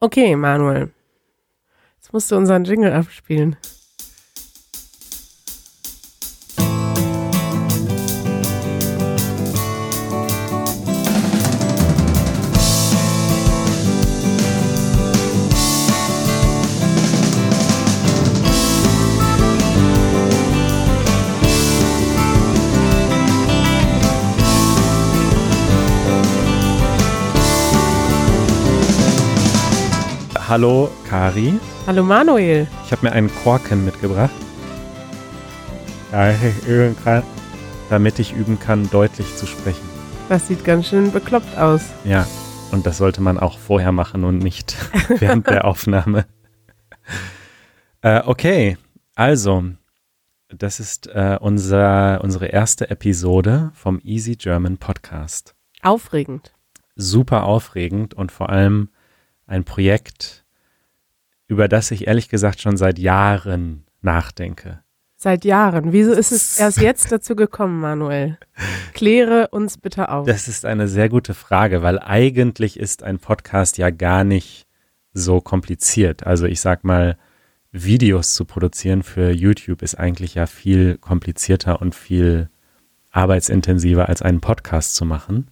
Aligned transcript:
Okay, 0.00 0.36
Manuel. 0.36 0.92
Jetzt 1.96 2.12
musst 2.12 2.30
du 2.30 2.36
unseren 2.36 2.64
Jingle 2.64 2.92
abspielen. 2.92 3.56
Hallo 30.54 30.88
Kari, 31.08 31.58
Hallo 31.84 32.04
Manuel. 32.04 32.68
ich 32.84 32.92
habe 32.92 33.06
mir 33.06 33.12
einen 33.12 33.28
Korken 33.42 33.84
mitgebracht. 33.84 34.30
Ja, 36.12 36.30
ich 36.30 36.64
üben 36.68 36.94
kann, 37.02 37.24
damit 37.90 38.20
ich 38.20 38.32
üben 38.32 38.60
kann, 38.60 38.88
deutlich 38.88 39.34
zu 39.34 39.46
sprechen. 39.46 39.82
Das 40.28 40.46
sieht 40.46 40.64
ganz 40.64 40.86
schön 40.86 41.10
bekloppt 41.10 41.58
aus. 41.58 41.86
Ja, 42.04 42.24
und 42.70 42.86
das 42.86 42.98
sollte 42.98 43.20
man 43.20 43.40
auch 43.40 43.58
vorher 43.58 43.90
machen 43.90 44.22
und 44.22 44.38
nicht 44.38 44.76
während 45.18 45.48
der 45.48 45.64
Aufnahme. 45.64 46.24
Äh, 48.02 48.22
okay, 48.24 48.78
also, 49.16 49.64
das 50.50 50.78
ist 50.78 51.08
äh, 51.08 51.36
unser, 51.40 52.20
unsere 52.22 52.46
erste 52.46 52.90
Episode 52.90 53.72
vom 53.74 53.98
Easy 54.04 54.36
German 54.36 54.78
Podcast. 54.78 55.56
Aufregend. 55.82 56.52
super 56.94 57.42
aufregend 57.42 58.14
und 58.14 58.30
vor 58.30 58.50
allem 58.50 58.90
ein 59.46 59.64
Projekt, 59.64 60.43
über 61.46 61.68
das 61.68 61.90
ich 61.90 62.06
ehrlich 62.06 62.28
gesagt 62.28 62.60
schon 62.60 62.76
seit 62.76 62.98
Jahren 62.98 63.84
nachdenke. 64.00 64.82
Seit 65.16 65.44
Jahren. 65.44 65.92
Wieso 65.92 66.12
ist 66.12 66.32
es 66.32 66.58
erst 66.60 66.80
jetzt 66.80 67.10
dazu 67.10 67.36
gekommen, 67.36 67.80
Manuel? 67.80 68.38
Kläre 68.92 69.48
uns 69.48 69.78
bitte 69.78 70.10
auf. 70.10 70.26
Das 70.26 70.48
ist 70.48 70.64
eine 70.64 70.88
sehr 70.88 71.08
gute 71.08 71.34
Frage, 71.34 71.82
weil 71.82 71.98
eigentlich 71.98 72.78
ist 72.78 73.02
ein 73.02 73.18
Podcast 73.18 73.78
ja 73.78 73.90
gar 73.90 74.24
nicht 74.24 74.66
so 75.12 75.40
kompliziert. 75.40 76.26
Also 76.26 76.46
ich 76.46 76.60
sag 76.60 76.84
mal, 76.84 77.16
Videos 77.72 78.34
zu 78.34 78.44
produzieren 78.44 79.02
für 79.02 79.30
YouTube 79.30 79.82
ist 79.82 79.94
eigentlich 79.96 80.34
ja 80.34 80.46
viel 80.46 80.98
komplizierter 80.98 81.80
und 81.80 81.94
viel 81.94 82.48
arbeitsintensiver 83.10 84.08
als 84.08 84.22
einen 84.22 84.40
Podcast 84.40 84.94
zu 84.94 85.04
machen. 85.04 85.48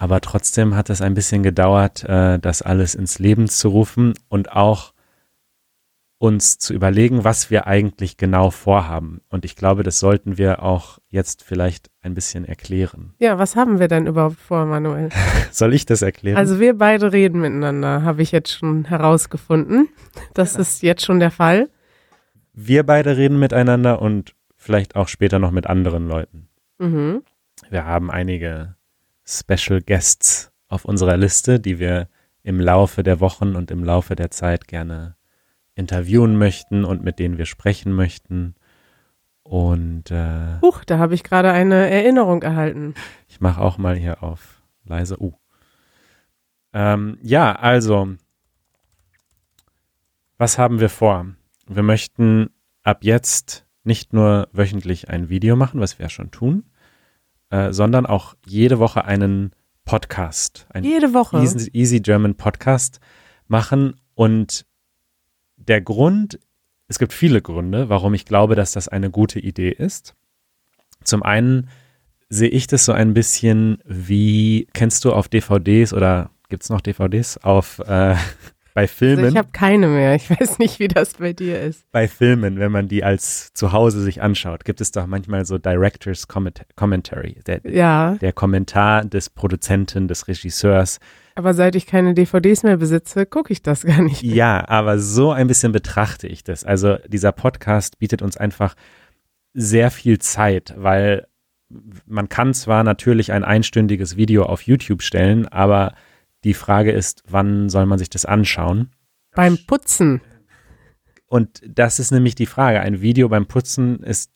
Aber 0.00 0.22
trotzdem 0.22 0.76
hat 0.76 0.88
es 0.88 1.02
ein 1.02 1.12
bisschen 1.12 1.42
gedauert, 1.42 2.04
äh, 2.04 2.38
das 2.38 2.62
alles 2.62 2.94
ins 2.94 3.18
Leben 3.18 3.48
zu 3.48 3.68
rufen 3.68 4.14
und 4.30 4.50
auch 4.50 4.94
uns 6.16 6.56
zu 6.56 6.72
überlegen, 6.72 7.22
was 7.22 7.50
wir 7.50 7.66
eigentlich 7.66 8.16
genau 8.16 8.50
vorhaben. 8.50 9.20
Und 9.28 9.44
ich 9.44 9.56
glaube, 9.56 9.82
das 9.82 10.00
sollten 10.00 10.38
wir 10.38 10.62
auch 10.62 11.00
jetzt 11.08 11.42
vielleicht 11.42 11.90
ein 12.00 12.14
bisschen 12.14 12.46
erklären. 12.46 13.12
ja, 13.18 13.38
was 13.38 13.56
haben 13.56 13.78
wir 13.78 13.88
denn 13.88 14.06
überhaupt 14.06 14.40
vor, 14.40 14.64
Manuel? 14.64 15.10
Soll 15.50 15.74
ich 15.74 15.84
das 15.84 16.00
erklären? 16.00 16.38
Also 16.38 16.60
wir 16.60 16.78
beide 16.78 17.12
reden 17.12 17.38
miteinander, 17.38 18.02
habe 18.02 18.22
ich 18.22 18.32
jetzt 18.32 18.52
schon 18.52 18.86
herausgefunden. 18.86 19.90
Das 20.32 20.56
ist 20.56 20.82
jetzt 20.82 21.04
schon 21.04 21.20
der 21.20 21.30
Fall. 21.30 21.68
wir 22.54 22.84
beide 22.84 23.18
reden 23.18 23.38
miteinander 23.38 24.00
und 24.00 24.34
vielleicht 24.56 24.96
auch 24.96 25.08
später 25.08 25.38
noch 25.38 25.50
mit 25.50 25.66
anderen 25.66 26.08
Leuten. 26.08 26.48
Mhm. 26.78 27.22
Wir 27.68 27.84
haben 27.84 28.10
einige 28.10 28.76
Special 29.30 29.80
Guests 29.80 30.50
auf 30.68 30.84
unserer 30.84 31.16
Liste, 31.16 31.60
die 31.60 31.78
wir 31.78 32.08
im 32.42 32.58
Laufe 32.58 33.02
der 33.02 33.20
Wochen 33.20 33.54
und 33.54 33.70
im 33.70 33.84
Laufe 33.84 34.16
der 34.16 34.30
Zeit 34.30 34.66
gerne 34.66 35.16
interviewen 35.74 36.36
möchten 36.36 36.84
und 36.84 37.02
mit 37.04 37.18
denen 37.18 37.38
wir 37.38 37.46
sprechen 37.46 37.92
möchten. 37.92 38.54
Und 39.42 40.10
äh, 40.10 40.60
Huch, 40.62 40.84
da 40.84 40.98
habe 40.98 41.14
ich 41.14 41.22
gerade 41.22 41.52
eine 41.52 41.90
Erinnerung 41.90 42.42
erhalten. 42.42 42.94
ich 43.28 43.40
mache 43.40 43.60
auch 43.60 43.78
mal 43.78 43.96
hier 43.96 44.22
auf 44.22 44.62
leise 44.84 45.20
U. 45.20 45.34
Ähm, 46.72 47.18
ja, 47.22 47.52
also, 47.52 48.14
was 50.38 50.58
haben 50.58 50.80
wir 50.80 50.88
vor? 50.88 51.26
Wir 51.66 51.82
möchten 51.82 52.50
ab 52.82 53.04
jetzt 53.04 53.66
nicht 53.82 54.12
nur 54.12 54.48
wöchentlich 54.52 55.08
ein 55.08 55.28
Video 55.28 55.56
machen, 55.56 55.80
was 55.80 55.98
wir 55.98 56.06
ja 56.06 56.10
schon 56.10 56.30
tun, 56.30 56.64
äh, 57.50 57.72
sondern 57.72 58.06
auch 58.06 58.34
jede 58.46 58.78
Woche 58.78 59.04
einen 59.04 59.52
Podcast, 59.84 60.66
einen 60.70 60.84
Jede 60.84 61.14
Woche. 61.14 61.38
Easy, 61.38 61.70
Easy 61.72 62.00
German 62.00 62.36
Podcast 62.36 63.00
machen. 63.48 63.96
Und 64.14 64.64
der 65.56 65.80
Grund, 65.80 66.38
es 66.86 66.98
gibt 66.98 67.12
viele 67.12 67.42
Gründe, 67.42 67.88
warum 67.88 68.14
ich 68.14 68.24
glaube, 68.24 68.54
dass 68.54 68.72
das 68.72 68.88
eine 68.88 69.10
gute 69.10 69.40
Idee 69.40 69.70
ist. 69.70 70.14
Zum 71.02 71.22
einen 71.22 71.68
sehe 72.28 72.48
ich 72.48 72.66
das 72.66 72.84
so 72.84 72.92
ein 72.92 73.14
bisschen 73.14 73.78
wie, 73.84 74.68
kennst 74.72 75.04
du 75.04 75.12
auf 75.12 75.28
DVDs 75.28 75.92
oder 75.92 76.30
gibt 76.48 76.62
es 76.62 76.68
noch 76.70 76.80
DVDs 76.80 77.38
auf 77.38 77.80
äh, 77.80 78.14
bei 78.74 78.82
Also 78.82 78.94
Filmen? 78.94 79.28
ich 79.30 79.36
habe 79.36 79.48
keine 79.52 79.88
mehr. 79.88 80.14
Ich 80.14 80.30
weiß 80.30 80.58
nicht, 80.58 80.78
wie 80.78 80.88
das 80.88 81.14
bei 81.14 81.32
dir 81.32 81.60
ist. 81.60 81.84
bei 81.92 82.06
Filmen, 82.08 82.58
wenn 82.58 82.70
man 82.72 82.88
die 82.88 83.02
als 83.04 83.52
zu 83.54 83.72
Hause 83.72 84.02
sich 84.02 84.22
anschaut, 84.22 84.64
gibt 84.64 84.80
es 84.80 84.92
doch 84.92 85.06
manchmal 85.06 85.44
so 85.44 85.58
Directors 85.58 86.28
Comment 86.28 86.60
Commentary, 86.76 87.40
der, 87.46 87.60
Ja, 87.64 88.14
der 88.20 88.32
Kommentar 88.32 89.04
des 89.04 89.30
Produzenten, 89.30 90.08
des 90.08 90.28
Regisseurs. 90.28 90.98
aber 91.34 91.54
seit 91.54 91.74
ich 91.74 91.86
keine 91.86 92.14
DVDs 92.14 92.62
mehr 92.62 92.76
besitze, 92.76 93.26
gucke 93.26 93.52
ich 93.52 93.62
das 93.62 93.84
gar 93.84 94.02
nicht. 94.02 94.22
mehr. 94.22 94.34
Ja, 94.34 94.68
aber 94.68 94.98
so 94.98 95.32
ein 95.32 95.46
bisschen 95.46 95.72
betrachte 95.72 96.26
ich 96.26 96.44
das. 96.44 96.64
Also 96.64 96.96
dieser 97.08 97.32
Podcast 97.32 97.98
bietet 97.98 98.22
uns 98.22 98.36
einfach 98.36 98.74
sehr 99.54 99.90
viel 99.90 100.18
Zeit, 100.18 100.74
weil 100.76 101.26
man 102.06 102.28
kann 102.28 102.52
zwar 102.54 102.82
natürlich 102.84 103.32
ein 103.32 103.44
einstündiges 103.44 104.16
Video 104.16 104.44
auf 104.44 104.62
YouTube 104.62 105.02
stellen, 105.02 105.46
aber 105.48 105.94
die 106.44 106.54
Frage 106.54 106.92
ist, 106.92 107.22
wann 107.28 107.68
soll 107.68 107.86
man 107.86 107.98
sich 107.98 108.10
das 108.10 108.24
anschauen? 108.24 108.90
Beim 109.34 109.58
Putzen. 109.66 110.20
Und 111.26 111.62
das 111.66 111.98
ist 111.98 112.10
nämlich 112.10 112.34
die 112.34 112.46
Frage. 112.46 112.80
Ein 112.80 113.00
Video 113.00 113.28
beim 113.28 113.46
Putzen 113.46 114.02
ist 114.02 114.32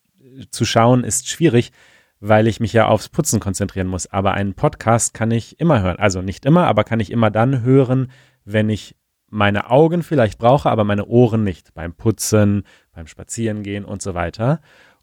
zu 0.51 0.65
schauen 0.65 1.05
ist 1.05 1.29
schwierig, 1.29 1.71
weil 2.21 2.47
ich 2.47 2.61
mich 2.61 2.73
ja 2.73 2.87
aufs 2.89 3.09
Putzen 3.09 3.41
konzentrieren 3.41 3.87
muss. 3.87 4.07
Aber 4.07 4.35
einen 4.35 4.55
Podcast 4.55 5.15
kann 5.15 5.31
ich 5.31 5.61
immer 5.61 5.83
hören. 5.83 5.99
Also 5.99 6.23
nicht 6.23 6.45
immer, 6.45 6.67
aber 6.67 6.85
kann 6.85 7.01
ich 7.01 7.11
immer 7.11 7.31
dann 7.31 7.63
hören, 7.63 8.11
wenn 8.45 8.69
ich 8.69 8.97
meine 9.29 9.71
Augen 9.71 10.03
vielleicht 10.03 10.39
brauche, 10.39 10.71
aber 10.71 10.85
meine 10.85 11.07
Ohren 11.07 11.43
nicht. 11.43 11.75
Beim 11.75 11.95
Putzen, 11.95 12.65
beim 12.93 13.07
Spazierengehen 13.07 13.85
und 13.85 14.03
so 14.03 14.15
weiter. 14.15 14.61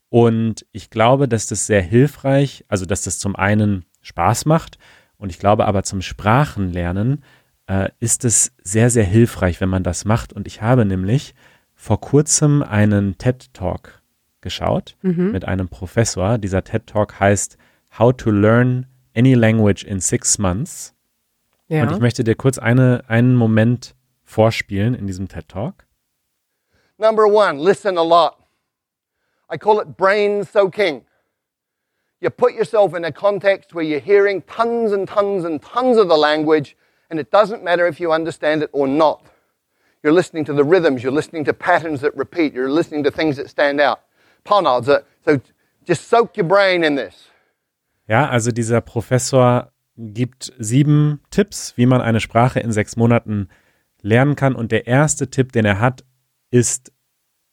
Und 0.10 0.66
ich 0.72 0.90
glaube, 0.90 1.28
dass 1.28 1.48
das 1.48 1.66
sehr 1.66 1.82
hilfreich, 1.82 2.66
also 2.68 2.86
dass 2.86 3.04
das 3.04 3.20
zum 3.20 3.36
einen 3.36 3.86
Spaß 4.02 4.46
macht 4.46 4.78
und 5.22 5.30
ich 5.30 5.40
glaube 5.40 5.66
aber 5.66 5.84
zum 5.84 6.02
Sprachenlernen 6.02 7.24
äh, 7.68 7.90
ist 8.00 8.26
es 8.26 8.52
sehr, 8.64 8.90
sehr 8.90 9.04
hilfreich, 9.06 9.62
wenn 9.62 9.70
man 9.70 9.84
das 9.84 10.04
macht. 10.04 10.34
Und 10.34 10.48
ich 10.48 10.62
habe 10.62 10.84
nämlich 10.84 11.36
vor 11.76 12.02
kurzem 12.02 12.64
einen 12.64 13.18
TED 13.18 13.54
Talk 13.54 14.02
geschaut 14.42 14.98
Mhm. 15.04 15.32
mit 15.32 15.46
einem 15.46 15.70
Professor. 15.70 16.38
Dieser 16.38 16.64
TED 16.64 16.88
Talk 16.88 17.20
heißt 17.20 17.58
How 17.98 18.12
to 18.18 18.32
Learn 18.32 18.88
Any 19.16 19.36
Language 19.36 19.84
in 19.84 20.00
Six 20.00 20.38
Months. 20.40 20.96
Ja. 21.68 21.84
Und 21.84 21.92
ich 21.92 22.00
möchte 22.00 22.24
dir 22.24 22.36
kurz 22.36 22.58
eine, 22.58 23.04
einen 23.08 23.36
Moment 23.36 23.96
vorspielen 24.24 24.96
in 24.96 25.06
diesem 25.08 25.28
TED 25.28 25.48
Talk. 25.48 25.86
Number 26.98 27.26
one, 27.26 27.64
listen 27.64 27.98
a 27.98 28.04
lot. 28.04 28.34
I 29.54 29.58
call 29.58 29.80
it 29.82 29.98
brain 29.98 30.44
soaking. 30.44 31.06
You 32.22 32.30
put 32.30 32.54
yourself 32.54 32.94
in 32.94 33.04
a 33.04 33.12
context 33.12 33.74
where 33.74 33.84
you're 33.84 34.00
hearing 34.00 34.44
tons 34.44 34.92
and 34.92 35.08
tons 35.08 35.44
and 35.44 35.60
tons 35.60 35.98
of 35.98 36.08
the 36.08 36.18
language, 36.18 36.78
and 37.10 37.20
it 37.20 37.32
doesn't 37.32 37.64
matter 37.64 37.88
if 37.88 38.00
you 38.00 38.12
understand 38.12 38.62
it 38.62 38.70
or 38.74 38.88
not. 38.88 39.26
You're 40.04 40.14
listening 40.14 40.46
to 40.46 40.54
the 40.54 40.64
rhythms, 40.64 41.02
you're 41.02 41.12
listening 41.12 41.46
to 41.46 41.54
patterns 41.54 42.02
that 42.02 42.16
repeat, 42.16 42.54
you're 42.54 42.70
listening 42.70 43.04
to 43.06 43.12
things 43.12 43.38
that 43.38 43.50
stand 43.50 43.82
out. 43.82 44.02
Ponard, 44.46 44.86
so, 44.86 45.00
so 45.26 45.42
just 45.84 46.08
soak 46.10 46.38
your 46.38 46.48
brain 46.48 46.84
in 46.84 46.96
this. 46.96 47.28
Ja, 48.08 48.30
also 48.30 48.52
dieser 48.52 48.82
Professor 48.82 49.72
gibt 49.98 50.54
sieben 50.60 51.22
Tipps, 51.32 51.74
wie 51.76 51.88
man 51.88 52.02
eine 52.02 52.20
Sprache 52.20 52.60
in 52.60 52.72
sechs 52.72 52.98
Monaten 52.98 53.50
lernen 54.02 54.36
kann. 54.36 54.56
Und 54.56 54.72
der 54.72 54.86
erste 54.86 55.30
Tipp, 55.30 55.52
den 55.54 55.66
er 55.66 55.80
hat, 55.80 56.04
ist 56.52 56.92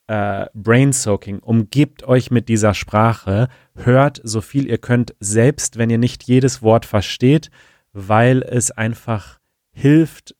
äh, 0.08 0.46
Brain 0.55 0.93
Soaking. 0.93 1.38
Umgebt 1.38 2.02
euch 2.02 2.31
mit 2.31 2.49
dieser 2.49 2.75
Sprache, 2.75 3.49
hört 3.76 4.20
so 4.25 4.40
viel 4.40 4.66
ihr 4.66 4.78
könnt, 4.78 5.14
selbst 5.20 5.78
wenn 5.78 5.90
ihr 5.90 5.99
nicht 5.99 6.25
jedes 6.25 6.62
Wort 6.62 6.84
versteht, 6.84 7.50
weil 7.93 8.43
es 8.43 8.70
einfach 8.70 9.38
hilft, 9.72 10.34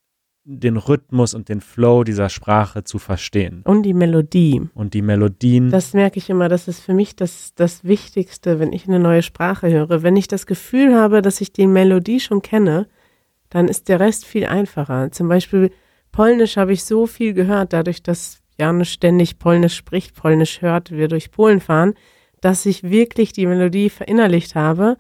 den 0.51 0.79
Rhythmus 0.79 1.35
und 1.35 1.51
den 1.51 1.61
Flow 1.61 2.05
dieser 2.05 2.31
Sprache 2.31 2.83
zu 2.83 2.99
verstehen. 2.99 3.61
Und 3.65 3.83
die 3.83 3.93
Melodie. 3.93 4.63
Und 4.75 4.95
die 4.95 5.03
Melodien. 5.03 5.71
Das 5.71 5.93
merke 5.93 6.19
ich 6.19 6.31
immer, 6.31 6.49
das 6.49 6.69
ist 6.69 6.81
für 6.81 6.95
mich 6.95 7.15
das, 7.17 7.55
das 7.55 7.85
Wichtigste, 7.85 8.59
wenn 8.59 8.73
ich 8.73 8.89
eine 8.89 8.99
neue 8.99 9.23
Sprache 9.23 9.71
höre. 9.71 10.03
Wenn 10.03 10.17
ich 10.17 10.27
das 10.27 10.47
Gefühl 10.47 10.95
habe, 10.95 11.21
dass 11.21 11.43
ich 11.43 11.53
die 11.53 11.67
Melodie 11.67 12.19
schon 12.19 12.41
kenne, 12.41 12.89
dann 13.51 13.69
ist 13.69 13.91
der 13.91 14.01
Rest 14.01 14.25
viel 14.25 14.47
einfacher. 14.47 15.13
Zum 15.13 15.29
Beispiel 15.29 15.71
Polnisch 16.13 16.57
habe 16.57 16.73
ich 16.73 16.85
so 16.85 17.07
viel 17.07 17.35
gehört, 17.35 17.75
dadurch, 17.75 18.03
dass 18.03 18.41
Janusz 18.59 18.89
ständig 18.89 19.39
Polnisch 19.39 19.77
spricht, 19.77 20.15
Polnisch 20.15 20.61
hört, 20.63 20.91
wir 20.91 21.09
durch 21.09 21.31
Polen 21.31 21.61
fahren, 21.61 21.95
dass 22.41 22.67
ich 22.67 22.83
wirklich 22.83 23.33
die 23.33 23.47
Melodie 23.47 23.91
verinnerlicht 23.91 24.55
habe. 24.55 24.97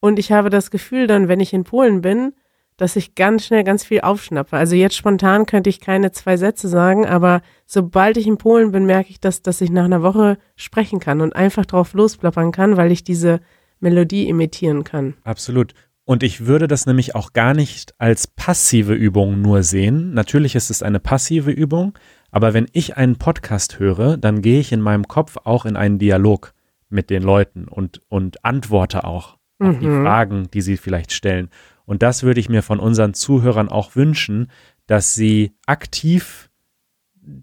Und 0.00 0.18
ich 0.18 0.32
habe 0.32 0.50
das 0.50 0.70
Gefühl 0.70 1.06
dann, 1.06 1.28
wenn 1.28 1.40
ich 1.40 1.52
in 1.52 1.64
Polen 1.64 2.00
bin, 2.00 2.32
dass 2.76 2.96
ich 2.96 3.14
ganz 3.14 3.46
schnell 3.46 3.64
ganz 3.64 3.84
viel 3.84 4.00
aufschnappe. 4.02 4.56
Also 4.56 4.76
jetzt 4.76 4.96
spontan 4.96 5.46
könnte 5.46 5.70
ich 5.70 5.80
keine 5.80 6.12
zwei 6.12 6.36
Sätze 6.36 6.68
sagen, 6.68 7.06
aber 7.06 7.40
sobald 7.64 8.16
ich 8.18 8.26
in 8.26 8.36
Polen 8.36 8.70
bin, 8.70 8.84
merke 8.84 9.10
ich, 9.10 9.20
dass, 9.20 9.42
dass 9.42 9.60
ich 9.60 9.70
nach 9.70 9.84
einer 9.84 10.02
Woche 10.02 10.36
sprechen 10.56 11.00
kann 11.00 11.20
und 11.20 11.34
einfach 11.34 11.64
drauf 11.64 11.94
losplappern 11.94 12.52
kann, 12.52 12.76
weil 12.76 12.92
ich 12.92 13.02
diese 13.02 13.40
Melodie 13.80 14.28
imitieren 14.28 14.84
kann. 14.84 15.14
Absolut. 15.24 15.72
Und 16.04 16.22
ich 16.22 16.46
würde 16.46 16.68
das 16.68 16.86
nämlich 16.86 17.14
auch 17.14 17.32
gar 17.32 17.52
nicht 17.52 17.94
als 17.98 18.26
passive 18.28 18.94
Übung 18.94 19.42
nur 19.42 19.62
sehen. 19.62 20.14
Natürlich 20.14 20.54
ist 20.54 20.70
es 20.70 20.82
eine 20.82 21.00
passive 21.00 21.50
Übung, 21.50 21.94
aber 22.36 22.52
wenn 22.52 22.66
ich 22.74 22.98
einen 22.98 23.16
Podcast 23.16 23.78
höre, 23.78 24.18
dann 24.18 24.42
gehe 24.42 24.60
ich 24.60 24.70
in 24.70 24.82
meinem 24.82 25.08
Kopf 25.08 25.38
auch 25.44 25.64
in 25.64 25.74
einen 25.74 25.98
Dialog 25.98 26.52
mit 26.90 27.08
den 27.08 27.22
Leuten 27.22 27.66
und, 27.66 28.02
und 28.10 28.44
antworte 28.44 29.04
auch 29.04 29.38
mhm. 29.58 29.70
auf 29.70 29.78
die 29.78 29.86
mhm. 29.86 30.02
Fragen, 30.02 30.50
die 30.50 30.60
sie 30.60 30.76
vielleicht 30.76 31.14
stellen. 31.14 31.48
Und 31.86 32.02
das 32.02 32.24
würde 32.24 32.38
ich 32.38 32.50
mir 32.50 32.62
von 32.62 32.78
unseren 32.78 33.14
Zuhörern 33.14 33.70
auch 33.70 33.96
wünschen, 33.96 34.50
dass 34.86 35.14
sie 35.14 35.56
aktiv 35.64 36.50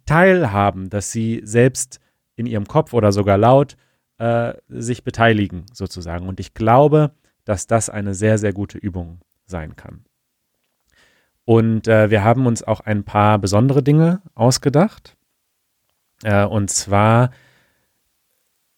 teilhaben, 0.05 0.91
dass 0.91 1.11
sie 1.11 1.41
selbst 1.43 1.99
in 2.35 2.45
ihrem 2.45 2.67
Kopf 2.67 2.93
oder 2.93 3.11
sogar 3.11 3.39
laut 3.39 3.77
äh, 4.19 4.53
sich 4.67 5.03
beteiligen, 5.03 5.65
sozusagen. 5.73 6.27
Und 6.27 6.39
ich 6.39 6.53
glaube, 6.53 7.15
dass 7.45 7.65
das 7.65 7.89
eine 7.89 8.13
sehr, 8.13 8.37
sehr 8.37 8.53
gute 8.53 8.77
Übung 8.77 9.21
sein 9.47 9.75
kann. 9.75 10.05
Und 11.45 11.87
äh, 11.87 12.09
wir 12.09 12.23
haben 12.23 12.45
uns 12.45 12.63
auch 12.63 12.79
ein 12.79 13.03
paar 13.03 13.39
besondere 13.39 13.83
Dinge 13.83 14.21
ausgedacht. 14.33 15.17
Äh, 16.23 16.45
und 16.45 16.69
zwar 16.69 17.31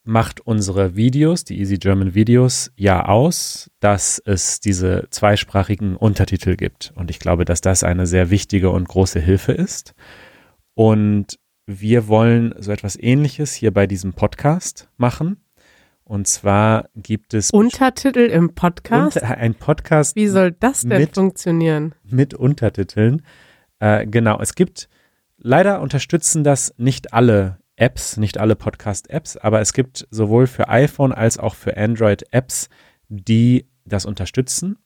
macht 0.06 0.40
unsere 0.40 0.94
Videos, 0.94 1.44
die 1.44 1.58
Easy 1.58 1.78
German 1.78 2.14
Videos, 2.14 2.72
ja 2.76 3.06
aus, 3.06 3.70
dass 3.80 4.22
es 4.24 4.60
diese 4.60 5.08
zweisprachigen 5.10 5.96
Untertitel 5.96 6.56
gibt. 6.56 6.92
Und 6.94 7.10
ich 7.10 7.18
glaube, 7.18 7.44
dass 7.44 7.60
das 7.60 7.82
eine 7.82 8.06
sehr 8.06 8.30
wichtige 8.30 8.70
und 8.70 8.88
große 8.88 9.20
Hilfe 9.20 9.52
ist. 9.52 9.94
Und 10.74 11.38
wir 11.66 12.06
wollen 12.06 12.54
so 12.58 12.70
etwas 12.70 12.96
Ähnliches 12.96 13.52
hier 13.52 13.72
bei 13.72 13.88
diesem 13.88 14.12
Podcast 14.12 14.88
machen. 14.96 15.38
Und 16.08 16.28
zwar 16.28 16.88
gibt 16.94 17.34
es 17.34 17.50
Untertitel 17.50 18.20
im 18.20 18.54
Podcast. 18.54 19.16
Unter, 19.16 19.38
ein 19.38 19.56
Podcast. 19.56 20.14
Wie 20.14 20.28
soll 20.28 20.52
das 20.52 20.82
denn 20.82 21.00
mit, 21.00 21.14
funktionieren? 21.14 21.96
Mit 22.04 22.32
Untertiteln. 22.32 23.22
Äh, 23.80 24.06
genau, 24.06 24.38
es 24.40 24.54
gibt 24.54 24.88
leider 25.36 25.80
unterstützen 25.80 26.44
das 26.44 26.72
nicht 26.76 27.12
alle 27.12 27.58
Apps, 27.74 28.18
nicht 28.18 28.38
alle 28.38 28.54
Podcast-Apps, 28.54 29.36
aber 29.36 29.60
es 29.60 29.72
gibt 29.72 30.06
sowohl 30.12 30.46
für 30.46 30.68
iPhone 30.68 31.12
als 31.12 31.38
auch 31.38 31.56
für 31.56 31.76
Android 31.76 32.24
Apps, 32.30 32.68
die 33.08 33.66
das 33.84 34.06
unterstützen, 34.06 34.78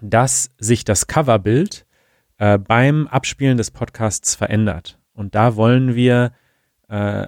dass 0.00 0.52
sich 0.56 0.86
das 0.86 1.06
Coverbild 1.06 1.84
äh, 2.38 2.56
beim 2.56 3.08
Abspielen 3.08 3.58
des 3.58 3.70
Podcasts 3.70 4.36
verändert. 4.36 4.98
Und 5.12 5.34
da 5.34 5.56
wollen 5.56 5.94
wir 5.94 6.32
äh, 6.88 7.26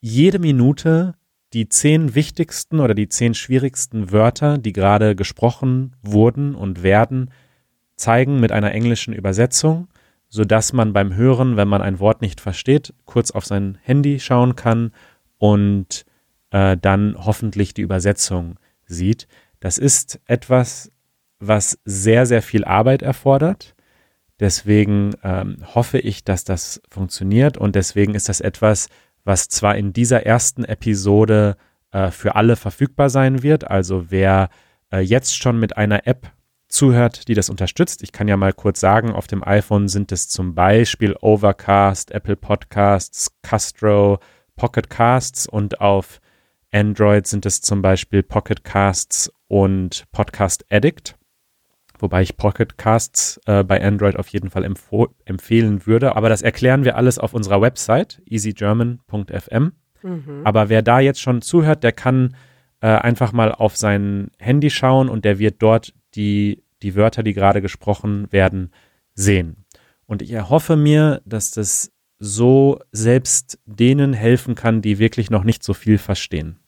jede 0.00 0.40
Minute 0.40 1.14
die 1.52 1.68
zehn 1.68 2.14
wichtigsten 2.14 2.80
oder 2.80 2.94
die 2.94 3.08
zehn 3.08 3.34
schwierigsten 3.34 4.12
Wörter, 4.12 4.58
die 4.58 4.72
gerade 4.72 5.16
gesprochen 5.16 5.96
wurden 6.02 6.54
und 6.54 6.82
werden, 6.82 7.30
zeigen 7.96 8.38
mit 8.40 8.52
einer 8.52 8.72
englischen 8.72 9.12
Übersetzung 9.14 9.88
so 10.28 10.44
dass 10.44 10.72
man 10.72 10.92
beim 10.92 11.14
Hören, 11.14 11.56
wenn 11.56 11.68
man 11.68 11.82
ein 11.82 12.00
Wort 12.00 12.20
nicht 12.20 12.40
versteht, 12.40 12.92
kurz 13.06 13.30
auf 13.30 13.46
sein 13.46 13.78
Handy 13.82 14.20
schauen 14.20 14.56
kann 14.56 14.92
und 15.38 16.04
äh, 16.50 16.76
dann 16.76 17.16
hoffentlich 17.18 17.74
die 17.74 17.82
Übersetzung 17.82 18.56
sieht. 18.84 19.26
Das 19.60 19.78
ist 19.78 20.20
etwas, 20.26 20.92
was 21.38 21.78
sehr, 21.84 22.26
sehr 22.26 22.42
viel 22.42 22.64
Arbeit 22.64 23.02
erfordert. 23.02 23.74
Deswegen 24.38 25.14
ähm, 25.24 25.58
hoffe 25.74 25.98
ich, 25.98 26.24
dass 26.24 26.44
das 26.44 26.80
funktioniert 26.88 27.56
und 27.56 27.74
deswegen 27.74 28.14
ist 28.14 28.28
das 28.28 28.40
etwas, 28.40 28.88
was 29.28 29.48
zwar 29.48 29.76
in 29.76 29.92
dieser 29.92 30.24
ersten 30.24 30.64
Episode 30.64 31.56
äh, 31.92 32.10
für 32.10 32.34
alle 32.34 32.56
verfügbar 32.56 33.10
sein 33.10 33.42
wird. 33.42 33.70
Also 33.70 34.06
wer 34.08 34.48
äh, 34.90 35.00
jetzt 35.00 35.36
schon 35.36 35.60
mit 35.60 35.76
einer 35.76 36.06
App 36.06 36.32
zuhört, 36.68 37.28
die 37.28 37.34
das 37.34 37.50
unterstützt. 37.50 38.02
Ich 38.02 38.10
kann 38.10 38.26
ja 38.26 38.38
mal 38.38 38.54
kurz 38.54 38.80
sagen, 38.80 39.12
auf 39.12 39.26
dem 39.26 39.46
iPhone 39.46 39.88
sind 39.88 40.12
es 40.12 40.28
zum 40.28 40.54
Beispiel 40.54 41.14
Overcast, 41.20 42.10
Apple 42.10 42.36
Podcasts, 42.36 43.30
Castro, 43.42 44.18
Pocket 44.56 44.88
Casts 44.88 45.46
und 45.46 45.80
auf 45.80 46.20
Android 46.72 47.26
sind 47.26 47.44
es 47.44 47.60
zum 47.60 47.82
Beispiel 47.82 48.22
Pocket 48.22 48.64
Casts 48.64 49.30
und 49.46 50.04
Podcast 50.10 50.64
Addict. 50.70 51.17
Wobei 51.98 52.22
ich 52.22 52.36
Pocket 52.36 52.78
Casts 52.78 53.40
äh, 53.46 53.64
bei 53.64 53.82
Android 53.82 54.16
auf 54.16 54.28
jeden 54.28 54.50
Fall 54.50 54.64
empfehlen 55.24 55.86
würde. 55.86 56.16
Aber 56.16 56.28
das 56.28 56.42
erklären 56.42 56.84
wir 56.84 56.96
alles 56.96 57.18
auf 57.18 57.34
unserer 57.34 57.60
Website, 57.60 58.22
easygerman.fm. 58.26 59.72
Mhm. 60.02 60.40
Aber 60.44 60.68
wer 60.68 60.82
da 60.82 61.00
jetzt 61.00 61.20
schon 61.20 61.42
zuhört, 61.42 61.82
der 61.82 61.92
kann 61.92 62.36
äh, 62.80 62.86
einfach 62.86 63.32
mal 63.32 63.52
auf 63.52 63.76
sein 63.76 64.30
Handy 64.38 64.70
schauen 64.70 65.08
und 65.08 65.24
der 65.24 65.38
wird 65.38 65.62
dort 65.62 65.94
die 66.14 66.62
die 66.82 66.94
Wörter, 66.94 67.22
die 67.22 67.34
gerade 67.34 67.60
gesprochen 67.60 68.30
werden, 68.30 68.72
sehen. 69.14 69.64
Und 70.06 70.22
ich 70.22 70.32
erhoffe 70.32 70.76
mir, 70.76 71.20
dass 71.24 71.50
das 71.50 71.92
so 72.18 72.80
selbst 72.92 73.58
denen 73.66 74.12
helfen 74.12 74.54
kann, 74.54 74.82
die 74.82 74.98
wirklich 74.98 75.30
noch 75.30 75.44
nicht 75.44 75.62
so 75.62 75.74
viel 75.74 75.98
verstehen. 75.98 76.58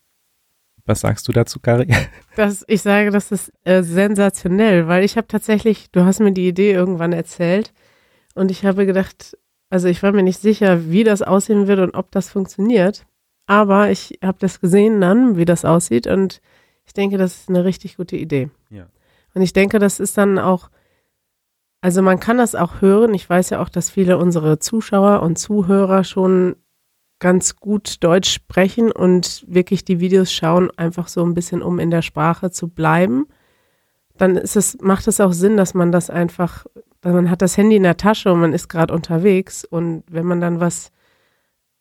Was 0.90 1.02
sagst 1.02 1.28
du 1.28 1.32
dazu, 1.32 1.60
Kari? 1.60 1.86
Das, 2.34 2.64
ich 2.66 2.82
sage, 2.82 3.10
das 3.10 3.30
ist 3.30 3.52
äh, 3.64 3.84
sensationell, 3.84 4.88
weil 4.88 5.04
ich 5.04 5.16
habe 5.16 5.28
tatsächlich, 5.28 5.90
du 5.92 6.04
hast 6.04 6.18
mir 6.18 6.32
die 6.32 6.48
Idee 6.48 6.72
irgendwann 6.72 7.12
erzählt 7.12 7.72
und 8.34 8.50
ich 8.50 8.64
habe 8.64 8.86
gedacht, 8.86 9.38
also 9.68 9.86
ich 9.86 10.02
war 10.02 10.10
mir 10.10 10.24
nicht 10.24 10.40
sicher, 10.40 10.90
wie 10.90 11.04
das 11.04 11.22
aussehen 11.22 11.68
wird 11.68 11.78
und 11.78 11.94
ob 11.94 12.10
das 12.10 12.30
funktioniert. 12.30 13.06
Aber 13.46 13.90
ich 13.90 14.18
habe 14.20 14.38
das 14.40 14.60
gesehen 14.60 15.00
dann, 15.00 15.36
wie 15.36 15.44
das 15.44 15.64
aussieht 15.64 16.08
und 16.08 16.40
ich 16.86 16.92
denke, 16.92 17.18
das 17.18 17.42
ist 17.42 17.48
eine 17.48 17.64
richtig 17.64 17.96
gute 17.96 18.16
Idee. 18.16 18.50
Ja. 18.70 18.86
Und 19.34 19.42
ich 19.42 19.52
denke, 19.52 19.78
das 19.78 20.00
ist 20.00 20.18
dann 20.18 20.40
auch, 20.40 20.70
also 21.82 22.02
man 22.02 22.18
kann 22.18 22.38
das 22.38 22.56
auch 22.56 22.80
hören. 22.80 23.14
Ich 23.14 23.30
weiß 23.30 23.50
ja 23.50 23.62
auch, 23.62 23.68
dass 23.68 23.90
viele 23.90 24.18
unserer 24.18 24.58
Zuschauer 24.58 25.22
und 25.22 25.38
Zuhörer 25.38 26.02
schon 26.02 26.56
ganz 27.20 27.56
gut 27.56 28.02
Deutsch 28.02 28.32
sprechen 28.32 28.90
und 28.90 29.44
wirklich 29.46 29.84
die 29.84 30.00
Videos 30.00 30.32
schauen, 30.32 30.70
einfach 30.76 31.06
so 31.06 31.22
ein 31.24 31.34
bisschen, 31.34 31.62
um 31.62 31.78
in 31.78 31.90
der 31.90 32.02
Sprache 32.02 32.50
zu 32.50 32.68
bleiben. 32.68 33.26
Dann 34.16 34.36
ist 34.36 34.56
es, 34.56 34.78
macht 34.80 35.06
es 35.06 35.20
auch 35.20 35.32
Sinn, 35.32 35.56
dass 35.56 35.74
man 35.74 35.92
das 35.92 36.10
einfach, 36.10 36.66
man 37.04 37.30
hat 37.30 37.42
das 37.42 37.56
Handy 37.56 37.76
in 37.76 37.84
der 37.84 37.96
Tasche 37.96 38.32
und 38.32 38.40
man 38.40 38.52
ist 38.52 38.68
gerade 38.68 38.92
unterwegs 38.92 39.64
und 39.64 40.02
wenn 40.10 40.26
man 40.26 40.40
dann 40.40 40.60
was, 40.60 40.90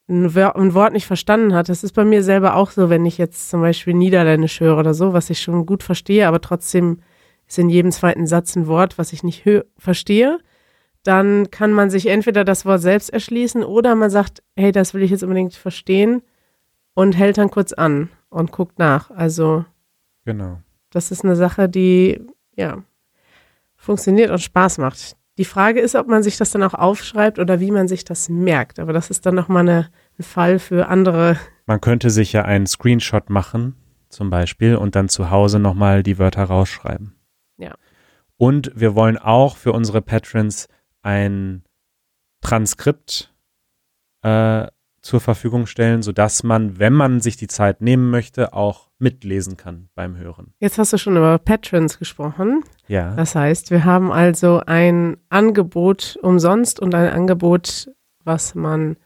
ein 0.08 0.34
Wort 0.34 0.94
nicht 0.94 1.06
verstanden 1.06 1.54
hat, 1.54 1.70
das 1.70 1.84
ist 1.84 1.94
bei 1.94 2.04
mir 2.04 2.24
selber 2.24 2.56
auch 2.56 2.72
so, 2.72 2.90
wenn 2.90 3.06
ich 3.06 3.20
jetzt 3.20 3.50
zum 3.52 3.62
Beispiel 3.62 3.94
Niederländisch 3.94 4.60
höre 4.60 4.78
oder 4.78 4.96
so, 4.96 5.14
was 5.14 5.30
ich 5.30 5.40
schon 5.40 5.68
gut 5.68 5.84
verstehe, 5.84 6.28
aber 6.28 6.42
trotzdem 6.42 6.98
ist 7.48 7.60
in 7.60 7.70
jedem 7.70 7.92
zweiten 7.92 8.26
Satz 8.26 8.56
ein 8.56 8.66
Wort, 8.66 8.98
was 8.98 9.14
ich 9.14 9.22
nicht 9.22 9.44
verstehe, 9.78 10.40
dann 11.10 11.50
kann 11.50 11.74
man 11.74 11.90
sich 11.90 12.06
entweder 12.06 12.46
das 12.46 12.66
Wort 12.68 12.82
selbst 12.82 13.10
erschließen 13.10 13.64
oder 13.64 13.96
man 13.96 14.12
sagt, 14.12 14.44
hey, 14.56 14.72
das 14.72 14.94
will 14.94 15.02
ich 15.02 15.10
jetzt 15.10 15.24
unbedingt 15.24 15.56
verstehen 15.56 16.22
und 16.94 17.18
hält 17.18 17.40
dann 17.40 17.50
kurz 17.50 17.74
an 17.74 18.10
und 18.30 18.52
guckt 18.52 18.78
nach. 18.78 19.10
Also 19.10 19.66
genau. 20.24 20.62
Das 20.92 21.10
ist 21.10 21.26
eine 21.26 21.36
Sache, 21.36 21.68
die 21.68 22.22
ja 22.56 22.84
funktioniert 23.76 24.30
und 24.30 24.38
Spaß 24.38 24.78
macht. 24.78 25.18
Die 25.40 25.46
Frage 25.46 25.80
ist, 25.80 25.96
ob 25.96 26.08
man 26.08 26.22
sich 26.22 26.38
das 26.38 26.52
dann 26.52 26.62
auch 26.62 26.76
aufschreibt 26.76 27.40
oder 27.40 27.60
wie 27.60 27.72
man 27.72 27.88
sich 27.88 28.06
das 28.06 28.30
merkt. 28.30 28.78
Aber 28.78 28.94
das 28.94 29.10
ist 29.10 29.26
dann 29.26 29.34
nochmal 29.34 29.68
eine, 29.68 29.90
ein 30.20 30.24
Fall 30.24 30.60
für 30.60 30.90
andere. 30.90 31.40
Man 31.66 31.82
könnte 31.82 32.12
sich 32.12 32.34
ja 32.34 32.44
einen 32.44 32.68
Screenshot 32.68 33.32
machen, 33.32 33.76
zum 34.10 34.30
Beispiel, 34.30 34.76
und 34.76 34.96
dann 34.96 35.10
zu 35.10 35.32
Hause 35.32 35.58
nochmal 35.58 36.04
die 36.04 36.20
Wörter 36.20 36.44
rausschreiben. 36.44 37.16
Ja. 37.58 37.74
Und 38.38 38.72
wir 38.76 38.94
wollen 38.94 39.18
auch 39.18 39.58
für 39.58 39.72
unsere 39.72 40.04
Patrons 40.04 40.68
ein 41.02 41.64
Transkript 42.42 43.34
äh, 44.22 44.68
zur 45.02 45.20
Verfügung 45.20 45.66
stellen, 45.66 46.02
sodass 46.02 46.44
man, 46.44 46.80
wenn 46.80 46.94
man 46.94 47.22
sich 47.22 47.38
die 47.38 47.48
Zeit 47.48 47.82
nehmen 47.82 48.10
möchte, 48.10 48.54
auch 48.54 48.90
mitlesen 49.00 49.56
kann 49.56 49.90
beim 49.96 50.18
Hören. 50.18 50.54
Jetzt 50.60 50.78
hast 50.78 50.92
du 50.94 50.98
schon 50.98 51.16
über 51.16 51.38
Patrons 51.38 52.00
gesprochen. 52.00 52.64
Ja. 52.88 53.16
Das 53.16 53.36
heißt, 53.36 53.72
wir 53.72 53.86
haben 53.86 54.12
also 54.12 54.62
ein 54.66 55.18
Angebot 55.30 56.18
umsonst 56.22 56.80
und 56.80 56.94
ein 56.96 57.10
Angebot, 57.10 57.90
was 58.24 58.56
man 58.56 58.98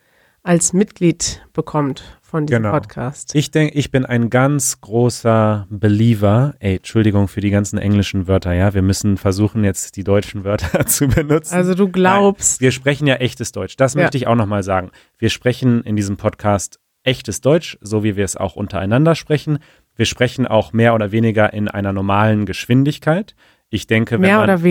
als 0.44 0.74
Mitglied 0.74 1.42
bekommt 1.54 2.20
von 2.22 2.46
diesem 2.46 2.64
Genau. 2.64 2.74
Podcast. 2.74 3.34
Ich 3.34 3.52
denke, 3.52 3.76
ich 3.76 3.92
bin 3.92 4.06
ein 4.06 4.30
ganz 4.30 4.82
großer 4.82 5.68
Believer. 5.70 6.54
Ey, 6.60 6.78
Entschuldigung 6.78 7.30
für 7.30 7.40
die 7.40 7.50
ganzen 7.50 7.78
englischen 7.78 8.28
Wörter, 8.28 8.52
ja. 8.54 8.74
Wir 8.74 8.82
müssen 8.82 9.16
versuchen, 9.18 9.64
jetzt 9.64 9.96
die 9.96 10.04
deutschen 10.04 10.44
Wörter 10.44 10.86
zu 10.86 11.08
benutzen. 11.08 11.54
Also 11.56 11.76
du 11.76 11.88
glaubst, 11.90 12.60
Wir 12.60 12.72
sprechen 12.72 13.08
ja 13.08 13.16
echtes 13.16 13.54
Deutsch. 13.54 13.78
Das 13.78 13.94
Ja. 13.94 14.02
möchte 14.02 14.18
ich 14.18 14.28
auch 14.28 14.36
nochmal 14.36 14.64
sagen. 14.64 14.92
Wir 15.18 15.30
sprechen 15.30 15.82
in 15.84 15.96
diesem 15.96 16.18
Podcast 16.18 16.80
echtes 17.04 17.40
Deutsch, 17.42 17.78
so 17.82 18.04
wie 18.04 18.16
wir 18.18 18.26
es 18.26 18.36
auch 18.36 18.56
untereinander 18.58 19.16
sprechen. 19.16 19.60
Wir 19.96 20.06
sprechen 20.06 20.46
auch 20.48 20.74
mehr 20.74 20.94
oder 20.94 21.12
weniger 21.14 21.54
in 21.54 21.68
einer 21.70 21.94
normalen 21.94 22.46
Geschwindigkeit. 22.46 23.36
Ich 23.70 23.88
denke, 23.88 24.20
wenn 24.22 24.36
man, 24.36 24.64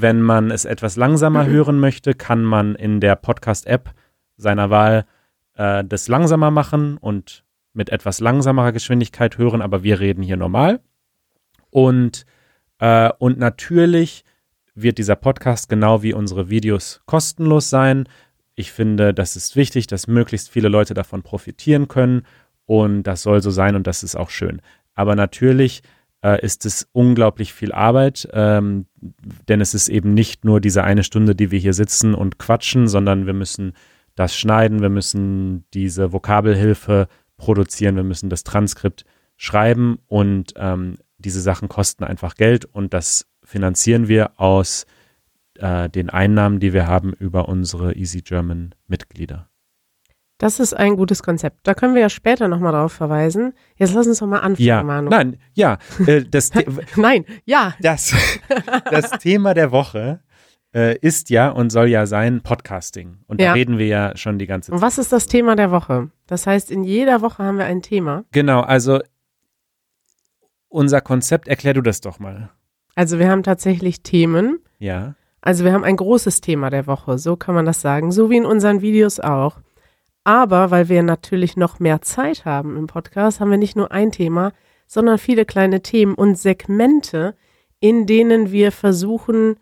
wenn 0.00 0.20
man 0.22 0.50
es 0.50 0.64
etwas 0.66 0.96
langsamer 0.96 1.46
hören 1.46 1.80
möchte, 1.80 2.12
kann 2.14 2.42
man 2.44 2.74
in 2.74 3.00
der 3.00 3.16
Podcast-App 3.16 3.90
seiner 4.38 4.70
Wahl 4.70 5.04
äh, 5.54 5.84
das 5.84 6.08
langsamer 6.08 6.50
machen 6.50 6.96
und 6.96 7.44
mit 7.74 7.90
etwas 7.90 8.20
langsamerer 8.20 8.72
Geschwindigkeit 8.72 9.36
hören, 9.36 9.60
aber 9.60 9.82
wir 9.82 10.00
reden 10.00 10.22
hier 10.22 10.36
normal. 10.36 10.80
Und, 11.70 12.24
äh, 12.78 13.10
und 13.18 13.38
natürlich 13.38 14.24
wird 14.74 14.98
dieser 14.98 15.16
Podcast 15.16 15.68
genau 15.68 16.02
wie 16.02 16.14
unsere 16.14 16.48
Videos 16.48 17.02
kostenlos 17.04 17.68
sein. 17.68 18.08
Ich 18.54 18.72
finde, 18.72 19.12
das 19.12 19.36
ist 19.36 19.54
wichtig, 19.56 19.86
dass 19.86 20.06
möglichst 20.06 20.48
viele 20.48 20.68
Leute 20.68 20.94
davon 20.94 21.22
profitieren 21.22 21.88
können 21.88 22.22
und 22.64 23.02
das 23.04 23.22
soll 23.22 23.42
so 23.42 23.50
sein 23.50 23.76
und 23.76 23.86
das 23.86 24.02
ist 24.02 24.16
auch 24.16 24.30
schön. 24.30 24.62
Aber 24.94 25.14
natürlich 25.14 25.82
äh, 26.22 26.44
ist 26.44 26.66
es 26.66 26.88
unglaublich 26.92 27.52
viel 27.52 27.72
Arbeit, 27.72 28.28
ähm, 28.32 28.86
denn 29.48 29.60
es 29.60 29.74
ist 29.74 29.88
eben 29.88 30.14
nicht 30.14 30.44
nur 30.44 30.60
diese 30.60 30.84
eine 30.84 31.04
Stunde, 31.04 31.34
die 31.34 31.50
wir 31.50 31.58
hier 31.58 31.74
sitzen 31.74 32.14
und 32.14 32.38
quatschen, 32.38 32.88
sondern 32.88 33.26
wir 33.26 33.34
müssen 33.34 33.74
das 34.18 34.36
schneiden, 34.36 34.80
wir 34.82 34.88
müssen 34.88 35.64
diese 35.74 36.12
Vokabelhilfe 36.12 37.06
produzieren, 37.36 37.94
wir 37.94 38.02
müssen 38.02 38.28
das 38.30 38.42
Transkript 38.42 39.04
schreiben 39.36 39.98
und 40.08 40.54
ähm, 40.56 40.98
diese 41.18 41.40
Sachen 41.40 41.68
kosten 41.68 42.02
einfach 42.02 42.34
Geld 42.34 42.64
und 42.64 42.92
das 42.94 43.28
finanzieren 43.44 44.08
wir 44.08 44.40
aus 44.40 44.86
äh, 45.54 45.88
den 45.88 46.10
Einnahmen, 46.10 46.58
die 46.58 46.72
wir 46.72 46.88
haben 46.88 47.12
über 47.12 47.48
unsere 47.48 47.94
Easy 47.94 48.22
German 48.22 48.74
Mitglieder. 48.88 49.48
Das 50.38 50.58
ist 50.60 50.72
ein 50.74 50.96
gutes 50.96 51.22
Konzept. 51.22 51.66
Da 51.66 51.74
können 51.74 51.94
wir 51.94 52.02
ja 52.02 52.08
später 52.08 52.46
nochmal 52.48 52.72
drauf 52.72 52.92
verweisen. 52.92 53.54
Jetzt 53.76 53.94
lass 53.94 54.06
uns 54.06 54.18
doch 54.18 54.26
mal 54.26 54.38
anfangen, 54.38 54.66
Ja, 54.66 54.82
Manu. 54.82 55.10
nein, 55.10 55.36
ja, 55.54 55.78
äh, 56.06 56.24
das, 56.24 56.50
Nein, 56.96 57.24
ja. 57.44 57.74
das, 57.80 58.14
das 58.90 59.10
Thema 59.18 59.54
der 59.54 59.70
Woche 59.72 60.20
äh, 60.74 60.98
ist 60.98 61.30
ja 61.30 61.48
und 61.50 61.70
soll 61.70 61.88
ja 61.88 62.06
sein 62.06 62.42
Podcasting. 62.42 63.18
Und 63.26 63.40
Ja. 63.40 63.48
da 63.48 63.52
reden 63.54 63.78
wir 63.78 63.86
ja 63.86 64.16
schon 64.16 64.38
die 64.38 64.46
ganze 64.46 64.70
Und 64.72 64.78
Zeit. 64.78 64.86
was 64.86 64.98
ist 64.98 65.12
das 65.12 65.26
Thema 65.26 65.56
der 65.56 65.70
Woche? 65.70 66.10
Das 66.26 66.46
heißt, 66.46 66.70
in 66.70 66.84
jeder 66.84 67.22
Woche 67.22 67.42
haben 67.42 67.58
wir 67.58 67.64
ein 67.64 67.82
Thema. 67.82 68.24
Genau, 68.32 68.60
also 68.60 69.00
unser 70.68 71.00
Konzept, 71.00 71.48
erklär 71.48 71.74
du 71.74 71.80
das 71.82 72.00
doch 72.00 72.18
mal. 72.18 72.50
Also 72.94 73.18
wir 73.18 73.30
haben 73.30 73.42
tatsächlich 73.42 74.02
Themen. 74.02 74.58
Ja. 74.78 75.14
Also 75.40 75.64
wir 75.64 75.72
haben 75.72 75.84
ein 75.84 75.96
großes 75.96 76.40
Thema 76.40 76.68
der 76.68 76.86
Woche, 76.86 77.16
so 77.18 77.36
kann 77.36 77.54
man 77.54 77.64
das 77.64 77.80
sagen, 77.80 78.12
so 78.12 78.28
wie 78.28 78.36
in 78.36 78.44
unseren 78.44 78.82
Videos 78.82 79.20
auch. 79.20 79.60
Aber 80.24 80.70
weil 80.70 80.88
wir 80.88 81.02
natürlich 81.02 81.56
noch 81.56 81.78
mehr 81.80 82.02
Zeit 82.02 82.44
haben 82.44 82.76
im 82.76 82.86
Podcast, 82.86 83.40
haben 83.40 83.50
wir 83.50 83.56
nicht 83.56 83.76
nur 83.76 83.92
ein 83.92 84.12
Thema, 84.12 84.52
sondern 84.86 85.16
viele 85.18 85.46
kleine 85.46 85.80
Themen 85.80 86.14
und 86.14 86.36
Segmente, 86.36 87.34
in 87.80 88.04
denen 88.06 88.50
wir 88.50 88.72
versuchen, 88.72 89.56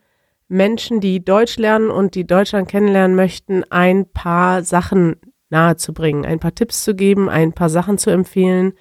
Menschen, 0.48 1.00
die 1.00 1.24
Deutsch 1.24 1.56
lernen 1.56 1.90
und 1.90 2.14
die 2.14 2.26
Deutschland 2.26 2.68
kennenlernen 2.68 3.16
möchten, 3.16 3.64
ein 3.70 4.10
paar 4.10 4.62
Sachen 4.62 5.16
nahezubringen, 5.50 6.24
ein 6.24 6.40
paar 6.40 6.54
Tipps 6.54 6.84
zu 6.84 6.94
geben, 6.94 7.28
ein 7.28 7.52
paar 7.52 7.70
Sachen 7.70 7.98
zu 7.98 8.10
empfehlen. 8.10 8.72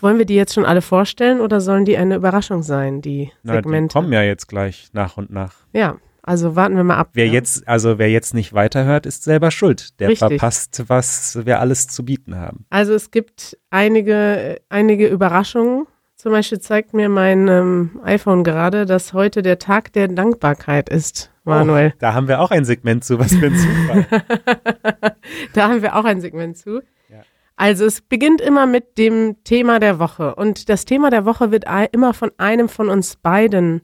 Wollen 0.00 0.18
wir 0.18 0.26
die 0.26 0.36
jetzt 0.36 0.54
schon 0.54 0.64
alle 0.64 0.82
vorstellen 0.82 1.40
oder 1.40 1.60
sollen 1.60 1.84
die 1.84 1.96
eine 1.96 2.14
Überraschung 2.14 2.62
sein, 2.62 3.00
die 3.02 3.32
Na, 3.42 3.60
die 3.60 3.88
kommen 3.88 4.12
ja 4.12 4.22
jetzt 4.22 4.46
gleich 4.46 4.90
nach 4.92 5.16
und 5.16 5.30
nach. 5.30 5.54
Ja, 5.72 5.96
also 6.22 6.54
warten 6.54 6.76
wir 6.76 6.84
mal 6.84 6.98
ab. 6.98 7.10
Wer 7.14 7.26
ja? 7.26 7.32
jetzt, 7.32 7.66
also 7.66 7.98
wer 7.98 8.10
jetzt 8.10 8.34
nicht 8.34 8.52
weiterhört, 8.52 9.06
ist 9.06 9.24
selber 9.24 9.50
schuld. 9.50 9.98
Der 9.98 10.10
Richtig. 10.10 10.28
verpasst, 10.28 10.84
was 10.86 11.44
wir 11.46 11.58
alles 11.58 11.88
zu 11.88 12.04
bieten 12.04 12.36
haben. 12.36 12.66
Also 12.70 12.94
es 12.94 13.10
gibt 13.10 13.56
einige, 13.70 14.60
einige 14.68 15.08
Überraschungen. 15.08 15.86
Zum 16.20 16.32
Beispiel 16.32 16.58
zeigt 16.58 16.94
mir 16.94 17.08
mein 17.08 17.46
ähm, 17.46 18.00
iPhone 18.02 18.42
gerade, 18.42 18.86
dass 18.86 19.12
heute 19.12 19.40
der 19.40 19.60
Tag 19.60 19.92
der 19.92 20.08
Dankbarkeit 20.08 20.88
ist, 20.88 21.30
Manuel. 21.44 21.92
Oh, 21.94 21.96
da 22.00 22.12
haben 22.12 22.26
wir 22.26 22.40
auch 22.40 22.50
ein 22.50 22.64
Segment 22.64 23.04
zu, 23.04 23.20
was 23.20 23.32
für 23.36 23.46
ein 23.46 23.56
Zufall. 23.56 24.06
Da 25.52 25.68
haben 25.68 25.80
wir 25.80 25.94
auch 25.94 26.04
ein 26.04 26.20
Segment 26.20 26.56
zu. 26.56 26.82
Ja. 27.08 27.22
Also 27.54 27.84
es 27.84 28.00
beginnt 28.00 28.40
immer 28.40 28.66
mit 28.66 28.98
dem 28.98 29.36
Thema 29.44 29.78
der 29.78 30.00
Woche. 30.00 30.34
Und 30.34 30.68
das 30.68 30.86
Thema 30.86 31.10
der 31.10 31.24
Woche 31.24 31.52
wird 31.52 31.66
immer 31.92 32.14
von 32.14 32.32
einem 32.36 32.68
von 32.68 32.88
uns 32.88 33.14
beiden 33.14 33.82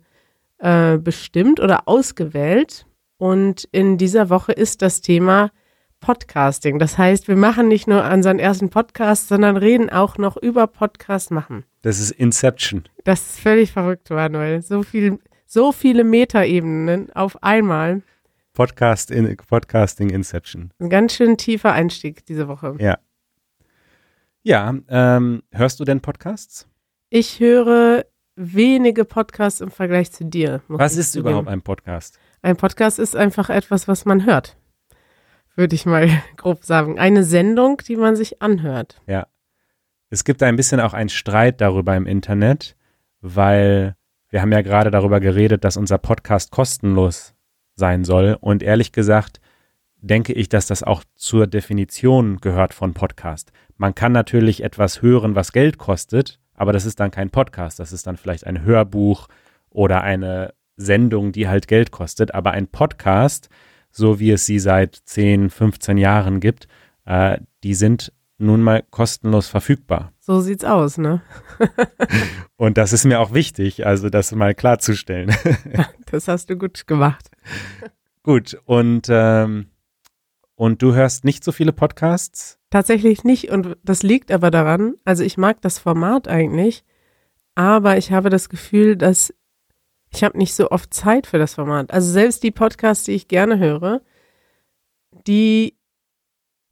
äh, 0.58 0.98
bestimmt 0.98 1.60
oder 1.60 1.86
ausgewählt. 1.86 2.86
Und 3.16 3.68
in 3.70 3.96
dieser 3.96 4.28
Woche 4.28 4.52
ist 4.52 4.82
das 4.82 5.02
Thema 5.02 5.52
Podcasting. 6.04 6.78
Das 6.78 6.98
heißt, 6.98 7.28
wir 7.28 7.36
machen 7.36 7.66
nicht 7.66 7.88
nur 7.88 8.04
unseren 8.04 8.38
ersten 8.38 8.68
Podcast, 8.68 9.28
sondern 9.28 9.56
reden 9.56 9.88
auch 9.88 10.18
noch 10.18 10.36
über 10.36 10.66
Podcast 10.66 11.30
machen. 11.30 11.64
Das 11.80 11.98
ist 11.98 12.10
Inception. 12.10 12.84
Das 13.04 13.22
ist 13.22 13.40
völlig 13.40 13.72
verrückt, 13.72 14.10
Manuel. 14.10 14.60
So 14.60 14.82
viel, 14.82 15.18
so 15.46 15.72
viele 15.72 16.04
Metaebenen 16.04 17.10
auf 17.14 17.42
einmal. 17.42 18.02
Podcast 18.52 19.10
in, 19.10 19.34
Podcasting 19.34 20.10
Inception. 20.10 20.72
Ein 20.78 20.90
ganz 20.90 21.14
schön 21.14 21.38
tiefer 21.38 21.72
Einstieg 21.72 22.26
diese 22.26 22.48
Woche. 22.48 22.76
Ja. 22.80 22.98
Ja, 24.42 24.74
ähm, 24.88 25.42
hörst 25.52 25.80
du 25.80 25.86
denn 25.86 26.02
Podcasts? 26.02 26.68
Ich 27.08 27.40
höre 27.40 28.04
wenige 28.36 29.06
Podcasts 29.06 29.62
im 29.62 29.70
Vergleich 29.70 30.12
zu 30.12 30.26
dir. 30.26 30.60
Was 30.68 30.98
ist 30.98 31.12
zugeben. 31.12 31.28
überhaupt 31.30 31.48
ein 31.48 31.62
Podcast? 31.62 32.18
Ein 32.42 32.56
Podcast 32.56 32.98
ist 32.98 33.16
einfach 33.16 33.48
etwas, 33.48 33.88
was 33.88 34.04
man 34.04 34.26
hört. 34.26 34.58
Würde 35.56 35.74
ich 35.74 35.86
mal 35.86 36.08
grob 36.36 36.64
sagen. 36.64 36.98
Eine 36.98 37.24
Sendung, 37.24 37.78
die 37.86 37.96
man 37.96 38.16
sich 38.16 38.42
anhört. 38.42 39.00
Ja. 39.06 39.26
Es 40.10 40.24
gibt 40.24 40.42
ein 40.42 40.56
bisschen 40.56 40.80
auch 40.80 40.94
einen 40.94 41.08
Streit 41.08 41.60
darüber 41.60 41.96
im 41.96 42.06
Internet, 42.06 42.76
weil 43.20 43.96
wir 44.28 44.42
haben 44.42 44.52
ja 44.52 44.62
gerade 44.62 44.90
darüber 44.90 45.20
geredet, 45.20 45.64
dass 45.64 45.76
unser 45.76 45.98
Podcast 45.98 46.50
kostenlos 46.50 47.34
sein 47.76 48.04
soll. 48.04 48.36
Und 48.40 48.62
ehrlich 48.62 48.92
gesagt, 48.92 49.40
denke 49.96 50.32
ich, 50.32 50.48
dass 50.48 50.66
das 50.66 50.82
auch 50.82 51.02
zur 51.14 51.46
Definition 51.46 52.38
gehört 52.40 52.74
von 52.74 52.94
Podcast. 52.94 53.52
Man 53.76 53.94
kann 53.94 54.12
natürlich 54.12 54.62
etwas 54.62 55.02
hören, 55.02 55.34
was 55.34 55.52
Geld 55.52 55.78
kostet, 55.78 56.38
aber 56.54 56.72
das 56.72 56.84
ist 56.84 57.00
dann 57.00 57.10
kein 57.10 57.30
Podcast. 57.30 57.80
Das 57.80 57.92
ist 57.92 58.06
dann 58.06 58.16
vielleicht 58.16 58.46
ein 58.46 58.62
Hörbuch 58.62 59.28
oder 59.70 60.02
eine 60.02 60.54
Sendung, 60.76 61.32
die 61.32 61.48
halt 61.48 61.66
Geld 61.66 61.90
kostet. 61.90 62.34
Aber 62.34 62.52
ein 62.52 62.68
Podcast, 62.68 63.48
so 63.94 64.18
wie 64.18 64.30
es 64.32 64.44
sie 64.44 64.58
seit 64.58 64.94
10, 64.94 65.50
15 65.50 65.98
Jahren 65.98 66.40
gibt, 66.40 66.66
äh, 67.06 67.38
die 67.62 67.74
sind 67.74 68.12
nun 68.38 68.60
mal 68.60 68.82
kostenlos 68.90 69.46
verfügbar. 69.46 70.12
So 70.20 70.40
sieht's 70.40 70.64
aus, 70.64 70.98
ne? 70.98 71.22
Und 72.56 72.76
das 72.76 72.92
ist 72.92 73.04
mir 73.04 73.20
auch 73.20 73.32
wichtig, 73.32 73.86
also 73.86 74.10
das 74.10 74.32
mal 74.32 74.54
klarzustellen. 74.54 75.34
Das 76.10 76.28
hast 76.28 76.48
du 76.48 76.56
gut 76.56 76.86
gemacht. 76.86 77.28
Gut, 78.22 78.56
und, 78.66 79.08
ähm, 79.10 79.66
und 80.54 80.80
du 80.80 80.94
hörst 80.94 81.24
nicht 81.24 81.42
so 81.42 81.50
viele 81.50 81.72
Podcasts? 81.72 82.60
Tatsächlich 82.70 83.24
nicht. 83.24 83.50
Und 83.50 83.76
das 83.82 84.04
liegt 84.04 84.30
aber 84.30 84.52
daran, 84.52 84.94
also 85.04 85.24
ich 85.24 85.38
mag 85.38 85.60
das 85.60 85.80
Format 85.80 86.28
eigentlich, 86.28 86.84
aber 87.56 87.96
ich 87.98 88.12
habe 88.12 88.30
das 88.30 88.48
Gefühl, 88.48 88.96
dass 88.96 89.34
ich 90.14 90.24
habe 90.24 90.38
nicht 90.38 90.54
so 90.54 90.70
oft 90.70 90.92
Zeit 90.94 91.26
für 91.26 91.38
das 91.38 91.54
Format. 91.54 91.92
Also 91.92 92.10
selbst 92.10 92.42
die 92.42 92.50
Podcasts, 92.50 93.04
die 93.04 93.12
ich 93.12 93.28
gerne 93.28 93.58
höre, 93.58 94.00
die 95.26 95.76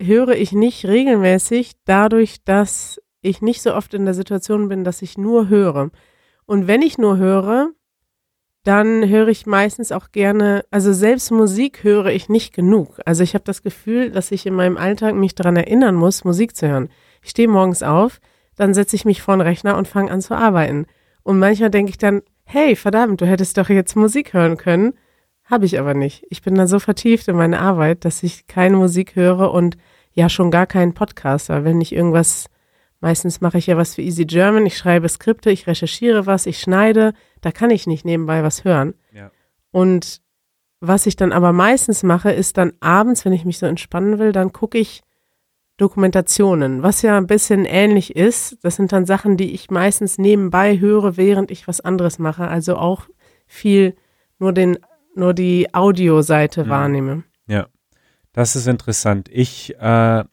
höre 0.01 0.37
ich 0.37 0.53
nicht 0.53 0.85
regelmäßig, 0.85 1.73
dadurch, 1.85 2.45
dass 2.45 3.01
ich 3.21 3.41
nicht 3.41 3.63
so 3.63 3.75
oft 3.75 3.95
in 3.95 4.05
der 4.05 4.15
Situation 4.15 4.69
bin, 4.69 4.85
dass 4.85 5.03
ich 5.03 5.17
nur 5.17 5.49
höre. 5.49 5.91
Und 6.45 6.67
wenn 6.67 6.83
ich 6.83 6.99
nur 6.99 7.19
höre, 7.19 7.71
dann 8.65 9.09
höre 9.09 9.29
ich 9.29 9.47
meistens 9.47 9.91
auch 9.91 10.11
gerne, 10.13 10.65
also 10.71 10.93
selbst 10.93 11.31
Musik 11.31 11.83
höre 11.83 12.07
ich 12.07 12.29
nicht 12.29 12.55
genug. 12.55 13.01
Also 13.05 13.23
ich 13.23 13.35
habe 13.35 13.45
das 13.45 13.63
Gefühl, 13.63 14.11
dass 14.11 14.31
ich 14.31 14.47
in 14.47 14.55
meinem 14.55 14.77
Alltag 14.77 15.15
mich 15.15 15.35
daran 15.35 15.57
erinnern 15.57 15.95
muss, 15.95 16.25
Musik 16.25 16.57
zu 16.57 16.69
hören. 16.69 16.89
Ich 17.23 17.31
stehe 17.31 17.49
morgens 17.49 17.83
auf, 17.83 18.21
dann 18.57 18.75
setze 18.75 18.97
ich 18.97 19.05
mich 19.05 19.23
vor 19.23 19.37
den 19.37 19.41
Rechner 19.41 19.77
und 19.77 19.89
fange 19.89 20.11
an 20.13 20.21
zu 20.21 20.37
arbeiten. 20.37 20.87
Und 21.25 21.39
manchmal 21.39 21.71
denke 21.71 21.91
ich 21.91 21.99
dann, 21.99 22.23
hey, 22.45 22.77
verdammt, 22.77 23.21
du 23.21 23.27
hättest 23.27 23.57
doch 23.59 23.69
jetzt 23.69 23.97
Musik 23.97 24.33
hören 24.33 24.57
können. 24.57 24.95
Habe 25.45 25.67
ich 25.67 25.79
aber 25.79 25.95
nicht. 25.95 26.25
Ich 26.31 26.43
bin 26.43 26.55
dann 26.55 26.69
so 26.69 26.79
vertieft 26.79 27.29
in 27.29 27.37
meine 27.37 27.61
Arbeit, 27.61 28.05
dass 28.05 28.23
ich 28.23 28.47
keine 28.47 28.77
Musik 28.77 29.17
höre 29.17 29.53
und 29.53 29.77
ja 30.13 30.29
schon 30.29 30.51
gar 30.51 30.67
keinen 30.67 30.95
Podcast. 30.95 31.49
Weil 31.49 31.65
wenn 31.65 31.81
ich 31.81 31.93
irgendwas, 31.93 32.47
meistens 33.01 33.41
mache 33.41 33.59
ich 33.59 33.67
ja 33.67 33.77
was 33.77 33.97
für 33.97 34.03
Easy 34.03 34.25
German, 34.25 34.67
ich 34.67 34.77
schreibe 34.77 35.09
Skripte, 35.09 35.51
ich 35.51 35.67
recherchiere 35.67 36.27
was, 36.27 36.47
ich 36.47 36.59
schneide, 36.61 37.13
da 37.41 37.51
kann 37.51 37.71
ich 37.71 37.87
nicht 37.87 38.05
nebenbei 38.05 38.43
was 38.43 38.65
hören. 38.65 38.95
Ja. 39.13 39.31
Und 39.71 40.21
was 40.81 41.07
ich 41.07 41.17
dann 41.17 41.33
aber 41.33 41.53
meistens 41.53 42.03
mache, 42.03 42.33
ist 42.33 42.59
dann 42.59 42.73
abends, 42.81 43.25
wenn 43.25 43.33
ich 43.33 43.45
mich 43.45 43.59
so 43.59 43.67
entspannen 43.67 44.19
will, 44.19 44.33
dann 44.33 44.53
gucke 44.53 44.79
ich 44.79 45.03
Dokumentationen, 45.83 46.83
was 46.85 47.03
ja 47.03 47.17
ein 47.19 47.27
bisschen 47.27 47.65
ähnlich 47.65 48.15
ist. 48.15 48.57
Das 48.62 48.77
sind 48.77 48.93
dann 48.93 49.05
Sachen, 49.05 49.37
die 49.37 49.53
ich 49.53 49.69
meistens 49.69 50.17
nebenbei 50.17 50.79
höre, 50.79 51.17
während 51.17 51.51
ich 51.51 51.67
was 51.67 51.81
anderes 51.81 52.21
mache. 52.21 52.47
Also 52.47 52.77
auch 52.77 53.09
viel 53.49 53.97
nur 54.39 54.53
den, 54.53 54.79
nur 55.17 55.35
die 55.35 55.75
Audioseite 55.75 56.65
Mhm. 56.65 56.69
wahrnehme. 56.69 57.25
Ja, 57.49 57.67
das 58.33 58.55
ist 58.55 58.69
interessant. 58.69 59.29
Ich 59.33 59.75
äh, 59.81 60.25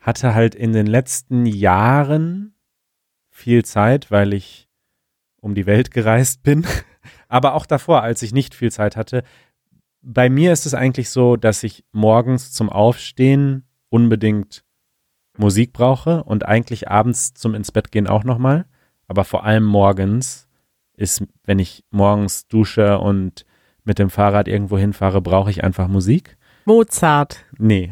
hatte 0.00 0.34
halt 0.34 0.54
in 0.54 0.72
den 0.74 0.86
letzten 0.86 1.46
Jahren 1.46 2.54
viel 3.30 3.64
Zeit, 3.64 4.10
weil 4.10 4.34
ich 4.34 4.68
um 5.40 5.54
die 5.54 5.64
Welt 5.66 5.90
gereist 5.90 6.42
bin. 6.42 6.66
Aber 7.28 7.54
auch 7.54 7.64
davor, 7.64 8.02
als 8.02 8.20
ich 8.20 8.32
nicht 8.34 8.54
viel 8.54 8.70
Zeit 8.70 8.96
hatte. 8.96 9.22
Bei 10.02 10.28
mir 10.28 10.52
ist 10.52 10.66
es 10.66 10.74
eigentlich 10.74 11.08
so, 11.08 11.36
dass 11.36 11.62
ich 11.62 11.84
morgens 11.92 12.52
zum 12.52 12.68
Aufstehen 12.68 13.64
unbedingt 13.90 14.64
Musik 15.36 15.72
brauche 15.72 16.24
und 16.24 16.46
eigentlich 16.46 16.88
abends 16.88 17.34
zum 17.34 17.54
ins 17.54 17.72
Bett 17.72 17.92
gehen 17.92 18.06
auch 18.06 18.24
nochmal. 18.24 18.66
Aber 19.06 19.24
vor 19.24 19.44
allem 19.44 19.64
morgens 19.64 20.48
ist, 20.94 21.24
wenn 21.44 21.58
ich 21.58 21.84
morgens 21.90 22.48
dusche 22.48 22.98
und 22.98 23.46
mit 23.84 23.98
dem 23.98 24.10
Fahrrad 24.10 24.48
irgendwo 24.48 24.76
hinfahre, 24.76 25.22
brauche 25.22 25.50
ich 25.50 25.64
einfach 25.64 25.88
Musik. 25.88 26.36
Mozart. 26.64 27.44
Nee. 27.56 27.90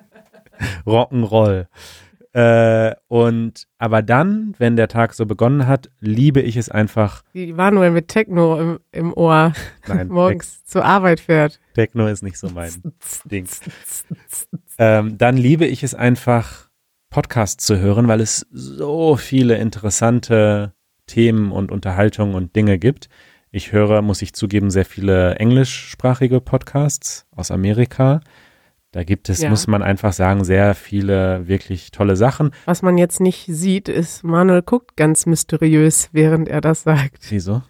Rock'n'Roll. 0.86 1.66
Äh, 2.34 2.94
und 3.08 3.66
aber 3.76 4.00
dann, 4.00 4.54
wenn 4.56 4.76
der 4.76 4.88
Tag 4.88 5.12
so 5.12 5.26
begonnen 5.26 5.66
hat, 5.66 5.90
liebe 6.00 6.40
ich 6.40 6.56
es 6.56 6.70
einfach. 6.70 7.22
Die 7.34 7.52
Manuel 7.52 7.90
mit 7.90 8.08
Techno 8.08 8.58
im, 8.58 8.78
im 8.90 9.12
Ohr 9.12 9.52
Nein, 9.86 10.08
morgens 10.08 10.64
zur 10.64 10.84
Arbeit 10.84 11.20
fährt. 11.20 11.60
Techno 11.72 12.06
ist 12.08 12.22
nicht 12.22 12.38
so 12.38 12.48
mein 12.50 12.72
Ding. 13.24 13.46
Ähm, 14.78 15.18
dann 15.18 15.36
liebe 15.36 15.66
ich 15.66 15.82
es 15.82 15.94
einfach, 15.94 16.68
Podcasts 17.10 17.64
zu 17.66 17.78
hören, 17.78 18.08
weil 18.08 18.20
es 18.20 18.46
so 18.50 19.16
viele 19.16 19.56
interessante 19.58 20.72
Themen 21.06 21.52
und 21.52 21.70
Unterhaltungen 21.70 22.34
und 22.34 22.56
Dinge 22.56 22.78
gibt. 22.78 23.08
Ich 23.50 23.72
höre, 23.72 24.00
muss 24.00 24.22
ich 24.22 24.32
zugeben, 24.32 24.70
sehr 24.70 24.86
viele 24.86 25.34
englischsprachige 25.34 26.40
Podcasts 26.40 27.26
aus 27.36 27.50
Amerika. 27.50 28.20
Da 28.92 29.04
gibt 29.04 29.28
es, 29.28 29.42
Ja. 29.42 29.50
muss 29.50 29.66
man 29.66 29.82
einfach 29.82 30.12
sagen, 30.14 30.42
sehr 30.44 30.74
viele 30.74 31.46
wirklich 31.48 31.90
tolle 31.90 32.16
Sachen. 32.16 32.50
Was 32.64 32.80
man 32.82 32.96
jetzt 32.96 33.20
nicht 33.20 33.46
sieht, 33.46 33.88
ist, 33.90 34.24
Manuel 34.24 34.62
guckt 34.62 34.96
ganz 34.96 35.26
mysteriös, 35.26 36.08
während 36.12 36.48
er 36.48 36.60
das 36.62 36.82
sagt. 36.82 37.30
Wieso? 37.30 37.62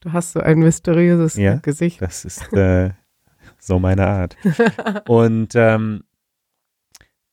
Du 0.00 0.12
hast 0.12 0.32
so 0.32 0.40
ein 0.40 0.58
mysteriöses 0.60 1.36
Ja. 1.36 1.56
Gesicht. 1.56 2.00
Das 2.00 2.24
ist 2.24 2.50
äh, 2.54 2.90
so 3.60 3.78
meine 3.78 4.06
Art. 4.06 4.36
Und, 5.08 5.54
ähm, 5.54 6.04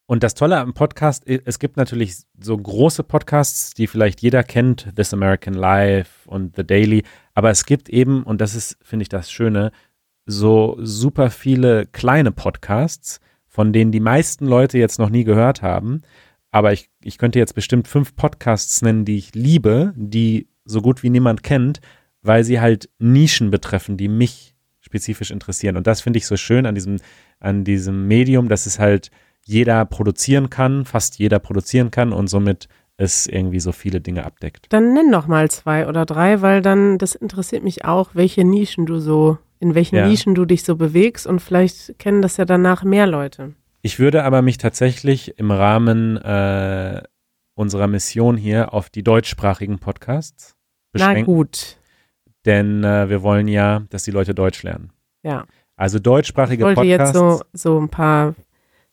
und 0.05 0.23
das 0.23 0.35
Tolle 0.35 0.57
am 0.57 0.73
Podcast, 0.73 1.27
es 1.27 1.59
gibt 1.59 1.75
natürlich 1.75 2.15
so 2.39 2.57
große 2.57 3.03
Podcasts, 3.03 3.73
die 3.73 3.87
vielleicht 3.87 4.21
jeder 4.21 4.43
kennt, 4.43 4.95
This 4.95 5.13
American 5.13 5.53
Life 5.53 6.29
und 6.29 6.55
The 6.55 6.65
Daily, 6.65 7.03
aber 7.33 7.49
es 7.49 7.65
gibt 7.65 7.89
eben, 7.89 8.23
und 8.23 8.39
das 8.39 8.55
ist, 8.55 8.77
finde 8.81 9.03
ich, 9.03 9.09
das 9.09 9.31
Schöne, 9.31 9.71
so 10.25 10.77
super 10.79 11.29
viele 11.29 11.85
kleine 11.87 12.31
Podcasts, 12.31 13.19
von 13.47 13.73
denen 13.73 13.91
die 13.91 13.99
meisten 13.99 14.45
Leute 14.45 14.77
jetzt 14.77 14.99
noch 14.99 15.09
nie 15.09 15.23
gehört 15.23 15.61
haben. 15.61 16.01
Aber 16.51 16.73
ich, 16.73 16.89
ich 17.01 17.17
könnte 17.17 17.39
jetzt 17.39 17.55
bestimmt 17.55 17.87
fünf 17.87 18.15
Podcasts 18.15 18.81
nennen, 18.81 19.05
die 19.05 19.17
ich 19.17 19.33
liebe, 19.35 19.93
die 19.95 20.47
so 20.63 20.81
gut 20.81 21.01
wie 21.01 21.09
niemand 21.09 21.43
kennt, 21.43 21.79
weil 22.21 22.43
sie 22.43 22.59
halt 22.59 22.89
Nischen 22.99 23.51
betreffen, 23.51 23.97
die 23.97 24.09
mich 24.09 24.56
spezifisch 24.87 25.31
interessieren. 25.31 25.77
Und 25.77 25.85
das 25.85 26.01
finde 26.01 26.17
ich 26.17 26.25
so 26.25 26.37
schön 26.37 26.65
an 26.65 26.73
diesem, 26.73 26.97
an 27.39 27.63
diesem 27.63 28.07
Medium, 28.07 28.47
dass 28.49 28.65
es 28.65 28.79
halt 28.79 29.11
jeder 29.45 29.85
produzieren 29.85 30.49
kann, 30.49 30.85
fast 30.85 31.19
jeder 31.19 31.39
produzieren 31.39 31.91
kann 31.91 32.13
und 32.13 32.27
somit 32.27 32.67
es 32.97 33.27
irgendwie 33.27 33.59
so 33.59 33.71
viele 33.71 34.01
Dinge 34.01 34.25
abdeckt. 34.25 34.65
Dann 34.69 34.93
nenn 34.93 35.11
doch 35.11 35.27
mal 35.27 35.51
zwei 35.51 35.87
oder 35.87 36.05
drei, 36.05 36.41
weil 36.41 36.61
dann, 36.61 36.97
das 36.97 37.15
interessiert 37.15 37.63
mich 37.63 37.85
auch, 37.85 38.11
welche 38.13 38.43
Nischen 38.43 38.85
du 38.85 38.99
so, 38.99 39.37
in 39.59 39.75
welchen 39.75 39.97
Ja. 39.97 40.07
Nischen 40.07 40.33
du 40.33 40.45
dich 40.45 40.63
so 40.63 40.75
bewegst 40.75 41.27
und 41.27 41.39
vielleicht 41.39 41.99
kennen 41.99 42.21
das 42.21 42.37
ja 42.37 42.45
danach 42.45 42.83
mehr 42.83 43.07
Leute. 43.07 43.53
Ich 43.83 43.99
würde 43.99 44.23
aber 44.23 44.41
mich 44.41 44.57
tatsächlich 44.57 45.37
im 45.37 45.51
Rahmen 45.51 46.17
äh, 46.17 47.03
unserer 47.55 47.87
Mission 47.87 48.35
hier 48.37 48.73
auf 48.73 48.89
die 48.89 49.03
deutschsprachigen 49.03 49.79
Podcasts 49.79 50.55
Na 50.93 51.07
beschränken, 51.07 51.25
gut. 51.25 51.77
Denn 52.47 52.83
äh, 52.83 53.09
wir 53.09 53.21
wollen 53.21 53.47
ja, 53.47 53.83
dass 53.91 54.03
die 54.03 54.11
Leute 54.11 54.33
Deutsch 54.33 54.63
lernen. 54.63 54.91
Ja. 55.21 55.45
Also 55.75 55.97
Ich 55.97 56.03
deutschsprachige 56.03 56.63
wollte 56.63 56.81
jetzt 56.81 57.13
Podcasts. 57.13 57.43
so, 57.53 57.73
so 57.73 57.79
ein 57.79 57.89
paar, 57.89 58.33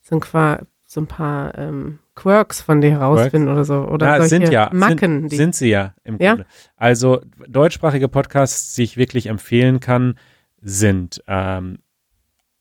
so 0.02 0.16
ein, 0.16 0.20
Qua, 0.20 0.60
so 0.84 1.00
ein 1.00 1.06
paar 1.06 1.56
ähm, 1.56 1.98
Quirks 2.14 2.60
von 2.60 2.82
dir 2.82 2.90
herausfinden 2.90 3.48
oder 3.48 3.64
so. 3.64 3.76
Oder 3.86 4.06
Ja, 4.06 4.16
solche 4.18 4.28
sind 4.28 4.52
ja, 4.52 4.68
Macken. 4.72 5.22
sind, 5.22 5.32
die, 5.32 5.36
sind 5.36 5.54
sie 5.54 5.70
ja 5.70 5.94
im 6.04 6.18
Ja? 6.20 6.34
Grunde. 6.34 6.46
Also 6.76 7.22
deutschsprachige 7.48 8.08
Podcasts, 8.08 8.74
die 8.74 8.82
ich 8.82 8.96
wirklich 8.98 9.26
empfehlen 9.28 9.80
kann, 9.80 10.16
sind 10.60 11.22
ähm, 11.26 11.78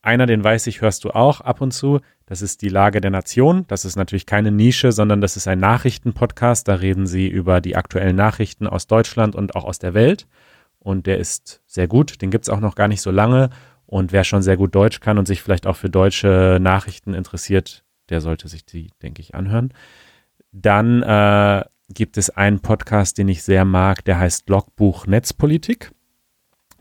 einer, 0.02 0.26
den 0.26 0.44
weiß 0.44 0.68
ich, 0.68 0.82
hörst 0.82 1.04
du 1.06 1.12
auch 1.12 1.42
ab 1.42 1.62
und 1.62 1.72
zu. 1.72 2.00
Das 2.26 2.42
ist 2.42 2.62
die 2.62 2.70
Lage 2.70 3.00
der 3.02 3.12
Nation. 3.12 3.66
Das 3.68 3.86
ist 3.86 3.96
natürlich 3.96 4.26
keine 4.26 4.52
Nische, 4.52 4.92
sondern 4.92 5.22
das 5.22 5.38
ist 5.38 5.48
ein 5.48 5.60
Nachrichtenpodcast. 5.60 6.68
Da 6.68 6.76
reden 6.76 7.08
sie 7.08 7.28
über 7.28 7.62
die 7.62 7.76
aktuellen 7.76 8.16
Nachrichten 8.16 8.68
aus 8.68 8.88
Deutschland 8.88 9.36
und 9.36 9.56
auch 9.56 9.64
aus 9.66 9.80
der 9.80 9.94
Welt. 9.94 10.28
Und 10.84 11.08
der 11.08 11.18
ist 11.18 11.62
sehr 11.66 11.88
gut. 11.88 12.22
Den 12.22 12.30
gibt's 12.30 12.50
auch 12.50 12.60
noch 12.60 12.76
gar 12.76 12.88
nicht 12.88 13.02
so 13.02 13.10
lange. 13.10 13.50
Und 13.86 14.12
wer 14.12 14.24
schon 14.24 14.42
sehr 14.42 14.58
gut 14.58 14.76
Deutsch 14.76 15.00
kann 15.00 15.18
und 15.18 15.28
sich 15.28 15.42
vielleicht 15.42 15.66
auch 15.66 15.76
für 15.76 15.90
deutsche 15.90 16.58
Nachrichten 16.62 17.14
interessiert, 17.14 17.84
der 18.10 18.22
sollte 18.22 18.48
sich 18.48 18.66
die, 18.66 18.92
denke 19.02 19.22
ich, 19.22 19.34
anhören. 19.36 19.74
Dann 20.52 21.02
äh, 21.04 21.64
gibt 21.90 22.18
es 22.18 22.30
einen 22.30 22.60
Podcast, 22.60 23.18
den 23.18 23.28
ich 23.28 23.44
sehr 23.44 23.66
mag, 23.66 24.04
der 24.06 24.20
heißt 24.20 24.50
Logbuch 24.50 25.08
Netzpolitik. 25.08 25.92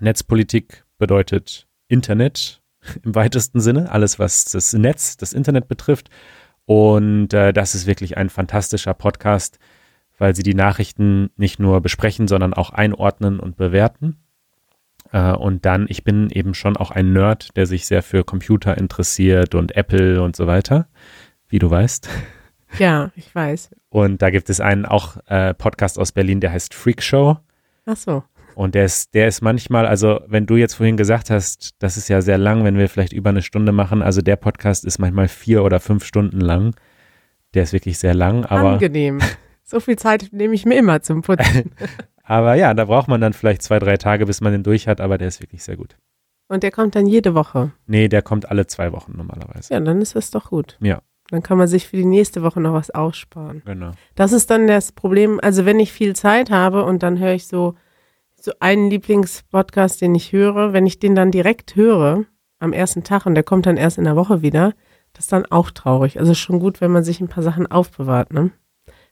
Netzpolitik 0.01 0.85
bedeutet 0.99 1.69
Internet 1.89 2.63
im 3.03 3.15
weitesten 3.15 3.61
Sinne, 3.61 3.91
alles 3.93 4.19
was 4.19 4.47
das 4.47 4.73
Netz, 4.73 5.17
das 5.17 5.33
Internet 5.33 5.69
betrifft. 5.69 6.11
Und 6.65 7.35
äh, 7.35 7.53
das 7.53 7.75
ist 7.75 7.87
wirklich 7.87 8.17
ein 8.17 8.31
fantastischer 8.31 8.95
Podcast, 8.95 9.59
weil 10.23 10.37
sie 10.37 10.45
die 10.45 10.55
Nachrichten 10.55 11.31
nicht 11.37 11.59
nur 11.59 11.81
besprechen, 11.81 12.29
sondern 12.29 12.55
auch 12.55 12.71
einordnen 12.71 13.41
und 13.41 13.57
bewerten. 13.57 14.19
Äh, 15.11 15.33
und 15.33 15.67
dann, 15.67 15.87
ich 15.89 16.05
bin 16.05 16.31
eben 16.31 16.55
schon 16.55 16.77
auch 16.77 16.93
ein 16.93 17.13
Nerd, 17.13 17.57
der 17.57 17.67
sich 17.67 17.87
sehr 17.87 18.05
für 18.05 18.23
Computer 18.23 18.79
interessiert 18.79 19.57
und 19.57 19.75
Apple 19.75 20.23
und 20.23 20.37
so 20.37 20.47
weiter, 20.47 20.87
wie 21.49 21.59
du 21.59 21.69
weißt. 21.69 22.09
ja, 22.79 23.11
ich 23.17 23.35
weiß. 23.35 23.71
Und 23.89 24.23
da 24.23 24.31
gibt 24.31 24.49
es 24.49 24.61
einen 24.61 24.87
auch 24.87 25.17
äh, 25.27 25.55
Podcast 25.55 25.99
aus 25.99 26.13
Berlin, 26.13 26.39
der 26.39 26.53
heißt 26.53 26.73
Freak 26.73 27.03
Show. 27.03 27.39
Ach 27.87 27.97
so. 27.97 28.23
Und 28.55 28.77
der 28.77 28.85
ist, 28.85 29.15
der 29.15 29.27
ist 29.27 29.43
manchmal, 29.43 29.87
also 29.87 30.21
wenn 30.29 30.47
du 30.47 30.55
jetzt 30.55 30.75
vorhin 30.75 30.97
gesagt 30.97 31.31
hast, 31.31 31.75
das 31.81 31.97
ist 31.97 32.07
ja 32.07 32.23
sehr 32.23 32.39
lang, 32.39 32.63
wenn 32.63 32.79
wir 32.79 32.89
vielleicht 32.89 33.13
über 33.13 33.31
eine 33.31 33.43
Stunde 33.43 33.73
machen, 33.73 34.03
also 34.03 34.23
der 34.23 34.37
Podcast 34.37 34.85
ist 34.85 35.01
manchmal 35.01 35.27
vier 35.27 35.65
oder 35.65 35.81
fünf 35.81 36.05
Stunden 36.05 36.41
lang. 36.41 36.77
Der 37.55 37.65
ist 37.65 37.73
wirklich 37.73 37.99
sehr 37.99 38.15
lang, 38.15 38.45
aber, 38.45 38.75
Angenehm. 38.75 39.19
So 39.63 39.81
viel 39.81 39.97
Zeit 39.97 40.29
nehme 40.33 40.55
ich 40.55 40.67
mir 40.67 40.77
immer 40.77 41.03
zum 41.03 41.23
Putzen. 41.23 41.73
aber 42.23 42.55
ja, 42.55 42.75
da 42.75 42.85
braucht 42.85 43.09
man 43.09 43.21
dann 43.21 43.33
vielleicht 43.33 43.63
zwei, 43.63 43.79
drei 43.79 43.97
Tage, 43.97 44.27
bis 44.27 44.41
man 44.41 44.53
den 44.53 44.63
durch 44.63 44.89
hat, 44.89 45.01
aber 45.01 45.19
der 45.19 45.29
ist 45.29 45.41
wirklich 45.41 45.63
sehr 45.63 45.77
gut. 45.77 45.97
Und 46.49 46.63
der 46.63 46.71
kommt 46.71 46.95
dann 46.95 47.07
jede 47.07 47.35
Woche. 47.35 47.73
Nee, 47.87 48.09
der 48.09 48.23
kommt 48.23 48.51
alle 48.51 48.67
zwei 48.67 48.93
Wochen 48.93 49.15
normalerweise. 49.17 49.73
Ja, 49.73 49.81
dann 49.81 50.03
ist 50.03 50.15
das 50.15 50.31
doch 50.31 50.51
gut. 50.51 50.77
Ja. 50.81 51.01
Dann 51.31 51.43
kann 51.43 51.57
man 51.57 51.67
sich 51.67 51.89
für 51.89 51.97
die 51.97 52.05
nächste 52.05 52.43
Woche 52.43 52.61
noch 52.61 52.75
was 52.75 52.91
aussparen. 52.91 53.63
Genau. 53.65 53.93
Das 54.15 54.33
ist 54.33 54.51
dann 54.51 54.67
das 54.67 54.93
Problem. 54.93 55.41
Also 55.43 55.65
wenn 55.65 55.81
ich 55.81 55.93
viel 55.93 56.15
Zeit 56.15 56.51
habe 56.51 56.85
und 56.85 57.03
dann 57.03 57.19
höre 57.19 57.33
ich 57.33 57.47
so, 57.47 57.75
so 58.37 58.53
einen 58.61 58.91
Lieblingspodcast, 58.91 60.03
den 60.03 60.15
ich 60.15 60.33
höre, 60.33 60.75
wenn 60.75 60.85
ich 60.85 60.99
den 60.99 61.15
dann 61.15 61.31
direkt 61.31 61.75
höre 61.75 62.27
am 62.59 62.73
ersten 62.73 63.03
Tag 63.03 63.25
und 63.25 63.35
der 63.35 63.45
kommt 63.45 63.65
dann 63.65 63.79
erst 63.79 63.97
in 63.97 64.05
der 64.05 64.17
Woche 64.17 64.43
wieder, 64.43 64.75
das 65.15 65.25
ist 65.25 65.33
dann 65.33 65.47
auch 65.47 65.71
traurig. 65.71 66.19
Also 66.21 66.35
schon 66.35 66.59
gut, 66.59 66.81
wenn 66.81 66.91
man 66.91 67.05
sich 67.05 67.21
ein 67.21 67.29
paar 67.29 67.43
Sachen 67.43 67.67
aufbewahrt, 67.67 68.33
ne? 68.33 68.51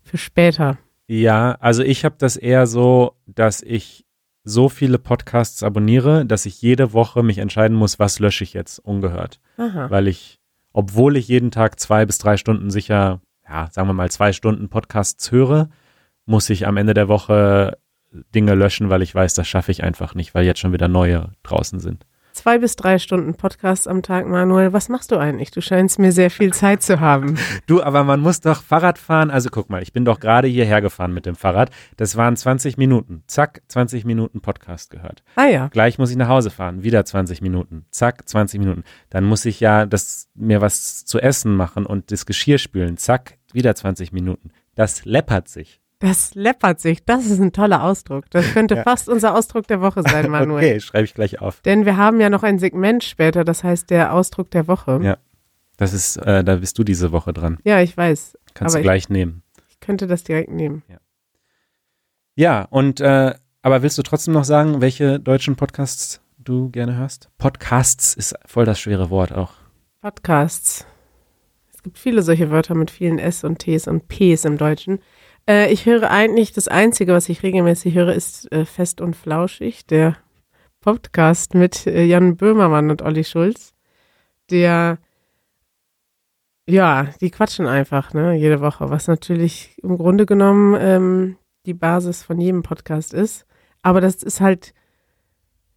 Für 0.03 0.19
später. 0.19 0.79
Ja, 1.07 1.57
also 1.61 1.83
ich 1.83 2.05
habe 2.05 2.17
das 2.19 2.37
eher 2.37 2.67
so, 2.67 3.17
dass 3.27 3.63
ich 3.63 4.05
so 4.45 4.69
viele 4.69 4.99
Podcasts 4.99 5.63
abonniere, 5.63 6.25
dass 6.25 6.47
ich 6.47 6.63
jede 6.63 6.93
Woche 6.93 7.23
mich 7.23 7.39
entscheiden 7.39 7.77
muss, 7.77 7.99
was 7.99 8.19
lösche 8.19 8.45
ich 8.45 8.53
jetzt 8.53 8.79
ungehört. 8.79 9.41
Aha. 9.57 9.91
weil 9.91 10.09
ich, 10.09 10.39
obwohl 10.73 11.17
ich 11.17 11.29
jeden 11.29 11.51
Tag 11.51 11.79
zwei 11.79 12.07
bis 12.07 12.19
drei 12.19 12.37
Stunden 12.37 12.71
sicher, 12.71 13.21
ja, 13.47 13.69
sagen 13.71 13.89
wir 13.89 13.93
mal 13.93 14.11
zwei 14.11 14.33
Stunden 14.33 14.69
Podcasts 14.69 15.31
höre, 15.31 15.69
muss 16.25 16.49
ich 16.49 16.67
am 16.67 16.77
Ende 16.77 16.95
der 16.95 17.09
Woche 17.09 17.77
Dinge 18.35 18.55
löschen, 18.55 18.89
weil 18.89 19.03
ich 19.03 19.15
weiß, 19.15 19.35
das 19.35 19.47
schaffe 19.47 19.71
ich 19.71 19.83
einfach 19.83 20.15
nicht, 20.15 20.35
weil 20.35 20.45
jetzt 20.45 20.61
schon 20.61 20.73
wieder 20.73 20.89
neue 20.89 21.33
draußen 21.43 21.81
sind. 21.81 22.07
Zwei 22.41 22.57
bis 22.57 22.75
drei 22.75 22.99
Stunden 22.99 23.35
Podcast 23.35 23.87
am 23.87 24.03
Tag, 24.03 24.27
Manuel. 24.27 24.73
Was 24.73 24.89
machst 24.89 25.13
du 25.13 25.19
eigentlich? 25.19 25.51
Du 25.51 25.61
scheinst 25.61 25.99
mir 25.99 26.11
sehr 26.11 26.31
viel 26.31 26.55
Zeit 26.55 26.83
zu 26.83 26.99
haben. 26.99 27.37
Du, 27.67 27.83
aber 27.83 28.03
man 28.03 28.21
muss 28.21 28.41
doch 28.41 28.63
Fahrrad 28.63 28.99
fahren. 28.99 29.31
Also 29.31 29.51
guck 29.51 29.69
mal, 29.69 29.83
ich 29.83 29.93
bin 29.93 30.05
doch 30.05 30.19
gerade 30.19 30.49
hierher 30.49 30.81
gefahren 30.81 31.13
mit 31.13 31.27
dem 31.27 31.37
Fahrrad. 31.37 31.71
Das 31.99 32.17
waren 32.17 32.37
20 32.37 32.79
Minuten. 32.79 33.23
Zack, 33.27 33.63
20 33.69 34.05
Minuten 34.05 34.41
Podcast 34.41 34.91
gehört. 34.91 35.23
Ah 35.37 35.45
ja. 35.45 35.69
Gleich 35.69 35.99
muss 35.99 36.11
ich 36.11 36.17
nach 36.17 36.29
Hause 36.29 36.51
fahren. 36.51 36.83
Wieder 36.83 37.05
20 37.05 37.43
Minuten. 37.43 37.85
Zack, 37.91 38.27
20 38.29 38.59
Minuten. 38.59 38.85
Dann 39.11 39.25
muss 39.25 39.45
ich 39.45 39.61
ja 39.61 39.85
das, 39.85 40.29
mir 40.35 40.63
was 40.63 41.05
zu 41.05 41.21
essen 41.21 41.55
machen 41.55 41.85
und 41.85 42.11
das 42.11 42.25
Geschirr 42.25 42.59
spülen. 42.59 42.97
Zack, 42.97 43.39
wieder 43.53 43.75
20 43.75 44.13
Minuten. 44.13 44.51
Das 44.75 45.05
läppert 45.05 45.49
sich. 45.49 45.80
Das 46.01 46.35
läppert 46.35 46.81
sich. 46.81 47.05
Das 47.05 47.27
ist 47.27 47.41
ein 47.41 47.53
toller 47.53 47.85
Ausdruck. 47.85 48.25
Das 48.31 48.53
könnte 48.53 48.75
Ja. 48.77 48.83
fast 48.83 49.09
unser 49.09 49.35
Ausdruck 49.37 49.67
der 49.69 49.81
Woche 49.81 50.03
sein, 50.03 50.29
Manuel. 50.31 50.57
Okay, 50.65 50.81
schreibe 50.81 51.05
ich 51.05 51.15
gleich 51.15 51.41
auf. 51.41 51.61
Denn 51.61 51.85
wir 51.87 51.97
haben 51.97 52.21
ja 52.21 52.29
noch 52.31 52.43
ein 52.43 52.59
Segment 52.59 53.05
später, 53.05 53.45
das 53.45 53.63
heißt 53.65 53.91
der 53.91 54.13
Ausdruck 54.15 54.51
der 54.51 54.67
Woche. 54.67 54.99
Ja. 55.03 55.19
Das 55.77 55.93
ist, 55.93 56.17
äh, 56.19 56.43
da 56.45 56.57
bist 56.57 56.79
du 56.79 56.85
diese 56.85 57.13
Woche 57.13 57.33
dran. 57.33 57.59
Ja, 57.65 57.81
ich 57.81 57.97
weiß. 57.97 58.37
Kannst 58.55 58.77
du 58.77 58.83
gleich 58.83 59.09
nehmen. 59.09 59.43
Ich 59.69 59.81
könnte 59.81 60.07
das 60.07 60.25
direkt 60.25 60.51
nehmen. 60.51 60.83
Ja, 62.35 62.65
und 62.71 63.01
äh, 63.01 63.35
aber 63.63 63.83
willst 63.83 63.97
du 63.99 64.03
trotzdem 64.03 64.35
noch 64.35 64.45
sagen, 64.45 64.81
welche 64.81 65.21
deutschen 65.21 65.57
Podcasts 65.57 66.21
du 66.39 66.71
gerne 66.71 66.97
hörst? 66.97 67.29
Podcasts 67.39 68.15
ist 68.15 68.35
voll 68.47 68.65
das 68.65 68.81
schwere 68.81 69.11
Wort 69.11 69.33
auch. 69.33 69.53
Podcasts. 70.01 70.87
Es 71.73 71.83
gibt 71.83 71.99
viele 71.99 72.23
solche 72.23 72.51
Wörter 72.51 72.75
mit 72.75 72.91
vielen 72.91 73.19
S 73.19 73.45
und 73.45 73.59
Ts 73.59 73.87
und 73.89 74.09
Ps 74.09 74.45
im 74.47 74.57
Deutschen. 74.59 75.01
Äh, 75.49 75.73
ich 75.73 75.87
höre 75.87 76.11
eigentlich, 76.11 76.53
das 76.53 76.69
Einzige, 76.69 77.13
was 77.13 77.29
ich 77.29 77.43
regelmäßig 77.43 77.95
höre, 77.95 78.15
ist 78.15 78.51
äh, 78.53 78.65
Fest 78.65 79.01
und 79.01 79.17
Flauschig, 79.17 79.87
der 79.87 80.17
Podcast 80.81 81.55
mit 81.55 81.87
äh, 81.87 82.05
Jan 82.05 82.37
Böhmermann 82.37 82.91
und 82.91 83.03
Olli 83.03 83.25
Schulz. 83.25 83.75
Der, 84.51 84.99
ja, 86.67 87.09
die 87.21 87.31
quatschen 87.31 87.67
einfach, 87.67 88.15
ne, 88.15 88.35
jede 88.35 88.61
Woche, 88.61 88.91
was 88.91 89.07
natürlich 89.07 89.77
im 89.83 89.97
Grunde 89.99 90.27
genommen 90.27 90.77
ähm, 90.81 91.37
die 91.67 91.75
Basis 91.75 92.23
von 92.23 92.41
jedem 92.41 92.63
Podcast 92.63 93.15
ist. 93.15 93.47
Aber 93.83 94.01
das 94.01 94.23
ist 94.23 94.41
halt, 94.41 94.73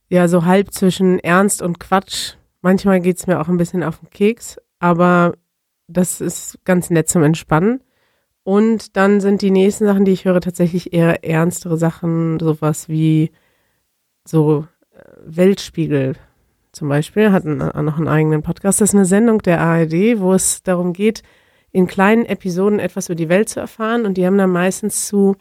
ja, 0.10 0.28
so 0.28 0.46
halb 0.46 0.72
zwischen 0.72 1.20
Ernst 1.20 1.62
und 1.62 1.80
Quatsch. 1.80 2.36
Manchmal 2.62 3.02
geht's 3.02 3.28
mir 3.28 3.40
auch 3.40 3.50
ein 3.50 3.58
bisschen 3.58 3.84
auf 3.84 4.00
den 4.00 4.10
Keks, 4.10 4.58
aber 4.80 5.34
das 5.88 6.22
ist 6.22 6.60
ganz 6.66 6.90
nett 6.90 7.10
zum 7.10 7.24
Entspannen. 7.24 7.82
Und 8.44 8.98
dann 8.98 9.22
sind 9.22 9.42
die 9.42 9.52
nächsten 9.52 9.86
Sachen, 9.86 10.06
die 10.06 10.12
ich 10.12 10.26
höre, 10.26 10.42
tatsächlich 10.42 10.94
eher 10.94 11.24
ernstere 11.24 11.78
Sachen, 11.78 12.40
sowas 12.40 12.90
wie 12.90 13.32
so 14.26 14.68
äh, 14.92 15.04
Weltspiegel 15.26 16.16
zum 16.74 16.90
Beispiel, 16.90 17.32
hat 17.32 17.46
einen, 17.46 17.62
äh, 17.62 17.82
noch 17.82 17.98
einen 17.98 18.08
eigenen 18.08 18.44
Podcast. 18.44 18.82
Das 18.82 18.90
ist 18.90 18.96
eine 18.96 19.06
Sendung 19.06 19.40
der 19.40 19.62
ARD, 19.62 20.20
wo 20.20 20.34
es 20.34 20.64
darum 20.64 20.92
geht, 20.92 21.24
in 21.72 21.88
kleinen 21.88 22.26
Episoden 22.26 22.80
etwas 22.80 23.08
über 23.08 23.16
die 23.16 23.30
Welt 23.30 23.48
zu 23.48 23.60
erfahren. 23.60 24.06
Und 24.06 24.18
die 24.18 24.26
haben 24.26 24.38
dann 24.38 24.52
meistens 24.52 25.08
zu 25.08 25.36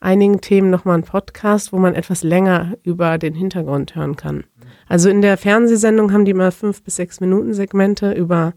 einigen 0.00 0.40
Themen 0.40 0.70
nochmal 0.70 0.94
einen 0.94 1.04
Podcast, 1.04 1.72
wo 1.72 1.78
man 1.78 1.94
etwas 1.94 2.22
länger 2.22 2.74
über 2.82 3.18
den 3.18 3.34
Hintergrund 3.34 3.94
hören 3.94 4.16
kann. 4.16 4.44
Also 4.88 5.08
in 5.08 5.22
der 5.22 5.36
Fernsehsendung 5.36 6.12
haben 6.12 6.24
die 6.24 6.34
mal 6.34 6.50
fünf 6.50 6.82
bis 6.82 6.96
sechs 6.96 7.20
Minuten 7.20 7.54
Segmente 7.54 8.12
über, 8.12 8.54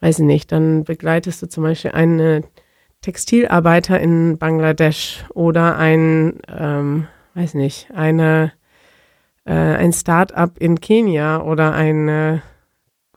weiß 0.00 0.20
ich 0.20 0.24
nicht, 0.24 0.52
dann 0.52 0.84
begleitest 0.84 1.42
du 1.42 1.48
zum 1.48 1.64
Beispiel 1.64 1.92
eine 1.92 2.44
Textilarbeiter 3.00 3.98
in 4.00 4.38
Bangladesch 4.38 5.24
oder 5.34 5.76
ein, 5.76 6.40
ähm, 6.48 7.06
weiß 7.34 7.54
nicht, 7.54 7.88
eine, 7.94 8.52
äh, 9.44 9.52
ein 9.52 9.92
Start-up 9.92 10.58
in 10.58 10.80
Kenia 10.80 11.42
oder 11.42 11.72
ein, 11.72 12.42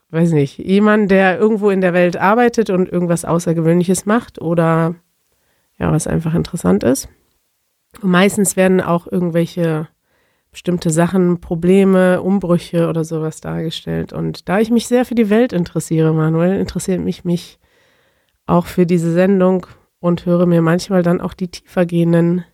weiß 0.09 0.31
nicht, 0.31 0.57
jemand, 0.59 1.11
der 1.11 1.37
irgendwo 1.37 1.69
in 1.69 1.81
der 1.81 1.93
Welt 1.93 2.17
arbeitet 2.17 2.69
und 2.69 2.87
irgendwas 2.87 3.25
Außergewöhnliches 3.25 4.05
macht 4.05 4.39
oder 4.39 4.95
ja, 5.79 5.91
was 5.91 6.07
einfach 6.07 6.33
interessant 6.33 6.83
ist. 6.83 7.09
Und 8.01 8.11
meistens 8.11 8.55
werden 8.55 8.79
auch 8.79 9.07
irgendwelche 9.11 9.87
bestimmte 10.51 10.91
Sachen, 10.91 11.41
Probleme, 11.41 12.21
Umbrüche 12.21 12.87
oder 12.87 13.03
sowas 13.03 13.41
dargestellt. 13.41 14.13
Und 14.13 14.47
da 14.47 14.59
ich 14.59 14.69
mich 14.69 14.87
sehr 14.87 15.03
für 15.03 15.15
die 15.15 15.31
Welt 15.31 15.51
interessiere, 15.51 16.13
Manuel, 16.13 16.59
interessiert 16.59 17.01
mich 17.01 17.25
mich 17.25 17.59
auch 18.45 18.65
für 18.65 18.85
diese 18.85 19.11
Sendung 19.11 19.67
und 19.99 20.25
höre 20.25 20.45
mir 20.45 20.61
manchmal 20.61 21.03
dann 21.03 21.21
auch 21.21 21.33
die 21.33 21.47
tiefergehenden 21.47 22.45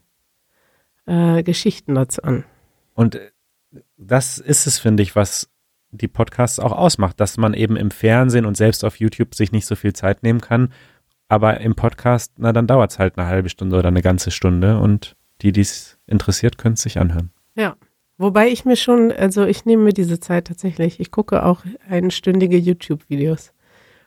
äh, 1.06 1.44
Geschichten 1.44 1.96
dazu 1.96 2.22
an. 2.24 2.46
Und 2.94 3.16
äh, 3.16 3.32
das 3.98 4.38
ist 4.38 4.68
es, 4.68 4.80
finde 4.80 5.04
ich, 5.04 5.16
was 5.16 5.50
die 5.92 6.08
Podcasts 6.08 6.60
auch 6.60 6.72
ausmacht, 6.72 7.20
dass 7.20 7.38
man 7.38 7.54
eben 7.54 7.76
im 7.76 7.92
Fernsehen 7.92 8.46
und 8.46 8.56
selbst 8.56 8.86
auf 8.86 9.00
YouTube 9.00 9.34
sich 9.34 9.52
nicht 9.52 9.66
so 9.66 9.76
viel 9.76 9.94
Zeit 9.94 10.24
nehmen 10.24 10.42
kann. 10.42 10.72
Aber 11.28 11.62
im 11.62 11.76
Podcast, 11.76 12.34
na, 12.38 12.54
dann 12.54 12.68
dauert 12.68 12.92
es 12.92 13.00
halt 13.00 13.18
eine 13.18 13.28
halbe 13.28 13.50
Stunde 13.50 13.78
oder 13.78 13.88
eine 13.88 14.02
ganze 14.02 14.32
Stunde 14.32 14.80
und 14.80 15.16
die, 15.42 15.52
die 15.52 15.62
es 15.62 15.98
interessiert, 16.06 16.58
können 16.58 16.74
es 16.74 16.82
sich 16.82 17.00
anhören. 17.00 17.32
Ja. 17.56 17.76
Wobei 18.18 18.50
ich 18.50 18.66
mir 18.66 18.76
schon, 18.76 19.14
also 19.14 19.46
ich 19.46 19.64
nehme 19.64 19.84
mir 19.84 19.94
diese 19.94 20.20
Zeit 20.20 20.48
tatsächlich. 20.48 21.00
Ich 21.00 21.10
gucke 21.10 21.46
auch 21.46 21.64
einstündige 21.88 22.58
YouTube-Videos 22.58 23.54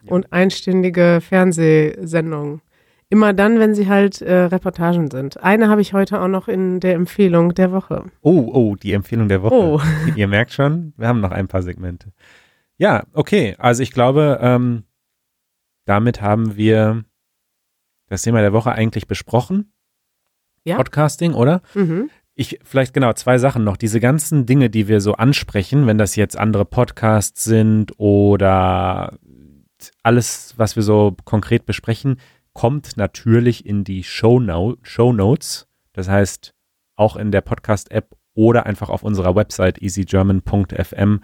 und 0.06 0.32
einstündige 0.32 1.20
Fernsehsendungen. 1.20 2.60
Immer 3.08 3.34
dann, 3.34 3.58
wenn 3.58 3.74
sie 3.74 3.88
halt 3.88 4.22
äh, 4.22 4.44
Reportagen 4.44 5.10
sind. 5.10 5.42
Eine 5.42 5.68
habe 5.68 5.82
ich 5.82 5.92
heute 5.92 6.20
auch 6.22 6.28
noch 6.28 6.48
in 6.48 6.80
der 6.80 6.94
Empfehlung 6.94 7.54
der 7.54 7.70
Woche. 7.70 8.06
Oh, 8.22 8.50
oh, 8.54 8.74
die 8.74 8.92
Empfehlung 8.92 9.28
der 9.28 9.42
Woche. 9.42 9.54
Oh. 9.54 9.80
Ihr 10.16 10.28
merkt 10.28 10.52
schon, 10.52 10.94
wir 10.96 11.08
haben 11.08 11.20
noch 11.20 11.30
ein 11.30 11.46
paar 11.46 11.62
Segmente. 11.62 12.12
Ja, 12.78 13.04
okay. 13.12 13.54
Also 13.58 13.82
ich 13.82 13.92
glaube, 13.92 14.38
ähm, 14.40 14.84
damit 15.84 16.22
haben 16.22 16.56
wir 16.56 17.04
das 18.08 18.22
Thema 18.22 18.40
der 18.40 18.54
Woche 18.54 18.72
eigentlich 18.72 19.06
besprochen. 19.06 19.72
Ja. 20.64 20.76
Podcasting, 20.76 21.34
oder? 21.34 21.60
Mhm. 21.74 22.08
Ich, 22.34 22.60
vielleicht 22.64 22.94
genau, 22.94 23.12
zwei 23.12 23.36
Sachen 23.36 23.62
noch. 23.62 23.76
Diese 23.76 24.00
ganzen 24.00 24.46
Dinge, 24.46 24.70
die 24.70 24.88
wir 24.88 25.00
so 25.02 25.14
ansprechen, 25.14 25.86
wenn 25.86 25.98
das 25.98 26.16
jetzt 26.16 26.38
andere 26.38 26.64
Podcasts 26.64 27.44
sind 27.44 27.92
oder 27.98 29.18
alles, 30.02 30.54
was 30.56 30.76
wir 30.76 30.82
so 30.82 31.16
konkret 31.24 31.66
besprechen, 31.66 32.20
kommt 32.52 32.96
natürlich 32.96 33.66
in 33.66 33.84
die 33.84 34.04
Show, 34.04 34.38
-No 34.38 34.76
Show 34.82 35.12
Notes. 35.12 35.66
Das 35.92 36.08
heißt, 36.08 36.54
auch 36.96 37.16
in 37.16 37.32
der 37.32 37.40
Podcast-App 37.40 38.14
oder 38.34 38.66
einfach 38.66 38.88
auf 38.88 39.02
unserer 39.02 39.34
Website 39.34 39.80
easygerman.fm 39.80 41.20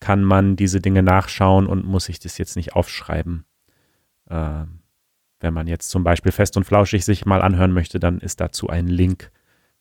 kann 0.00 0.24
man 0.24 0.56
diese 0.56 0.80
Dinge 0.80 1.02
nachschauen 1.02 1.66
und 1.66 1.84
muss 1.84 2.06
sich 2.06 2.18
das 2.18 2.38
jetzt 2.38 2.56
nicht 2.56 2.74
aufschreiben. 2.74 3.44
Ähm, 4.28 4.80
wenn 5.40 5.54
man 5.54 5.66
jetzt 5.66 5.90
zum 5.90 6.04
Beispiel 6.04 6.32
fest 6.32 6.56
und 6.56 6.64
flauschig 6.64 7.04
sich 7.04 7.24
mal 7.24 7.42
anhören 7.42 7.72
möchte, 7.72 7.98
dann 7.98 8.18
ist 8.18 8.40
dazu 8.40 8.68
ein 8.68 8.86
Link 8.86 9.30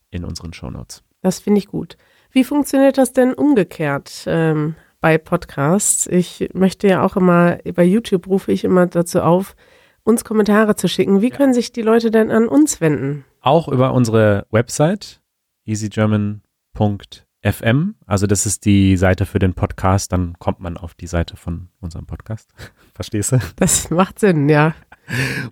in 0.10 0.24
unseren 0.24 0.54
Shownotes. 0.54 1.04
Das 1.22 1.40
finde 1.40 1.60
ich 1.60 1.68
gut. 1.68 1.98
Wie 2.32 2.44
funktioniert 2.44 2.98
das 2.98 3.14
denn 3.14 3.34
umgekehrt 3.34 4.24
ähm, 4.28 4.76
bei 5.02 5.18
Podcasts? 5.18 6.08
Ich 6.08 6.50
möchte 6.54 6.88
ja 6.88 7.04
auch 7.04 7.18
immer, 7.18 7.58
bei 7.76 7.84
YouTube 7.84 8.28
rufe 8.28 8.52
ich 8.52 8.64
immer 8.64 8.86
dazu 8.88 9.22
auf, 9.22 9.56
uns 10.04 10.24
Kommentare 10.24 10.76
zu 10.76 10.88
schicken. 10.88 11.22
Wie 11.22 11.32
können 11.32 11.54
sich 11.54 11.74
die 11.74 11.82
Leute 11.82 12.12
denn 12.12 12.32
an 12.32 12.48
uns 12.48 12.80
wenden? 12.80 13.26
Auch 13.42 13.68
über 13.68 13.94
unsere 13.94 14.46
Website 14.52 15.22
easygerman.fm. 15.66 17.96
Also 18.06 18.28
das 18.28 18.46
ist 18.46 18.66
die 18.66 18.98
Seite 18.98 19.26
für 19.26 19.40
den 19.40 19.54
Podcast. 19.54 20.12
Dann 20.12 20.36
kommt 20.40 20.60
man 20.60 20.78
auf 20.78 20.94
die 20.94 21.08
Seite 21.08 21.36
von 21.36 21.70
unserem 21.80 22.06
Podcast. 22.06 22.50
Verstehst 22.94 23.34
du? 23.34 23.40
Das 23.58 23.90
macht 23.90 24.20
Sinn, 24.20 24.50
ja. 24.50 24.76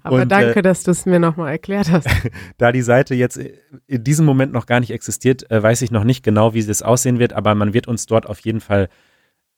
Aber 0.04 0.22
Und, 0.22 0.32
danke, 0.32 0.60
äh, 0.60 0.62
dass 0.62 0.84
du 0.84 0.92
es 0.92 1.06
mir 1.06 1.20
nochmal 1.20 1.52
erklärt 1.52 1.92
hast. 1.92 2.08
Da 2.58 2.72
die 2.72 2.82
Seite 2.82 3.16
jetzt 3.16 3.40
in 3.88 4.04
diesem 4.04 4.26
Moment 4.26 4.54
noch 4.54 4.66
gar 4.66 4.80
nicht 4.80 4.92
existiert, 4.92 5.50
äh, 5.52 5.62
weiß 5.62 5.82
ich 5.82 5.92
noch 5.92 6.04
nicht 6.04 6.24
genau, 6.24 6.54
wie 6.54 6.60
es 6.60 6.82
aussehen 6.82 7.20
wird, 7.20 7.34
aber 7.34 7.56
man 7.56 7.74
wird 7.74 7.88
uns 7.88 8.06
dort 8.06 8.28
auf 8.28 8.40
jeden 8.42 8.62
Fall 8.62 8.90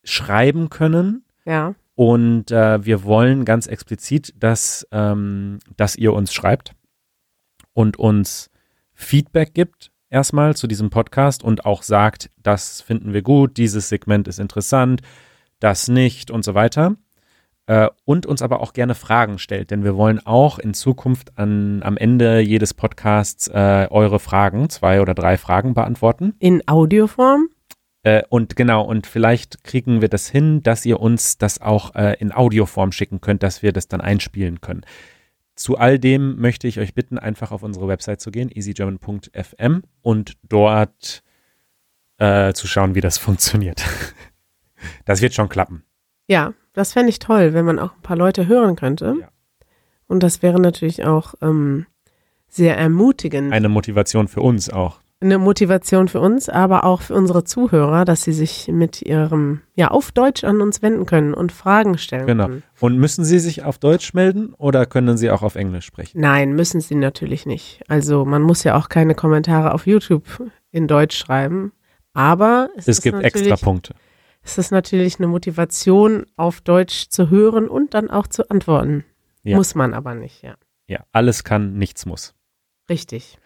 schreiben 0.04 0.70
können. 0.70 1.24
Ja, 1.46 1.76
Und 1.96 2.52
äh, 2.52 2.84
wir 2.86 3.04
wollen 3.04 3.46
ganz 3.46 3.68
explizit, 3.68 4.34
dass, 4.38 4.88
ähm, 4.92 5.60
dass 5.78 5.96
ihr 5.96 6.14
uns 6.14 6.34
schreibt 6.34 6.74
und 7.74 7.98
uns 7.98 8.50
Feedback 8.94 9.54
gibt, 9.54 9.92
erstmal 10.10 10.56
zu 10.56 10.68
diesem 10.68 10.90
Podcast 10.90 11.44
und 11.44 11.66
auch 11.66 11.84
sagt, 11.84 12.30
das 12.38 12.82
finden 12.82 13.14
wir 13.14 13.22
gut, 13.22 13.58
dieses 13.58 13.90
Segment 13.90 14.28
ist 14.28 14.40
interessant, 14.40 15.02
das 15.60 15.88
nicht 15.88 16.32
und 16.32 16.44
so 16.44 16.54
weiter. 16.54 16.96
Äh, 17.68 17.90
und 18.06 18.26
uns 18.26 18.42
aber 18.42 18.62
auch 18.62 18.74
gerne 18.74 18.96
Fragen 18.96 19.38
stellt, 19.38 19.72
denn 19.72 19.84
wir 19.84 19.96
wollen 19.96 20.20
auch 20.26 20.60
in 20.60 20.74
Zukunft 20.74 21.38
an, 21.38 21.84
am 21.84 21.96
Ende 21.96 22.40
jedes 22.40 22.74
Podcasts 22.74 23.48
äh, 23.48 23.88
eure 23.90 24.20
Fragen, 24.20 24.70
zwei 24.70 25.02
oder 25.02 25.14
drei 25.14 25.38
Fragen 25.38 25.74
beantworten. 25.74 26.34
in 26.40 26.68
Audioform. 26.68 27.50
Äh, 28.04 28.24
und 28.30 28.56
genau, 28.56 28.84
und 28.84 29.06
vielleicht 29.06 29.64
kriegen 29.64 30.02
wir 30.02 30.10
das 30.10 30.28
hin, 30.30 30.64
dass 30.64 30.86
ihr 30.86 31.00
uns 31.00 31.38
das 31.38 31.62
auch 31.62 31.96
äh, 31.96 32.16
in 32.20 32.32
Audioform 32.32 32.92
schicken 32.92 33.22
könnt, 33.22 33.44
dass 33.44 33.62
wir 33.62 33.72
das 33.72 33.88
dann 33.88 34.02
einspielen 34.02 34.62
können. 34.62 34.86
Zu 35.56 35.78
all 35.78 36.00
dem 36.00 36.40
möchte 36.40 36.68
ich 36.68 36.80
euch 36.80 36.96
bitten, 36.96 37.20
einfach 37.20 37.52
auf 37.52 37.62
unsere 37.62 37.88
Website 37.88 38.22
zu 38.22 38.32
gehen, 38.32 38.50
easygerman.fm 38.52 39.84
und 40.02 40.34
dort 40.48 41.24
äh, 42.18 42.54
zu 42.54 42.68
schauen, 42.68 42.96
wie 42.96 43.02
das 43.02 43.18
funktioniert. 43.20 43.84
Das 45.06 45.22
wird 45.22 45.36
schon 45.36 45.50
klappen. 45.50 45.84
Ja, 46.28 46.54
das 46.74 46.94
fände 46.94 47.10
ich 47.10 47.20
toll, 47.20 47.54
wenn 47.54 47.66
man 47.66 47.78
auch 47.78 47.94
ein 47.94 48.02
paar 48.02 48.18
Leute 48.18 48.48
hören 48.48 48.76
könnte. 48.76 49.16
Ja. 49.20 49.30
Und 50.08 50.24
das 50.24 50.42
wäre 50.42 50.60
natürlich 50.60 51.06
auch 51.06 51.36
ähm, 51.42 51.86
sehr 52.48 52.78
ermutigend. 52.78 53.54
Eine 53.54 53.70
Motivation 53.70 54.28
für 54.28 54.42
uns 54.42 54.70
auch. 54.70 55.00
Eine 55.24 55.38
Motivation 55.38 56.08
für 56.08 56.20
uns, 56.20 56.50
aber 56.50 56.84
auch 56.84 57.02
für 57.04 57.14
unsere 57.14 57.44
Zuhörer, 57.44 58.06
dass 58.06 58.24
sie 58.24 58.32
sich 58.34 58.68
mit 58.70 59.04
ihrem, 59.04 59.62
ja, 59.76 59.90
auf 59.90 60.12
Deutsch 60.12 60.44
an 60.44 60.62
uns 60.62 60.82
wenden 60.82 61.06
können 61.06 61.36
und 61.36 61.52
Fragen 61.52 62.00
stellen 62.00 62.26
Genau. 62.26 62.46
können. 62.48 62.64
Und 62.80 62.98
müssen 62.98 63.24
Sie 63.24 63.38
sich 63.38 63.64
auf 63.64 63.78
Deutsch 63.78 64.16
melden 64.16 64.56
oder 64.56 64.88
können 64.88 65.18
Sie 65.18 65.30
auch 65.30 65.44
auf 65.44 65.56
Englisch 65.56 65.86
sprechen? 65.86 66.20
Nein, 66.20 66.54
müssen 66.56 66.82
sie 66.82 66.96
natürlich 66.96 67.46
nicht. 67.46 67.82
Also 67.88 68.26
man 68.26 68.42
muss 68.42 68.64
ja 68.64 68.76
auch 68.76 68.90
keine 68.90 69.14
Kommentare 69.14 69.76
auf 69.76 69.86
YouTube 69.86 70.24
in 70.72 70.88
Deutsch 70.88 71.16
schreiben. 71.18 71.72
Aber 72.14 72.70
es, 72.76 72.88
Es 72.88 73.02
gibt 73.04 73.22
extra 73.22 73.58
Punkte. 73.58 73.94
es 74.42 74.58
ist 74.58 74.72
natürlich 74.72 75.20
eine 75.20 75.28
Motivation, 75.28 76.26
auf 76.36 76.62
Deutsch 76.62 77.10
zu 77.10 77.30
hören 77.30 77.68
und 77.68 77.94
dann 77.94 78.10
auch 78.10 78.26
zu 78.26 78.50
antworten. 78.50 79.06
Ja. 79.44 79.56
Muss 79.58 79.76
man 79.76 79.94
aber 79.94 80.16
nicht, 80.16 80.42
ja. 80.42 80.56
Ja, 80.88 81.02
alles 81.12 81.44
kann, 81.44 81.78
nichts 81.78 82.08
muss. 82.08 82.34
Richtig. 82.90 83.38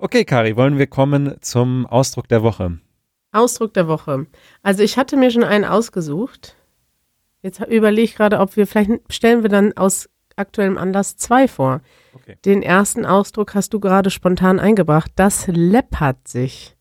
Okay, 0.00 0.24
Kari, 0.24 0.56
wollen 0.56 0.78
wir 0.78 0.86
kommen 0.86 1.36
zum 1.40 1.84
Ausdruck 1.84 2.28
der 2.28 2.44
Woche? 2.44 2.78
Ausdruck 3.32 3.74
der 3.74 3.88
Woche. 3.88 4.26
Also 4.62 4.84
ich 4.84 4.96
hatte 4.96 5.16
mir 5.16 5.30
schon 5.32 5.42
einen 5.42 5.64
ausgesucht. 5.64 6.54
Jetzt 7.42 7.60
überlege 7.60 8.02
ich 8.04 8.14
gerade, 8.14 8.38
ob 8.38 8.56
wir 8.56 8.68
vielleicht 8.68 8.90
stellen 9.12 9.42
wir 9.42 9.50
dann 9.50 9.76
aus 9.76 10.08
aktuellem 10.36 10.78
Anlass 10.78 11.16
zwei 11.16 11.48
vor. 11.48 11.80
Okay. 12.14 12.36
Den 12.44 12.62
ersten 12.62 13.04
Ausdruck 13.04 13.56
hast 13.56 13.74
du 13.74 13.80
gerade 13.80 14.10
spontan 14.10 14.60
eingebracht. 14.60 15.10
Das 15.16 15.48
läppert 15.48 16.28
sich. 16.28 16.76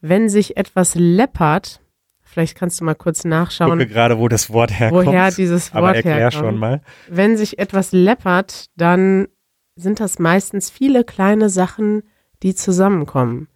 Wenn 0.00 0.30
sich 0.30 0.56
etwas 0.56 0.94
läppert, 0.94 1.82
vielleicht 2.22 2.56
kannst 2.56 2.80
du 2.80 2.84
mal 2.84 2.94
kurz 2.94 3.18
Ich 3.18 3.22
gucke 3.24 3.28
nachschauen, 3.34 3.78
gerade, 3.80 4.18
wo 4.18 4.28
das 4.28 4.50
Wort 4.50 4.70
herkommt. 4.70 5.06
woher 5.06 5.30
dieses 5.30 5.74
Wort 5.74 5.78
aber 5.84 5.96
erklär 5.96 6.16
herkommt. 6.16 6.42
schon 6.42 6.58
mal. 6.58 6.80
Wenn 7.08 7.36
sich 7.36 7.58
etwas 7.58 7.92
läppert, 7.92 8.66
dann 8.76 9.28
sind 9.74 10.00
das 10.00 10.18
meistens 10.18 10.70
viele 10.70 11.04
kleine 11.04 11.50
Sachen, 11.50 12.02
die 12.42 12.54
zusammenkommen. 12.54 13.48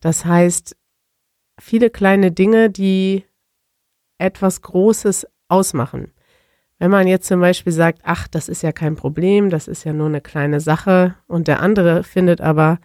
Das 0.00 0.24
heißt, 0.24 0.76
viele 1.58 1.90
kleine 1.90 2.32
Dinge, 2.32 2.70
die 2.70 3.24
etwas 4.18 4.62
Großes 4.62 5.26
ausmachen. 5.48 6.12
Wenn 6.78 6.90
man 6.90 7.06
jetzt 7.06 7.26
zum 7.26 7.40
Beispiel 7.40 7.72
sagt, 7.72 8.00
ach, 8.02 8.28
das 8.28 8.48
ist 8.48 8.62
ja 8.62 8.72
kein 8.72 8.96
Problem, 8.96 9.48
das 9.48 9.66
ist 9.66 9.84
ja 9.84 9.92
nur 9.92 10.08
eine 10.08 10.20
kleine 10.20 10.60
Sache 10.60 11.14
und 11.26 11.48
der 11.48 11.60
andere 11.60 12.02
findet 12.02 12.40
aber, 12.40 12.78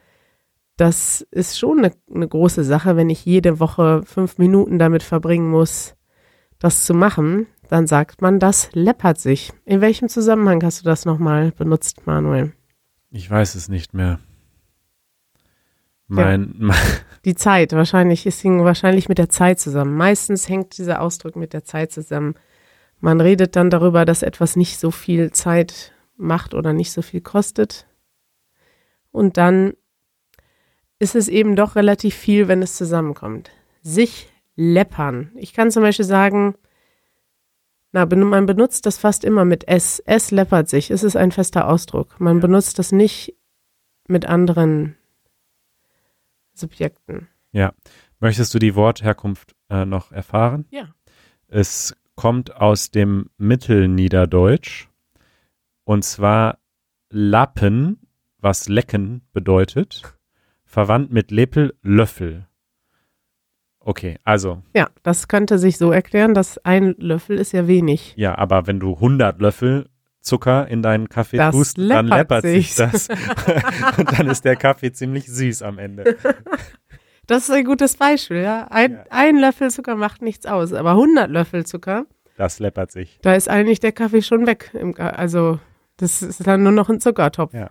das 0.78 1.22
ist 1.32 1.60
schon 1.60 1.80
eine, 1.80 1.92
eine 2.14 2.28
große 2.28 2.64
Sache, 2.64 2.96
wenn 2.96 3.10
ich 3.10 3.26
jede 3.26 3.60
Woche 3.60 4.02
fünf 4.06 4.38
Minuten 4.38 4.80
damit 4.80 5.04
verbringen 5.04 5.50
muss, 5.50 5.96
das 6.58 6.86
zu 6.86 6.94
machen, 6.94 7.48
dann 7.70 7.86
sagt 7.86 8.22
man, 8.22 8.40
das 8.40 8.70
läppert 8.74 9.20
sich. 9.20 9.52
In 9.66 9.82
welchem 9.82 10.08
Zusammenhang 10.08 10.64
hast 10.64 10.82
du 10.82 10.86
das 10.86 11.06
nochmal 11.06 11.52
benutzt, 11.52 12.06
Manuel? 12.08 12.54
Ich 13.10 13.30
weiß 13.30 13.56
es 13.56 13.68
nicht 13.68 13.94
mehr. 13.94 14.20
Mein, 16.12 16.56
mein 16.58 16.78
Die 17.26 17.36
Zeit, 17.36 17.72
wahrscheinlich, 17.72 18.26
es 18.26 18.42
hing 18.42 18.64
wahrscheinlich 18.64 19.08
mit 19.08 19.18
der 19.18 19.30
Zeit 19.30 19.60
zusammen. 19.60 19.96
Meistens 19.96 20.50
hängt 20.50 20.78
dieser 20.78 21.02
Ausdruck 21.02 21.36
mit 21.36 21.54
der 21.54 21.64
Zeit 21.64 21.92
zusammen. 21.92 22.36
Man 23.00 23.22
redet 23.22 23.56
dann 23.56 23.70
darüber, 23.70 24.04
dass 24.06 24.22
etwas 24.22 24.56
nicht 24.56 24.80
so 24.80 24.92
viel 24.92 25.32
Zeit 25.32 25.94
macht 26.18 26.54
oder 26.54 26.74
nicht 26.74 26.92
so 26.92 27.02
viel 27.02 27.22
kostet. 27.22 27.88
Und 29.12 29.38
dann 29.38 29.74
ist 31.00 31.16
es 31.16 31.28
eben 31.28 31.56
doch 31.56 31.76
relativ 31.76 32.16
viel, 32.16 32.48
wenn 32.48 32.62
es 32.62 32.76
zusammenkommt. 32.76 33.52
Sich 33.82 34.28
läppern. 34.56 35.32
Ich 35.36 35.54
kann 35.54 35.72
zum 35.72 35.84
Beispiel 35.84 36.06
sagen, 36.06 36.56
na, 37.94 38.06
man 38.06 38.46
benutzt 38.46 38.86
das 38.86 38.98
fast 38.98 39.24
immer 39.24 39.46
mit 39.46 39.68
S. 39.68 40.02
Es 40.06 40.32
läppert 40.32 40.68
sich. 40.68 40.92
Es 40.92 41.04
ist 41.04 41.16
ein 41.16 41.32
fester 41.32 41.68
Ausdruck. 41.68 42.20
Man 42.20 42.40
benutzt 42.40 42.80
das 42.80 42.92
nicht 42.92 43.36
mit 44.08 44.26
anderen 44.26 44.98
Subjekten. 46.62 47.28
möchtest 48.20 48.54
du 48.54 48.60
die 48.60 48.76
Wortherkunft 48.76 49.56
äh, 49.70 49.84
noch 49.86 50.12
erfahren? 50.12 50.66
Ja. 50.72 50.88
Es 51.48 51.96
kommt 52.16 52.56
aus 52.56 52.92
dem 52.92 53.30
Mittelniederdeutsch 53.38 54.88
und 55.84 56.04
zwar 56.04 56.60
Lappen, 57.10 58.00
was 58.38 58.70
lecken 58.70 59.22
bedeutet, 59.34 60.18
verwandt 60.64 61.12
mit 61.12 61.32
Lepel, 61.32 61.74
Löffel. 61.82 62.48
Okay, 63.80 64.18
also, 64.24 64.62
Ja, 64.76 64.90
das 65.04 65.28
könnte 65.28 65.58
sich 65.58 65.78
so 65.78 65.92
erklären, 65.92 66.34
dass 66.34 66.58
ein 66.60 66.96
Löffel 67.00 67.38
ist 67.38 67.52
ja 67.52 67.68
wenig. 67.68 68.14
ja, 68.16 68.38
aber 68.38 68.68
wenn 68.68 68.80
du 68.80 68.94
100 68.94 69.42
Löffel 69.42 69.90
Zucker 70.22 70.68
in 70.68 70.82
deinen 70.82 71.10
Kaffee 71.10 71.38
Das 71.38 71.54
tust, 71.56 71.78
dann 71.78 72.08
läppert 72.08 72.44
sich 72.44 72.76
das. 72.76 73.10
und 73.98 74.18
dann 74.18 74.30
ist 74.30 74.46
der 74.46 74.56
Kaffee 74.56 74.92
ziemlich 74.92 75.28
süß 75.28 75.62
am 75.64 75.78
Ende. 75.80 76.18
Das 77.28 77.44
ist 77.44 77.52
ein 77.52 77.64
gutes 77.64 77.96
Beispiel, 77.96 78.42
ja. 78.42 78.68
Ein, 78.72 78.94
Ja. 78.94 79.06
ein 79.10 79.38
Löffel 79.38 79.72
Zucker 79.72 79.96
macht 79.96 80.22
nichts 80.22 80.46
aus, 80.46 80.74
aber 80.74 80.92
100 80.92 81.30
Löffel 81.30 81.66
Zucker, 81.66 82.06
Das 82.36 82.60
läppert 82.60 82.92
sich. 82.92 83.20
da 83.22 83.36
ist 83.36 83.48
eigentlich 83.48 83.80
der 83.80 83.94
Kaffee 83.94 84.22
schon 84.22 84.48
weg. 84.48 84.72
Im, 84.74 84.96
also, 84.98 85.60
das 85.98 86.22
ist 86.24 86.46
dann 86.46 86.64
nur 86.64 86.74
noch 86.74 86.90
ein 86.90 87.00
Zuckertopf. 87.00 87.54
Ja. 87.54 87.70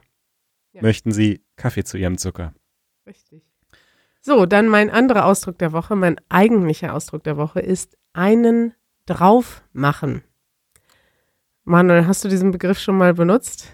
Ja. 0.72 0.82
Möchten 0.82 1.12
Sie 1.12 1.44
Kaffee 1.56 1.84
zu 1.84 1.98
Ihrem 1.98 2.16
Zucker? 2.16 2.54
Richtig. 3.06 3.42
So, 4.22 4.46
dann 4.46 4.68
mein 4.68 4.88
anderer 4.88 5.26
Ausdruck 5.26 5.58
der 5.58 5.72
Woche, 5.72 5.94
mein 5.96 6.16
eigentlicher 6.30 6.94
Ausdruck 6.94 7.24
der 7.24 7.36
Woche 7.36 7.60
ist 7.60 7.98
einen 8.14 8.72
drauf 9.04 9.62
machen. 9.72 10.22
Manuel, 11.70 12.08
hast 12.08 12.24
du 12.24 12.28
diesen 12.28 12.50
Begriff 12.50 12.80
schon 12.80 12.98
mal 12.98 13.14
benutzt? 13.14 13.72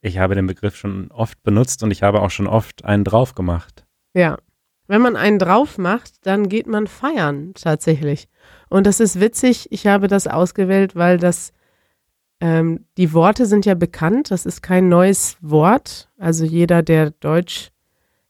Ich 0.00 0.16
habe 0.18 0.34
den 0.34 0.46
Begriff 0.46 0.76
schon 0.76 1.10
oft 1.10 1.42
benutzt 1.42 1.82
und 1.82 1.90
ich 1.90 2.02
habe 2.02 2.22
auch 2.22 2.30
schon 2.30 2.46
oft 2.46 2.86
einen 2.86 3.04
drauf 3.04 3.34
gemacht. 3.34 3.84
Ja. 4.14 4.38
Wenn 4.86 5.02
man 5.02 5.14
einen 5.14 5.38
drauf 5.38 5.76
macht, 5.76 6.26
dann 6.26 6.48
geht 6.48 6.66
man 6.66 6.86
feiern 6.86 7.52
tatsächlich. 7.54 8.28
Und 8.70 8.86
das 8.86 8.98
ist 8.98 9.20
witzig. 9.20 9.70
Ich 9.72 9.86
habe 9.86 10.08
das 10.08 10.26
ausgewählt, 10.26 10.96
weil 10.96 11.18
das 11.18 11.52
ähm, 12.40 12.86
die 12.96 13.12
Worte 13.12 13.44
sind 13.44 13.66
ja 13.66 13.74
bekannt. 13.74 14.30
Das 14.30 14.46
ist 14.46 14.62
kein 14.62 14.88
neues 14.88 15.36
Wort. 15.40 16.10
Also 16.18 16.46
jeder, 16.46 16.82
der 16.82 17.10
Deutsch 17.10 17.72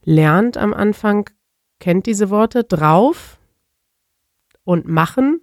lernt 0.02 0.56
am 0.56 0.74
Anfang, 0.74 1.30
kennt 1.78 2.06
diese 2.06 2.30
Worte. 2.30 2.64
Drauf 2.64 3.38
und 4.64 4.88
machen. 4.88 5.40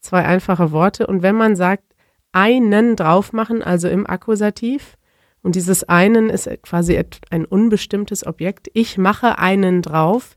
Zwei 0.00 0.24
einfache 0.24 0.70
Worte. 0.70 1.08
Und 1.08 1.22
wenn 1.22 1.34
man 1.36 1.56
sagt, 1.56 1.87
einen 2.32 2.96
drauf 2.96 3.32
machen, 3.32 3.62
also 3.62 3.88
im 3.88 4.06
Akkusativ, 4.06 4.98
und 5.42 5.54
dieses 5.54 5.84
einen 5.84 6.30
ist 6.30 6.50
quasi 6.62 7.02
ein 7.30 7.44
unbestimmtes 7.44 8.26
Objekt. 8.26 8.68
Ich 8.74 8.98
mache 8.98 9.38
einen 9.38 9.82
drauf. 9.82 10.36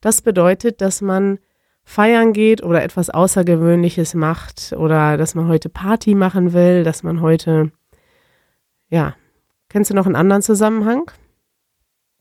Das 0.00 0.22
bedeutet, 0.22 0.80
dass 0.80 1.00
man 1.00 1.38
feiern 1.84 2.32
geht 2.32 2.62
oder 2.62 2.82
etwas 2.82 3.10
Außergewöhnliches 3.10 4.14
macht 4.14 4.74
oder 4.76 5.16
dass 5.16 5.34
man 5.34 5.48
heute 5.48 5.68
Party 5.68 6.14
machen 6.14 6.52
will, 6.52 6.84
dass 6.84 7.02
man 7.02 7.20
heute, 7.20 7.72
ja, 8.88 9.14
kennst 9.68 9.90
du 9.90 9.94
noch 9.94 10.06
einen 10.06 10.16
anderen 10.16 10.42
Zusammenhang? 10.42 11.10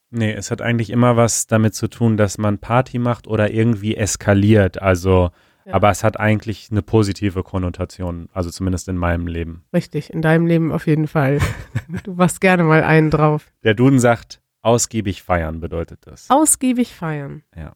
Nee, 0.09 0.33
es 0.33 0.51
hat 0.51 0.61
eigentlich 0.61 0.89
immer 0.89 1.17
was 1.17 1.47
damit 1.47 1.75
zu 1.75 1.89
tun, 1.89 2.15
dass 2.15 2.37
man 2.37 2.59
Party 2.59 2.97
macht 2.97 3.27
oder 3.27 3.51
irgendwie 3.51 3.95
eskaliert. 3.97 4.81
Also, 4.81 5.31
Ja. 5.67 5.73
aber 5.73 5.89
es 5.89 6.03
hat 6.03 6.17
eigentlich 6.17 6.69
eine 6.71 6.81
positive 6.81 7.43
Konnotation, 7.43 8.29
also 8.33 8.49
zumindest 8.49 8.87
in 8.87 8.95
meinem 8.95 9.27
Leben. 9.27 9.65
Richtig, 9.73 10.11
in 10.11 10.21
deinem 10.21 10.47
Leben 10.47 10.71
auf 10.71 10.87
jeden 10.87 11.07
Fall. 11.07 11.39
du 12.03 12.13
machst 12.13 12.39
gerne 12.39 12.63
mal 12.63 12.83
einen 12.83 13.11
drauf. 13.11 13.51
Der 13.63 13.73
Duden 13.73 13.99
sagt, 13.99 14.41
ausgiebig 14.61 15.23
feiern 15.23 15.59
bedeutet 15.59 15.99
das. 16.07 16.29
Ausgiebig 16.29 16.93
feiern. 16.93 17.43
Ja. 17.53 17.73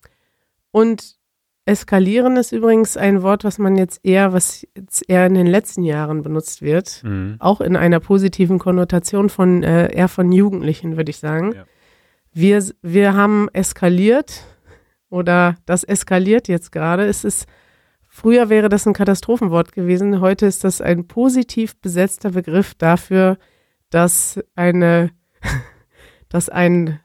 Und 0.71 1.17
eskalieren 1.65 2.37
ist 2.37 2.53
übrigens 2.53 2.95
ein 2.95 3.21
Wort, 3.23 3.43
was 3.43 3.57
man 3.57 3.75
jetzt 3.75 3.99
eher, 4.03 4.31
was 4.31 4.65
jetzt 4.75 5.07
eher 5.09 5.25
in 5.25 5.33
den 5.33 5.47
letzten 5.47 5.83
Jahren 5.83 6.23
benutzt 6.23 6.61
wird. 6.61 7.01
Mhm. 7.03 7.35
auch 7.39 7.59
in 7.61 7.75
einer 7.75 7.99
positiven 7.99 8.57
Konnotation 8.57 9.29
von 9.29 9.63
äh, 9.63 9.93
eher 9.93 10.07
von 10.07 10.31
Jugendlichen, 10.31 10.95
würde 10.97 11.09
ich 11.09 11.17
sagen. 11.17 11.53
Ja. 11.53 11.65
Wir, 12.33 12.65
wir 12.81 13.13
haben 13.13 13.49
eskaliert 13.51 14.45
oder 15.09 15.57
das 15.65 15.83
eskaliert 15.83 16.47
jetzt 16.47 16.71
gerade. 16.71 17.05
Es 17.05 17.25
ist 17.25 17.45
früher 18.11 18.49
wäre 18.49 18.69
das 18.69 18.85
ein 18.85 18.93
Katastrophenwort 18.93 19.71
gewesen. 19.71 20.19
Heute 20.19 20.45
ist 20.45 20.63
das 20.63 20.81
ein 20.81 21.07
positiv 21.07 21.79
besetzter 21.79 22.31
Begriff 22.31 22.75
dafür, 22.75 23.37
dass 23.89 24.39
eine, 24.55 25.11
dass 26.29 26.49
ein 26.49 26.99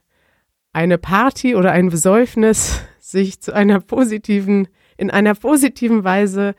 eine 0.72 0.98
Party 0.98 1.56
oder 1.56 1.72
ein 1.72 1.88
Besäufnis 1.88 2.82
sich 2.98 3.40
zu 3.40 3.54
einer 3.54 3.80
positiven, 3.80 4.68
in 4.98 5.10
einer 5.10 5.34
positiven 5.34 6.04
Weise 6.04 6.54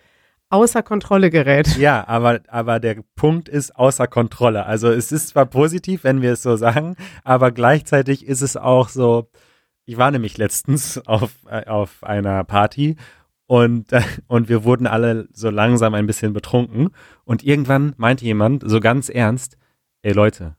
außer 0.50 0.82
Kontrolle 0.82 1.30
gerät. 1.30 1.78
Ja, 1.78 2.08
aber, 2.08 2.40
aber 2.48 2.80
der 2.80 3.04
Punkt 3.16 3.48
ist 3.48 3.76
außer 3.76 4.08
Kontrolle. 4.08 4.66
Also 4.66 4.90
es 4.90 5.12
ist 5.12 5.28
zwar 5.30 5.46
positiv, 5.46 6.04
wenn 6.04 6.24
wir 6.24 6.32
es 6.32 6.42
so 6.42 6.56
sagen, 6.56 6.96
aber 7.24 7.52
gleichzeitig 7.52 8.26
ist 8.26 8.42
es 8.42 8.58
auch 8.58 8.90
so, 8.90 9.30
ich 9.86 9.98
war 9.98 10.10
nämlich 10.10 10.38
letztens 10.40 11.00
auf, 11.06 11.34
äh, 11.48 11.68
auf 11.68 12.04
einer 12.04 12.44
Party 12.44 12.96
Und, 13.48 13.88
und 14.28 14.50
wir 14.50 14.64
wurden 14.64 14.88
alle 14.88 15.28
so 15.34 15.50
langsam 15.50 15.94
ein 15.94 16.06
bisschen 16.06 16.34
betrunken. 16.34 16.90
Und 17.24 17.44
irgendwann 17.44 17.94
meinte 17.98 18.26
jemand 18.26 18.64
so 18.70 18.80
ganz 18.80 19.10
ernst, 19.10 19.58
ey 20.04 20.14
Leute, 20.14 20.56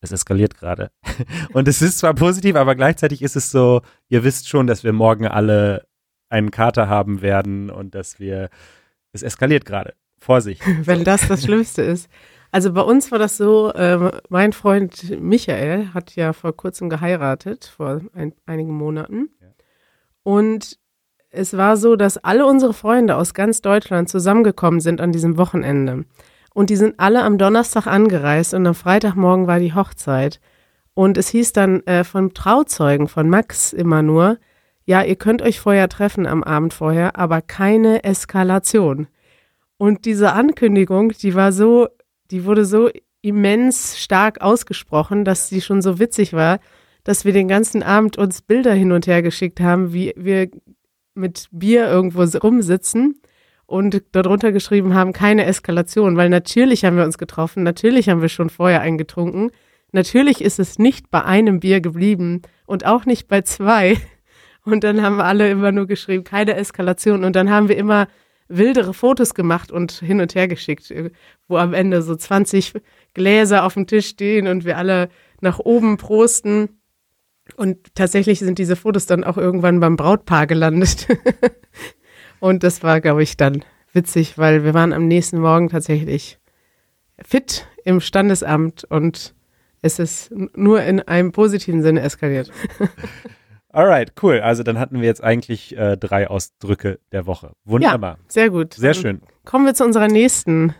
es 0.00 0.12
eskaliert 0.12 0.56
gerade. 0.56 0.92
Und 1.52 1.66
es 1.66 1.82
ist 1.82 1.98
zwar 1.98 2.14
positiv, 2.14 2.54
aber 2.54 2.76
gleichzeitig 2.76 3.20
ist 3.20 3.34
es 3.34 3.50
so, 3.50 3.82
ihr 4.08 4.22
wisst 4.22 4.48
schon, 4.48 4.68
dass 4.68 4.84
wir 4.84 4.92
morgen 4.92 5.26
alle 5.26 5.88
einen 6.28 6.50
Kater 6.50 6.88
haben 6.88 7.20
werden 7.22 7.70
und 7.70 7.94
dass 7.94 8.20
wir, 8.20 8.50
es 9.12 9.22
eskaliert 9.22 9.64
gerade. 9.64 9.94
Vorsicht. 10.18 10.62
Wenn 10.84 11.04
das 11.04 11.26
das 11.26 11.44
Schlimmste 11.44 11.82
ist. 11.82 12.08
Also 12.50 12.72
bei 12.72 12.80
uns 12.80 13.10
war 13.10 13.18
das 13.18 13.36
so, 13.36 13.72
äh, 13.72 14.20
mein 14.28 14.52
Freund 14.52 15.20
Michael 15.20 15.92
hat 15.94 16.16
ja 16.16 16.32
vor 16.32 16.56
kurzem 16.56 16.88
geheiratet, 16.88 17.72
vor 17.76 18.00
ein, 18.14 18.34
einigen 18.46 18.72
Monaten. 18.72 19.30
Ja. 19.40 19.48
Und 20.22 20.78
es 21.30 21.56
war 21.56 21.76
so, 21.76 21.96
dass 21.96 22.18
alle 22.18 22.46
unsere 22.46 22.72
Freunde 22.72 23.16
aus 23.16 23.34
ganz 23.34 23.60
Deutschland 23.60 24.08
zusammengekommen 24.08 24.80
sind 24.80 25.00
an 25.00 25.12
diesem 25.12 25.36
Wochenende. 25.36 26.04
Und 26.54 26.70
die 26.70 26.76
sind 26.76 26.98
alle 26.98 27.22
am 27.22 27.38
Donnerstag 27.38 27.86
angereist 27.86 28.54
und 28.54 28.66
am 28.66 28.74
Freitagmorgen 28.74 29.46
war 29.46 29.58
die 29.58 29.74
Hochzeit. 29.74 30.40
Und 30.94 31.16
es 31.18 31.28
hieß 31.28 31.52
dann 31.52 31.86
äh, 31.86 32.02
vom 32.02 32.34
Trauzeugen, 32.34 33.08
von 33.08 33.28
Max 33.28 33.72
immer 33.72 34.02
nur, 34.02 34.38
ja, 34.84 35.02
ihr 35.02 35.16
könnt 35.16 35.42
euch 35.42 35.60
vorher 35.60 35.88
treffen 35.88 36.26
am 36.26 36.42
Abend 36.42 36.72
vorher, 36.72 37.16
aber 37.16 37.42
keine 37.42 38.04
Eskalation. 38.04 39.06
Und 39.76 40.06
diese 40.06 40.32
Ankündigung, 40.32 41.12
die 41.12 41.34
war 41.34 41.52
so, 41.52 41.88
die 42.30 42.44
wurde 42.44 42.64
so 42.64 42.90
immens 43.20 43.98
stark 43.98 44.40
ausgesprochen, 44.40 45.24
dass 45.24 45.48
sie 45.48 45.60
schon 45.60 45.82
so 45.82 45.98
witzig 45.98 46.32
war, 46.32 46.58
dass 47.04 47.24
wir 47.24 47.32
den 47.32 47.48
ganzen 47.48 47.82
Abend 47.82 48.18
uns 48.18 48.42
Bilder 48.42 48.72
hin 48.72 48.92
und 48.92 49.06
her 49.06 49.22
geschickt 49.22 49.60
haben, 49.60 49.92
wie 49.92 50.14
wir 50.16 50.48
mit 51.18 51.48
Bier 51.50 51.86
irgendwo 51.86 52.22
rumsitzen 52.22 53.20
und 53.66 54.02
darunter 54.12 54.52
geschrieben 54.52 54.94
haben, 54.94 55.12
keine 55.12 55.44
Eskalation, 55.44 56.16
weil 56.16 56.30
natürlich 56.30 56.84
haben 56.84 56.96
wir 56.96 57.04
uns 57.04 57.18
getroffen, 57.18 57.62
natürlich 57.62 58.08
haben 58.08 58.22
wir 58.22 58.30
schon 58.30 58.48
vorher 58.48 58.80
eingetrunken, 58.80 59.50
natürlich 59.92 60.40
ist 60.40 60.58
es 60.58 60.78
nicht 60.78 61.10
bei 61.10 61.24
einem 61.24 61.60
Bier 61.60 61.80
geblieben 61.80 62.42
und 62.66 62.86
auch 62.86 63.04
nicht 63.04 63.28
bei 63.28 63.42
zwei. 63.42 63.96
Und 64.64 64.84
dann 64.84 65.00
haben 65.00 65.16
wir 65.16 65.24
alle 65.24 65.48
immer 65.48 65.72
nur 65.72 65.86
geschrieben, 65.86 66.24
keine 66.24 66.54
Eskalation. 66.54 67.24
Und 67.24 67.34
dann 67.36 67.48
haben 67.48 67.70
wir 67.70 67.78
immer 67.78 68.06
wildere 68.48 68.92
Fotos 68.92 69.34
gemacht 69.34 69.70
und 69.70 69.92
hin 69.92 70.20
und 70.20 70.34
her 70.34 70.48
geschickt, 70.48 70.92
wo 71.46 71.56
am 71.56 71.74
Ende 71.74 72.02
so 72.02 72.14
20 72.14 72.74
Gläser 73.14 73.64
auf 73.64 73.74
dem 73.74 73.86
Tisch 73.86 74.08
stehen 74.08 74.46
und 74.46 74.64
wir 74.64 74.76
alle 74.76 75.08
nach 75.40 75.58
oben 75.58 75.96
prosten. 75.96 76.77
Und 77.58 77.92
tatsächlich 77.96 78.38
sind 78.38 78.60
diese 78.60 78.76
Fotos 78.76 79.06
dann 79.06 79.24
auch 79.24 79.36
irgendwann 79.36 79.80
beim 79.80 79.96
Brautpaar 79.96 80.46
gelandet. 80.46 81.08
und 82.40 82.62
das 82.62 82.84
war, 82.84 83.00
glaube 83.00 83.24
ich, 83.24 83.36
dann 83.36 83.64
witzig, 83.92 84.38
weil 84.38 84.62
wir 84.62 84.74
waren 84.74 84.92
am 84.92 85.08
nächsten 85.08 85.40
Morgen 85.40 85.68
tatsächlich 85.68 86.38
fit 87.20 87.66
im 87.84 88.00
Standesamt 88.00 88.84
und 88.84 89.34
es 89.82 89.98
ist 89.98 90.32
nur 90.54 90.82
in 90.82 91.00
einem 91.00 91.32
positiven 91.32 91.82
Sinne 91.82 92.00
eskaliert. 92.02 92.52
Alright, 93.70 94.12
cool. 94.22 94.38
Also 94.38 94.62
dann 94.62 94.78
hatten 94.78 95.00
wir 95.00 95.08
jetzt 95.08 95.24
eigentlich 95.24 95.76
äh, 95.76 95.96
drei 95.96 96.28
Ausdrücke 96.28 97.00
der 97.10 97.26
Woche. 97.26 97.54
Wunderbar. 97.64 98.18
Ja, 98.18 98.24
sehr 98.28 98.50
gut. 98.50 98.74
Sehr 98.74 98.92
Dann 98.92 99.02
schön. 99.02 99.20
Kommen 99.44 99.66
wir 99.66 99.74
zu 99.74 99.84
unserer 99.84 100.06
nächsten 100.06 100.76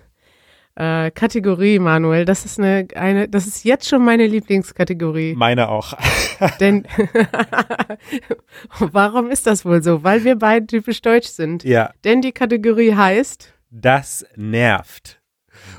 äh, 0.78 1.10
Kategorie, 1.10 1.78
Manuel. 1.80 2.24
Das 2.24 2.44
ist 2.44 2.58
eine, 2.58 2.86
eine, 2.94 3.28
das 3.28 3.46
ist 3.48 3.64
jetzt 3.64 3.88
schon 3.88 4.04
meine 4.04 4.26
Lieblingskategorie. 4.26 5.34
Meine 5.34 5.68
auch. 5.68 5.94
Denn 6.60 6.86
warum 8.78 9.30
ist 9.30 9.46
das 9.46 9.64
wohl 9.64 9.82
so? 9.82 10.04
Weil 10.04 10.24
wir 10.24 10.36
beide 10.36 10.66
typisch 10.66 11.02
deutsch 11.02 11.28
sind. 11.28 11.64
ja, 11.64 11.90
Denn 12.04 12.22
die 12.22 12.32
Kategorie 12.32 12.94
heißt, 12.94 13.52
das 13.70 14.24
nervt. 14.36 15.20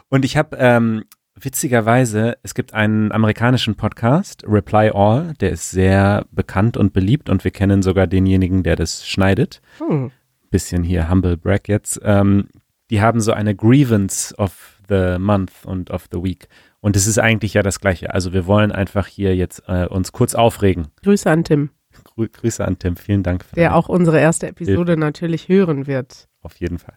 Und 0.10 0.26
ich 0.26 0.36
habe 0.38 0.58
ähm, 0.60 1.06
witzigerweise, 1.36 2.38
es 2.44 2.54
gibt 2.54 2.74
einen 2.74 3.12
amerikanischen 3.12 3.76
Podcast, 3.76 4.44
Reply 4.48 4.92
All, 4.94 5.34
der 5.40 5.52
ist 5.52 5.72
sehr 5.72 6.26
bekannt 6.32 6.76
und 6.78 6.92
beliebt 6.94 7.30
und 7.30 7.44
wir 7.44 7.52
kennen 7.52 7.82
sogar 7.82 8.06
denjenigen, 8.08 8.64
der 8.64 8.76
das 8.76 9.08
schneidet. 9.08 9.62
hm, 9.78 10.12
Bisschen 10.52 10.84
hier 10.84 11.10
Humble 11.10 11.38
Brag 11.38 11.68
jetzt. 11.70 12.02
Ähm, 12.04 12.50
die 12.90 13.02
haben 13.02 13.22
so 13.22 13.32
eine 13.32 13.56
Grievance 13.56 14.36
of 14.36 14.79
the 14.90 15.18
Month 15.20 15.66
und 15.66 15.92
of 15.92 16.08
the 16.12 16.22
Week. 16.22 16.48
Und 16.82 16.96
es 16.96 17.08
ist 17.08 17.20
eigentlich 17.20 17.54
ja 17.54 17.64
das 17.64 17.80
Gleiche. 17.80 18.14
Also 18.14 18.34
wir 18.34 18.48
wollen 18.48 18.72
einfach 18.72 19.08
hier 19.08 19.36
jetzt 19.36 19.64
äh, 19.68 19.86
uns 19.86 20.12
kurz 20.12 20.36
aufregen. 20.36 20.88
Grüße 21.04 21.30
an 21.30 21.44
Tim, 21.44 21.70
Grü 22.04 22.30
Grüße 22.30 22.66
an 22.66 22.80
Tim, 22.80 22.96
vielen 22.96 23.24
Dank. 23.24 23.46
Für 23.46 23.56
der 23.56 23.76
auch 23.76 23.90
unsere 23.90 24.20
erste 24.20 24.48
Episode 24.48 24.98
natürlich 24.98 25.50
hören 25.50 25.88
wird. 25.88 26.28
Auf 26.42 26.56
jeden 26.60 26.80
Fall. 26.80 26.96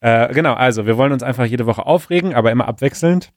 Äh, 0.00 0.32
genau, 0.32 0.54
also 0.54 0.86
wir 0.86 0.96
wollen 0.96 1.12
uns 1.12 1.22
einfach 1.22 1.44
jede 1.44 1.66
Woche 1.66 1.86
aufregen, 1.86 2.34
aber 2.34 2.52
immer 2.52 2.68
abwechselnd. 2.68 3.32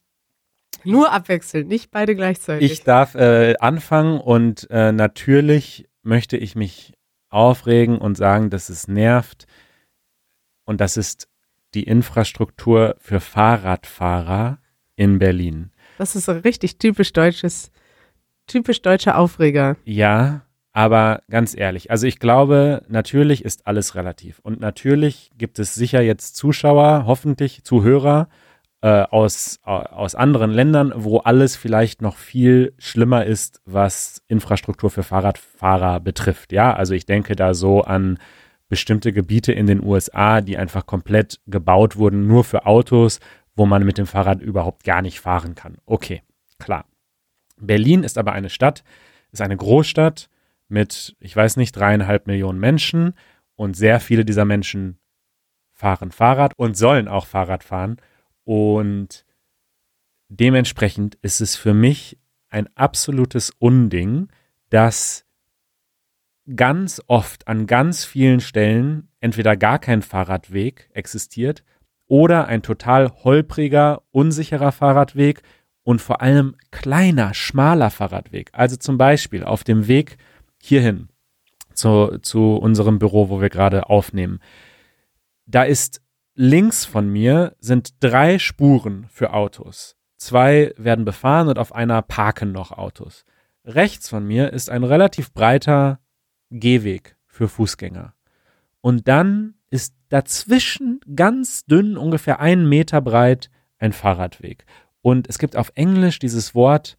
Nur 0.84 1.12
abwechselnd, 1.12 1.68
nicht 1.68 1.92
beide 1.92 2.16
gleichzeitig. 2.16 2.72
Ich 2.72 2.84
darf 2.84 3.16
äh, 3.16 3.56
anfangen 3.60 4.20
und 4.20 4.68
äh, 4.70 4.92
natürlich 4.92 5.88
möchte 6.04 6.38
ich 6.38 6.56
mich 6.56 6.94
aufregen 7.30 7.98
und 7.98 8.16
sagen, 8.16 8.50
dass 8.50 8.70
es 8.70 8.88
nervt. 8.88 9.46
Und 10.66 10.82
das 10.82 10.98
ist 10.98 11.28
die 11.74 11.84
Infrastruktur 11.84 12.96
für 13.00 13.20
Fahrradfahrer 13.20 14.60
in 14.96 15.20
Berlin. 15.20 15.72
das 15.98 16.16
ist 16.16 16.30
ein 16.30 16.40
richtig 16.40 16.78
typisch 16.78 17.14
deutsches, 17.14 17.72
typisch 18.48 18.82
deutscher 18.82 19.18
Aufreger. 19.18 19.78
Ja, 19.86 20.42
aber 20.74 21.22
ganz 21.30 21.56
ehrlich, 21.58 21.92
also 21.92 22.08
ich 22.08 22.20
glaube, 22.20 22.84
natürlich 22.88 23.44
ist 23.44 23.68
alles 23.68 23.96
relativ. 23.96 24.40
Und 24.40 24.60
natürlich 24.60 25.32
gibt 25.38 25.60
es 25.60 25.76
sicher 25.76 26.02
jetzt 26.02 26.36
Zuschauer, 26.36 27.04
hoffentlich 27.08 27.64
Zuhörer 27.64 28.30
äh, 28.82 29.04
aus, 29.04 29.60
au- 29.64 29.78
aus 29.80 30.16
anderen 30.16 30.52
Ländern, 30.52 30.92
wo 30.96 31.18
alles 31.20 31.56
vielleicht 31.56 32.02
noch 32.02 32.16
viel 32.18 32.74
schlimmer 32.78 33.26
ist, 33.26 33.62
was 33.66 34.22
Infrastruktur 34.28 34.90
für 34.90 35.04
Fahrradfahrer 35.04 36.00
betrifft. 36.00 36.52
Ja, 36.52 36.74
also 36.74 36.94
ich 36.94 37.06
denke 37.06 37.36
da 37.36 37.54
so 37.54 37.82
an 37.82 38.18
bestimmte 38.72 39.12
Gebiete 39.12 39.52
in 39.52 39.68
den 39.68 39.84
USA, 39.84 40.40
die 40.40 40.58
einfach 40.58 40.86
komplett 40.86 41.42
gebaut 41.46 41.98
wurden, 41.98 42.26
nur 42.26 42.46
für 42.46 42.66
Autos, 42.66 43.20
wo 43.54 43.66
man 43.66 43.84
mit 43.84 43.98
dem 43.98 44.08
Fahrrad 44.08 44.42
überhaupt 44.42 44.86
gar 44.86 45.02
nicht 45.02 45.20
fahren 45.20 45.56
kann. 45.56 45.76
Okay, 45.86 46.24
klar. 46.58 46.86
Berlin 47.58 48.04
ist 48.04 48.18
aber 48.18 48.32
eine 48.32 48.50
Stadt, 48.50 48.86
ist 49.34 49.42
eine 49.42 49.58
Großstadt 49.58 50.30
mit, 50.70 51.18
ich 51.20 51.36
weiß 51.36 51.58
nicht, 51.58 51.74
dreieinhalb 51.74 52.28
Millionen 52.28 52.62
Menschen 52.62 53.14
und 53.58 53.76
sehr 53.76 54.00
viele 54.00 54.24
dieser 54.24 54.46
Menschen 54.46 54.98
fahren 55.74 56.14
Fahrrad 56.14 56.58
und 56.58 56.78
sollen 56.78 57.10
auch 57.10 57.26
Fahrrad 57.26 57.66
fahren. 57.66 57.98
Und 58.46 59.26
dementsprechend 60.30 61.16
ist 61.16 61.42
es 61.42 61.58
für 61.58 61.74
mich 61.74 62.18
ein 62.48 62.70
absolutes 62.76 63.52
Unding, 63.60 64.30
dass 64.70 65.26
ganz 66.56 67.02
oft 67.08 67.48
an 67.48 67.68
ganz 67.68 68.06
vielen 68.06 68.40
Stellen 68.40 69.10
entweder 69.20 69.56
gar 69.58 69.80
kein 69.80 70.02
Fahrradweg 70.02 70.90
existiert 70.94 71.64
oder 72.08 72.48
ein 72.48 72.62
total 72.62 73.10
holpriger, 73.24 74.02
unsicherer 74.12 74.72
Fahrradweg 74.72 75.42
und 75.84 76.02
vor 76.02 76.22
allem 76.22 76.56
kleiner, 76.72 77.34
schmaler 77.34 77.90
Fahrradweg. 77.90 78.50
Also 78.54 78.76
zum 78.76 78.98
Beispiel 78.98 79.44
auf 79.44 79.64
dem 79.64 79.88
Weg 79.88 80.18
hierhin 80.62 81.10
zu, 81.74 82.18
zu 82.22 82.56
unserem 82.56 83.00
Büro, 83.00 83.30
wo 83.30 83.42
wir 83.42 83.50
gerade 83.50 83.90
aufnehmen. 83.90 84.40
Da 85.46 85.64
ist 85.64 86.02
links 86.36 86.86
von 86.86 87.10
mir 87.10 87.56
sind 87.60 87.96
drei 88.02 88.40
Spuren 88.40 89.08
für 89.10 89.34
Autos. 89.34 89.96
Zwei 90.18 90.74
werden 90.78 91.06
befahren 91.06 91.48
und 91.48 91.58
auf 91.58 91.74
einer 91.74 92.02
parken 92.02 92.52
noch 92.52 92.72
Autos. 92.72 93.26
Rechts 93.66 94.10
von 94.10 94.26
mir 94.26 94.54
ist 94.54 94.70
ein 94.70 94.84
relativ 94.84 95.34
breiter 95.34 96.00
Gehweg 96.52 97.16
für 97.28 97.48
Fußgänger. 97.48 98.14
Und 98.82 99.08
dann 99.08 99.56
ist 99.70 99.96
dazwischen 100.10 101.00
ganz 101.16 101.66
dünn, 101.66 101.98
ungefähr 101.98 102.40
einen 102.40 102.68
Meter 102.68 103.02
breit, 103.02 103.50
ein 103.80 103.94
Fahrradweg. 103.94 104.66
Und 105.02 105.28
es 105.30 105.40
gibt 105.40 105.56
auf 105.56 105.72
Englisch 105.76 106.20
dieses 106.20 106.54
Wort 106.54 106.98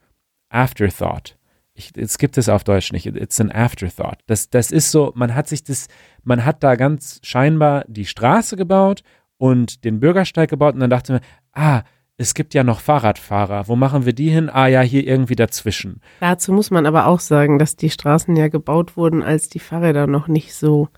Afterthought. 0.49 1.37
Ich, 1.75 1.93
es 1.97 2.19
gibt 2.19 2.37
es 2.37 2.49
auf 2.49 2.65
Deutsch 2.65 2.93
nicht. 2.93 3.07
It's 3.07 3.41
an 3.41 3.51
Afterthought. 3.51 4.19
Das, 4.27 4.51
das 4.51 4.71
ist 4.71 4.91
so, 4.91 5.13
man 5.15 5.35
hat 5.35 5.49
sich 5.49 5.65
das, 5.65 5.89
man 6.23 6.45
hat 6.45 6.63
da 6.63 6.75
ganz 6.75 7.21
scheinbar 7.23 7.85
die 7.89 8.05
Straße 8.05 8.57
gebaut 8.57 9.03
und 9.39 9.85
den 9.85 10.01
Bürgersteig 10.01 10.51
gebaut 10.51 10.75
und 10.75 10.81
dann 10.81 10.91
dachte 10.91 11.13
man, 11.13 11.23
ah, 11.53 11.83
es 12.23 12.35
gibt 12.35 12.55
ja 12.55 12.65
noch 12.65 12.81
Fahrradfahrer. 12.81 13.69
Wo 13.69 13.77
machen 13.77 14.07
wir 14.07 14.13
die 14.15 14.31
hin? 14.31 14.49
Ah 14.49 14.67
ja, 14.69 14.81
hier 14.81 15.07
irgendwie 15.07 15.37
dazwischen. 15.37 16.01
Dazu 16.21 16.53
muss 16.53 16.71
man 16.71 16.87
aber 16.87 17.07
auch 17.07 17.21
sagen, 17.21 17.59
dass 17.59 17.77
die 17.77 17.91
Straßen 17.91 18.35
ja 18.37 18.49
gebaut 18.49 18.97
wurden, 18.97 19.23
als 19.23 19.49
die 19.49 19.59
Fahrräder 19.59 20.07
noch 20.07 20.29
nicht 20.29 20.55
so. 20.55 20.89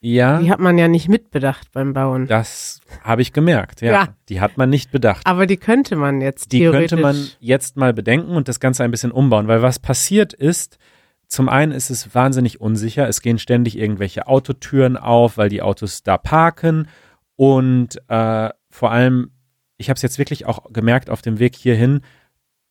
Ja, 0.00 0.38
Die 0.40 0.50
hat 0.50 0.60
man 0.60 0.78
ja 0.78 0.88
nicht 0.88 1.08
mitbedacht 1.08 1.72
beim 1.72 1.92
Bauen. 1.94 2.26
das 2.26 2.80
habe 3.02 3.22
ich 3.22 3.32
gemerkt. 3.32 3.80
Ja, 3.80 3.92
Ja. 3.92 4.08
die 4.28 4.40
hat 4.40 4.56
man 4.58 4.68
nicht 4.70 4.92
bedacht. 4.92 5.26
Aber 5.26 5.46
die 5.46 5.56
könnte 5.56 5.96
man 5.96 6.20
jetzt 6.20 6.52
Die 6.52 6.58
theoretisch. 6.60 6.90
könnte 6.90 7.02
man 7.02 7.16
jetzt 7.40 7.76
mal 7.76 7.92
bedenken 7.94 8.36
und 8.36 8.46
das 8.46 8.60
Ganze 8.60 8.84
ein 8.84 8.90
bisschen 8.90 9.10
umbauen, 9.10 9.48
weil 9.48 9.62
was 9.62 9.78
passiert 9.78 10.32
ist, 10.34 10.78
zum 11.28 11.48
einen 11.48 11.72
ist 11.72 11.90
es 11.90 12.14
wahnsinnig 12.14 12.60
unsicher. 12.60 13.08
Es 13.08 13.20
gehen 13.20 13.38
ständig 13.38 13.76
irgendwelche 13.78 14.28
Autotüren 14.28 14.96
auf, 14.96 15.38
weil 15.38 15.48
die 15.48 15.62
Autos 15.62 16.02
da 16.04 16.18
parken. 16.18 16.86
Und 17.34 17.96
äh, 18.08 18.50
vor 18.70 18.92
allem, 18.92 19.30
ich 19.78 19.88
habe 19.88 19.96
es 19.96 20.02
jetzt 20.02 20.18
wirklich 20.18 20.46
auch 20.46 20.72
gemerkt 20.72 21.10
auf 21.10 21.22
dem 21.22 21.38
Weg 21.38 21.56
hierhin, 21.56 22.00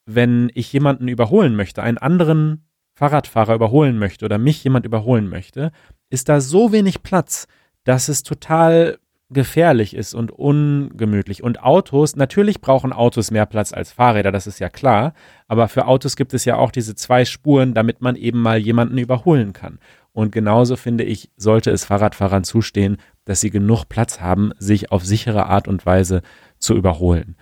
wenn 0.05 0.51
ich 0.53 0.71
jemanden 0.71 1.07
überholen 1.07 1.55
möchte, 1.55 1.81
einen 1.81 1.97
anderen 1.97 2.65
Fahrradfahrer 2.93 3.55
überholen 3.55 3.97
möchte 3.97 4.25
oder 4.25 4.37
mich 4.37 4.63
jemand 4.63 4.85
überholen 4.85 5.27
möchte, 5.27 5.71
ist 6.09 6.29
da 6.29 6.39
so 6.39 6.71
wenig 6.71 7.03
Platz, 7.03 7.47
dass 7.83 8.07
es 8.07 8.23
total 8.23 8.99
gefährlich 9.29 9.95
ist 9.95 10.13
und 10.13 10.31
ungemütlich. 10.31 11.43
Und 11.43 11.61
Autos, 11.63 12.15
natürlich 12.15 12.61
brauchen 12.61 12.93
Autos 12.93 13.31
mehr 13.31 13.45
Platz 13.45 13.73
als 13.73 13.91
Fahrräder, 13.91 14.31
das 14.31 14.47
ist 14.47 14.59
ja 14.59 14.69
klar. 14.69 15.13
Aber 15.47 15.67
für 15.67 15.87
Autos 15.87 16.15
gibt 16.15 16.33
es 16.33 16.45
ja 16.45 16.57
auch 16.57 16.71
diese 16.71 16.95
zwei 16.95 17.25
Spuren, 17.25 17.73
damit 17.73 18.01
man 18.01 18.15
eben 18.15 18.41
mal 18.41 18.59
jemanden 18.59 18.97
überholen 18.97 19.51
kann. 19.51 19.79
Und 20.13 20.31
genauso 20.31 20.75
finde 20.75 21.03
ich, 21.03 21.31
sollte 21.35 21.71
es 21.71 21.85
Fahrradfahrern 21.85 22.43
zustehen, 22.43 22.97
dass 23.25 23.41
sie 23.41 23.49
genug 23.49 23.85
Platz 23.89 24.21
haben, 24.21 24.51
sich 24.59 24.91
auf 24.91 25.03
sichere 25.03 25.47
Art 25.47 25.67
und 25.67 25.85
Weise 25.85 26.21
zu 26.65 26.75
überholen. 26.75 27.35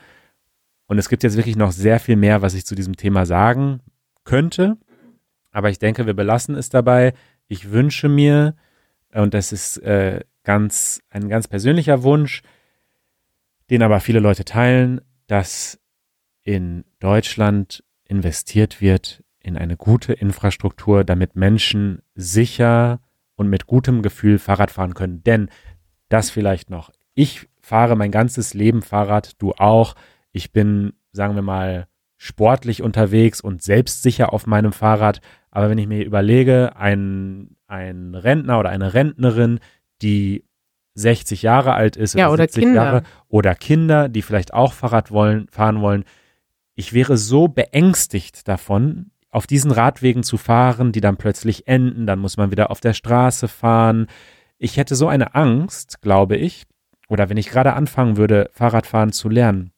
Und 0.88 1.00
es 1.00 1.10
gibt 1.10 1.24
jetzt 1.24 1.38
wirklich 1.38 1.56
noch 1.56 1.72
sehr 1.72 2.00
viel 2.00 2.16
mehr, 2.16 2.42
was 2.42 2.54
ich 2.54 2.66
zu 2.66 2.76
diesem 2.76 2.96
Thema 2.96 3.26
sagen 3.26 3.80
könnte. 4.26 4.78
Aber 5.52 5.70
ich 5.70 5.80
denke, 5.80 6.06
wir 6.06 6.14
belassen 6.14 6.56
es 6.56 6.70
dabei. 6.70 7.14
Ich 7.48 7.72
wünsche 7.72 8.10
mir, 8.10 8.56
und 9.14 9.34
das 9.34 9.52
ist 9.52 9.78
äh, 9.78 10.22
ganz, 10.44 11.02
ein 11.10 11.30
ganz 11.30 11.48
persönlicher 11.48 12.04
Wunsch, 12.04 12.42
den 13.70 13.82
aber 13.82 14.00
viele 14.02 14.20
Leute 14.20 14.46
teilen, 14.46 15.02
dass 15.28 15.80
in 16.44 16.84
Deutschland 17.00 17.84
investiert 18.06 18.82
wird 18.82 19.24
in 19.40 19.58
eine 19.58 19.78
gute 19.78 20.14
Infrastruktur, 20.14 21.04
damit 21.04 21.36
Menschen 21.36 22.02
sicher 22.16 23.02
und 23.36 23.50
mit 23.50 23.68
gutem 23.68 24.02
Gefühl 24.02 24.40
Fahrrad 24.40 24.72
fahren 24.72 24.94
können. 24.94 25.24
Denn 25.24 25.50
das 26.10 26.30
vielleicht 26.30 26.70
noch. 26.70 26.92
Ich 27.14 27.48
fahre 27.74 27.96
mein 27.96 28.12
ganzes 28.12 28.54
Leben 28.54 28.84
Fahrrad, 28.84 29.42
du 29.42 29.54
auch. 29.54 29.96
Ich 30.32 30.52
bin, 30.52 30.94
sagen 31.12 31.34
wir 31.34 31.42
mal, 31.42 31.88
sportlich 32.18 32.84
unterwegs 32.84 33.42
und 33.42 33.64
selbstsicher 33.64 34.32
auf 34.32 34.46
meinem 34.46 34.74
Fahrrad. 34.74 35.22
Aber 35.50 35.72
wenn 35.72 35.80
ich 35.80 35.88
mir 35.88 36.06
überlege, 36.06 36.76
ein, 36.76 37.56
ein 37.66 38.14
Rentner 38.14 38.60
oder 38.60 38.70
eine 38.70 38.94
Rentnerin, 38.94 39.60
die 40.04 40.46
60 40.94 41.42
Jahre 41.42 41.74
alt 41.74 41.98
ist 41.98 42.14
ja, 42.14 42.28
oder, 42.28 42.44
oder 42.44 42.48
Kinder. 42.48 42.76
Jahre 42.76 43.04
oder 43.28 43.56
Kinder, 43.56 44.08
die 44.08 44.22
vielleicht 44.22 44.54
auch 44.54 44.74
Fahrrad 44.74 45.10
wollen, 45.10 45.48
fahren 45.48 45.82
wollen. 45.82 46.04
Ich 46.76 46.94
wäre 46.94 47.18
so 47.18 47.48
beängstigt 47.48 48.48
davon, 48.48 49.10
auf 49.32 49.48
diesen 49.48 49.72
Radwegen 49.72 50.22
zu 50.22 50.38
fahren, 50.38 50.92
die 50.92 51.02
dann 51.02 51.18
plötzlich 51.18 51.68
enden, 51.68 52.06
dann 52.06 52.20
muss 52.20 52.38
man 52.38 52.52
wieder 52.52 52.70
auf 52.70 52.82
der 52.82 52.94
Straße 52.94 53.48
fahren. 53.48 54.06
Ich 54.60 54.78
hätte 54.78 54.94
so 54.94 55.08
eine 55.08 55.34
Angst, 55.34 56.04
glaube 56.04 56.38
ich, 56.38 56.68
oder 57.14 57.30
wenn 57.30 57.38
ich 57.38 57.50
gerade 57.50 57.74
anfangen 57.74 58.18
würde, 58.18 58.50
Fahrradfahren 58.54 59.12
zu 59.12 59.30
lernen. 59.30 59.72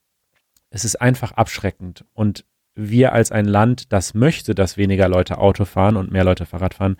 Es 0.70 0.86
ist 0.86 0.96
einfach 0.96 1.32
abschreckend 1.32 2.06
und 2.14 2.46
wir 2.74 3.12
als 3.12 3.30
ein 3.30 3.44
Land, 3.44 3.92
das 3.92 4.14
möchte, 4.14 4.54
dass 4.54 4.78
weniger 4.78 5.06
Leute 5.06 5.36
Auto 5.36 5.66
fahren 5.66 5.98
und 5.98 6.10
mehr 6.10 6.24
Leute 6.24 6.46
Fahrrad 6.46 6.72
fahren, 6.72 6.96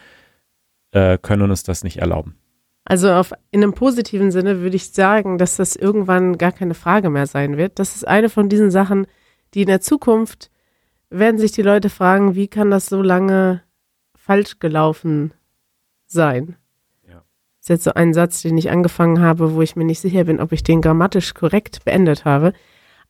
äh, 0.91 1.16
können 1.16 1.51
uns 1.51 1.62
das 1.62 1.84
nicht 1.84 1.97
erlauben. 1.97 2.37
Also 2.84 3.12
auf, 3.12 3.32
in 3.51 3.62
einem 3.62 3.72
positiven 3.72 4.30
Sinne 4.30 4.61
würde 4.61 4.76
ich 4.76 4.93
sagen, 4.93 5.39
dass 5.39 5.57
das 5.57 5.74
irgendwann 5.74 6.37
gar 6.37 6.53
keine 6.53 6.74
Frage 6.74 7.09
mehr 7.09 7.26
sein 7.26 7.57
wird. 7.57 7.78
Das 7.78 7.97
ist 7.97 8.07
eine 8.07 8.28
von 8.28 8.51
diesen 8.51 8.70
Sachen, 8.70 9.07
die 9.55 9.62
in 9.62 9.68
der 9.68 9.80
Zukunft 9.80 10.51
werden 11.09 11.39
sich 11.39 11.53
die 11.53 11.62
Leute 11.62 11.89
fragen, 11.89 12.34
wie 12.34 12.49
kann 12.49 12.70
das 12.70 12.87
so 12.87 13.01
lange 13.01 13.62
falsch 14.14 14.59
gelaufen 14.59 15.32
sein? 16.05 16.57
Ist 17.66 17.70
jetzt 17.70 17.82
so 17.82 17.94
ein 17.94 18.14
Satz, 18.14 18.42
den 18.42 18.56
ich 18.56 18.70
angefangen 18.70 19.20
habe, 19.20 19.56
wo 19.56 19.60
ich 19.60 19.74
mir 19.74 19.84
nicht 19.84 19.98
sicher 19.98 20.22
bin, 20.22 20.38
ob 20.38 20.52
ich 20.52 20.62
den 20.62 20.80
grammatisch 20.80 21.34
korrekt 21.34 21.84
beendet 21.84 22.24
habe. 22.24 22.52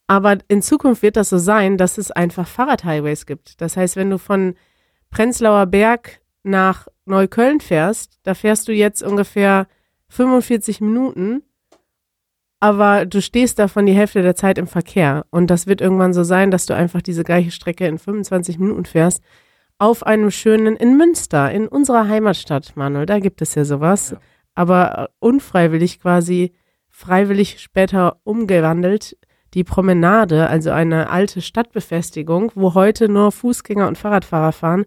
Aber 0.07 0.39
in 0.49 0.63
Zukunft 0.63 1.03
wird 1.03 1.19
das 1.19 1.29
so 1.29 1.37
sein, 1.37 1.77
dass 1.77 1.99
es 1.99 2.11
einfach 2.11 2.49
Fahrradhighways 2.49 3.27
gibt. 3.27 3.61
Das 3.61 3.77
heißt, 3.77 3.97
wenn 3.97 4.09
du 4.09 4.19
von 4.19 4.55
Prenzlauer 5.11 5.67
Berg 5.67 6.23
nach 6.43 6.89
Neukölln 7.05 7.61
fährst, 7.61 8.19
da 8.23 8.33
fährst 8.33 8.67
du 8.67 8.73
jetzt 8.73 9.03
ungefähr 9.03 9.67
45 10.09 10.81
Minuten, 10.81 11.43
aber 12.59 13.05
du 13.05 13.21
stehst 13.21 13.59
davon 13.59 13.85
die 13.85 13.93
Hälfte 13.93 14.23
der 14.23 14.37
Zeit 14.37 14.57
im 14.57 14.69
Verkehr. 14.69 15.27
Und 15.29 15.51
das 15.51 15.67
wird 15.67 15.83
irgendwann 15.83 16.15
so 16.15 16.25
sein, 16.25 16.51
dass 16.51 16.65
du 16.65 16.75
einfach 16.75 17.03
diese 17.03 17.25
gleiche 17.25 17.51
Strecke 17.51 17.87
in 17.87 17.99
25 17.99 18.59
Minuten 18.59 18.87
fährst. 18.87 19.23
Auf 19.77 20.07
einem 20.07 20.31
schönen, 20.31 20.77
in 20.77 20.97
Münster, 20.97 21.53
in 21.53 21.69
unserer 21.69 22.09
Heimatstadt, 22.09 22.75
Manuel, 22.75 23.05
da 23.05 23.19
gibt 23.19 23.43
es 23.43 23.55
ja 23.55 23.67
sowas. 23.67 24.13
Ja. 24.13 24.19
Aber 24.57 25.11
unfreiwillig 25.21 26.01
quasi, 26.01 26.53
freiwillig 26.89 27.61
später 27.61 28.17
umgewandelt, 28.25 29.17
die 29.55 29.63
Promenade, 29.65 30.49
also 30.49 30.71
eine 30.71 31.11
alte 31.11 31.41
Stadtbefestigung, 31.41 32.51
wo 32.55 32.75
heute 32.75 33.09
nur 33.09 33.31
Fußgänger 33.31 33.87
und 33.87 33.97
Fahrradfahrer 33.97 34.53
fahren, 34.53 34.85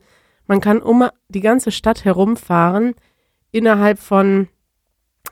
man 0.48 0.60
kann 0.60 0.82
um 0.82 1.08
die 1.28 1.42
ganze 1.42 1.72
Stadt 1.72 2.04
herumfahren 2.06 2.96
innerhalb 3.52 4.00
von, 4.00 4.48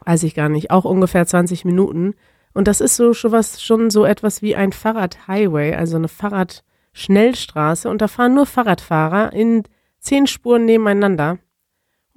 weiß 0.05 0.23
ich 0.23 0.35
gar 0.35 0.49
nicht, 0.49 0.69
auch 0.69 0.85
ungefähr 0.85 1.25
20 1.25 1.65
Minuten. 1.65 2.13
Und 2.53 2.67
das 2.67 2.81
ist 2.81 2.95
so 2.95 3.13
schon 3.13 3.31
was, 3.31 3.61
schon 3.61 3.89
so 3.89 4.05
etwas 4.05 4.41
wie 4.41 4.55
ein 4.55 4.71
Fahrradhighway, 4.71 5.73
also 5.73 5.97
eine 5.97 6.07
Fahrradschnellstraße. 6.07 7.89
Und 7.89 8.01
da 8.01 8.07
fahren 8.07 8.35
nur 8.35 8.45
Fahrradfahrer 8.45 9.33
in 9.33 9.63
zehn 9.99 10.27
Spuren 10.27 10.65
nebeneinander. 10.65 11.39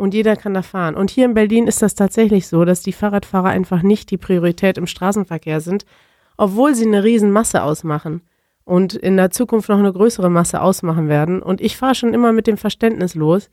Und 0.00 0.14
jeder 0.14 0.34
kann 0.34 0.54
da 0.54 0.62
fahren. 0.62 0.94
Und 0.94 1.10
hier 1.10 1.26
in 1.26 1.34
Berlin 1.34 1.66
ist 1.66 1.82
das 1.82 1.94
tatsächlich 1.94 2.48
so, 2.48 2.64
dass 2.64 2.80
die 2.80 2.94
Fahrradfahrer 2.94 3.50
einfach 3.50 3.82
nicht 3.82 4.10
die 4.10 4.16
Priorität 4.16 4.78
im 4.78 4.86
Straßenverkehr 4.86 5.60
sind, 5.60 5.84
obwohl 6.38 6.74
sie 6.74 6.86
eine 6.86 7.04
Riesenmasse 7.04 7.62
ausmachen 7.62 8.22
und 8.64 8.94
in 8.94 9.18
der 9.18 9.30
Zukunft 9.30 9.68
noch 9.68 9.78
eine 9.78 9.92
größere 9.92 10.30
Masse 10.30 10.62
ausmachen 10.62 11.08
werden. 11.08 11.42
Und 11.42 11.60
ich 11.60 11.76
fahre 11.76 11.94
schon 11.94 12.14
immer 12.14 12.32
mit 12.32 12.46
dem 12.46 12.56
Verständnis 12.56 13.14
los, 13.14 13.50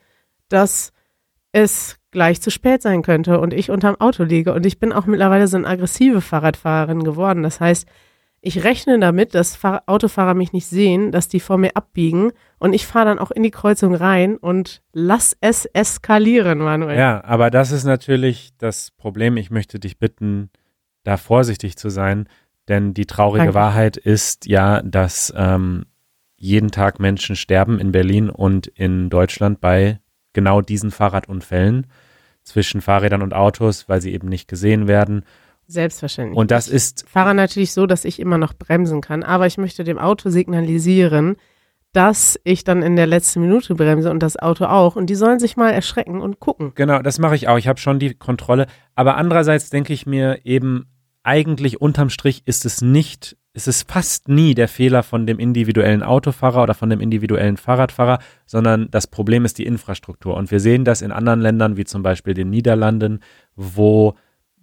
dass 0.48 0.94
es 1.52 1.98
gleich 2.12 2.40
zu 2.40 2.50
spät 2.50 2.82
sein 2.82 3.02
könnte 3.02 3.42
und 3.42 3.54
ich 3.54 3.70
unterm 3.70 4.00
Auto 4.00 4.24
liege. 4.24 4.54
Und 4.54 4.66
ich 4.66 4.80
bin 4.80 4.94
auch 4.94 5.06
mittlerweile 5.06 5.50
so 5.50 5.58
eine 5.58 5.68
aggressive 5.68 6.22
Fahrradfahrerin 6.22 7.04
geworden. 7.04 7.44
Das 7.44 7.60
heißt, 7.60 7.86
ich 8.42 8.64
rechne 8.64 9.00
damit, 9.00 9.34
dass 9.36 9.60
Autofahrer 9.64 10.34
mich 10.34 10.54
nicht 10.54 10.68
sehen, 10.68 11.12
dass 11.12 11.28
die 11.28 11.40
vor 11.40 11.58
mir 11.58 11.76
abbiegen 11.76 12.32
und 12.60 12.74
ich 12.74 12.86
fahre 12.86 13.06
dann 13.06 13.20
auch 13.20 13.32
in 13.32 13.44
die 13.44 13.52
Kreuzung 13.52 13.96
rein 13.96 14.38
und 14.38 14.82
lass 14.94 15.36
es 15.42 15.66
eskalieren, 15.66 16.60
Manuel. 16.60 16.98
Ja, 16.98 17.24
aber 17.24 17.50
das 17.50 17.72
ist 17.72 17.84
natürlich 17.84 18.52
das 18.58 18.92
Problem. 18.92 19.38
Ich 19.38 19.50
möchte 19.50 19.80
dich 19.80 20.00
bitten, 20.00 20.50
da 21.04 21.18
vorsichtig 21.18 21.78
zu 21.78 21.90
sein, 21.90 22.28
denn 22.68 22.94
die 22.94 23.06
traurige 23.06 23.46
Danke. 23.46 23.54
Wahrheit 23.56 23.98
ist 23.98 24.46
ja, 24.46 24.82
dass 24.82 25.34
ähm, 25.36 25.86
jeden 26.36 26.70
Tag 26.70 27.00
Menschen 27.00 27.36
sterben 27.36 27.80
in 27.80 27.92
Berlin 27.92 28.30
und 28.30 28.68
in 28.68 29.10
Deutschland 29.10 29.60
bei 29.60 30.00
genau 30.34 30.62
diesen 30.62 30.92
Fahrradunfällen 30.92 31.88
zwischen 32.44 32.82
Fahrrädern 32.82 33.22
und 33.22 33.34
Autos, 33.34 33.90
weil 33.90 34.02
sie 34.02 34.14
eben 34.14 34.30
nicht 34.30 34.48
gesehen 34.48 34.88
werden. 34.88 35.24
Selbstverständlich. 35.68 36.38
Und 36.38 36.50
das 36.52 36.68
ist. 36.68 37.04
Ich 37.06 37.12
fahre 37.12 37.36
natürlich 37.36 37.74
so, 37.74 37.86
dass 37.86 38.06
ich 38.06 38.20
immer 38.20 38.38
noch 38.38 38.54
bremsen 38.54 39.02
kann, 39.02 39.24
aber 39.24 39.48
ich 39.48 39.58
möchte 39.58 39.84
dem 39.84 40.00
Auto 40.00 40.30
signalisieren, 40.30 41.36
dass 41.92 42.40
ich 42.44 42.64
dann 42.64 42.84
in 42.84 42.96
der 42.96 43.08
letzten 43.08 43.42
Minute 43.42 43.76
bremse 43.76 44.10
und 44.10 44.22
das 44.22 44.38
Auto 44.38 44.66
auch. 44.66 44.96
Und 44.96 45.10
die 45.10 45.16
sollen 45.16 45.40
sich 45.40 45.58
mal 45.58 45.72
erschrecken 45.72 46.22
und 46.22 46.40
gucken. 46.40 46.72
Genau, 46.76 47.02
das 47.02 47.20
mache 47.20 47.36
ich 47.36 47.48
auch. 47.48 47.58
Ich 47.58 47.68
habe 47.68 47.80
schon 47.80 48.00
die 48.00 48.14
Kontrolle. 48.14 48.68
Aber 48.96 49.18
andererseits 49.18 49.70
denke 49.70 49.94
ich 49.94 50.06
mir 50.06 50.46
eben, 50.46 50.86
eigentlich 51.24 51.82
unterm 51.82 52.10
Strich 52.10 52.44
ist 52.46 52.66
es 52.66 52.82
nicht, 52.82 53.36
ist 53.52 53.68
es 53.68 53.84
fast 53.84 54.30
nie 54.30 54.54
der 54.54 54.70
Fehler 54.70 55.04
von 55.04 55.28
dem 55.28 55.40
individuellen 55.40 56.02
Autofahrer 56.02 56.64
oder 56.64 56.74
von 56.74 56.90
dem 56.90 57.02
individuellen 57.02 57.58
Fahrradfahrer, 57.58 58.20
sondern 58.46 58.90
das 58.92 59.08
Problem 59.08 59.44
ist 59.44 59.58
die 59.58 59.66
Infrastruktur. 59.66 60.38
Und 60.38 60.52
wir 60.52 60.62
sehen 60.62 60.86
das 60.86 61.02
in 61.02 61.12
anderen 61.12 61.42
Ländern, 61.42 61.76
wie 61.76 61.84
zum 61.84 62.02
Beispiel 62.02 62.34
den 62.34 62.50
Niederlanden, 62.50 63.20
wo 63.58 64.16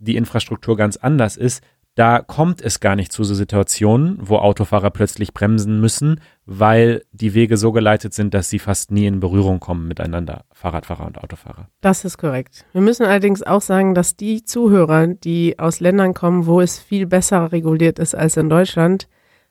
die 0.05 0.17
Infrastruktur 0.17 0.77
ganz 0.77 0.97
anders 0.97 1.37
ist 1.37 1.63
da 1.95 2.21
kommt 2.21 2.61
es 2.61 2.81
gar 2.81 2.97
nicht 2.97 3.13
zu 3.13 3.23
so 3.23 3.35
Situationen, 3.35 4.19
wo 4.21 4.39
Autofahrer 4.39 4.91
plötzlich 4.91 5.33
bremsen 5.33 5.81
müssen, 5.81 6.21
weil 6.45 7.05
die 7.13 7.35
Wege 7.35 7.57
so 7.57 7.71
geleitet 7.71 8.15
sind, 8.15 8.35
dass 8.35 8.51
sie 8.51 8.59
fast 8.59 8.91
nie 8.91 9.07
in 9.07 9.21
Berührung 9.21 9.61
kommen 9.61 9.87
miteinander, 9.87 10.45
Fahrradfahrer 10.53 11.07
und 11.07 11.19
Autofahrer. 11.19 11.69
Das 11.81 12.05
ist 12.05 12.19
korrekt. 12.19 12.65
Wir 12.73 12.81
müssen 12.81 13.07
allerdings 13.07 13.45
auch 13.45 13.61
sagen, 13.61 13.95
dass 13.95 14.17
die 14.17 14.45
Zuhörer, 14.45 15.07
die 15.07 15.59
aus 15.61 15.79
Ländern 15.79 16.15
kommen, 16.15 16.47
wo 16.47 16.61
es 16.61 16.81
viel 16.81 17.07
besser 17.07 17.53
reguliert 17.53 18.01
ist 18.01 18.17
als 18.17 18.37
in 18.37 18.49
Deutschland, 18.49 19.09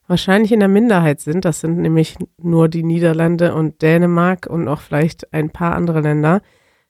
wahrscheinlich 0.07 0.51
in 0.51 0.59
der 0.59 0.69
Minderheit 0.69 1.21
sind. 1.21 1.45
Das 1.45 1.61
sind 1.61 1.77
nämlich 1.77 2.17
nur 2.41 2.67
die 2.67 2.83
Niederlande 2.83 3.55
und 3.55 3.81
Dänemark 3.81 4.47
und 4.47 4.67
auch 4.67 4.81
vielleicht 4.81 5.33
ein 5.33 5.49
paar 5.49 5.75
andere 5.75 6.01
Länder. 6.01 6.41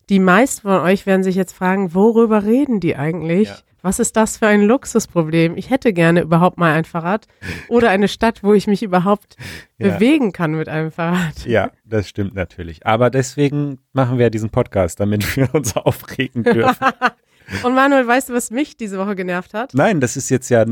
Die 0.10 0.20
meisten 0.20 0.62
von 0.62 0.82
euch 0.82 1.06
werden 1.06 1.24
sich 1.24 1.36
jetzt 1.36 1.54
fragen, 1.54 1.94
worüber 1.94 2.44
reden 2.44 2.80
die 2.80 2.96
eigentlich? 2.96 3.48
Ja 3.50 3.58
Was 3.82 4.00
ist 4.00 4.16
das 4.16 4.38
für 4.38 4.48
ein 4.48 4.62
Luxusproblem? 4.64 5.58
Ich 5.58 5.70
hätte 5.70 5.92
gerne 5.94 6.22
überhaupt 6.22 6.58
mal 6.58 6.74
ein 6.74 6.86
Fahrrad 6.86 7.28
oder 7.68 7.90
eine 7.90 8.08
Stadt, 8.08 8.42
wo 8.44 8.54
ich 8.54 8.68
mich 8.68 8.82
überhaupt 8.84 9.36
Ja. 9.78 9.90
bewegen 9.96 10.32
kann 10.32 10.52
mit 10.54 10.70
einem 10.70 10.92
Fahrrad. 10.92 11.46
Ja, 11.46 11.72
das 11.84 12.08
stimmt 12.08 12.34
natürlich. 12.36 12.86
Aber 12.86 13.10
deswegen 13.10 13.80
machen 13.92 14.18
wir 14.18 14.30
diesen 14.30 14.50
Podcast, 14.50 15.00
damit 15.02 15.36
wir 15.36 15.54
uns 15.54 15.76
aufregen 15.76 16.44
dürfen. 16.44 16.88
Und 17.64 17.76
Manuel, 17.76 18.08
weißt 18.08 18.30
du, 18.30 18.34
was 18.34 18.52
mich 18.52 18.78
diese 18.78 18.98
Woche 18.98 19.16
genervt 19.16 19.54
hat? 19.54 19.74
Nein, 19.74 20.00
das 20.00 20.16
ist 20.16 20.30
jetzt 20.30 20.50
ja, 20.50 20.64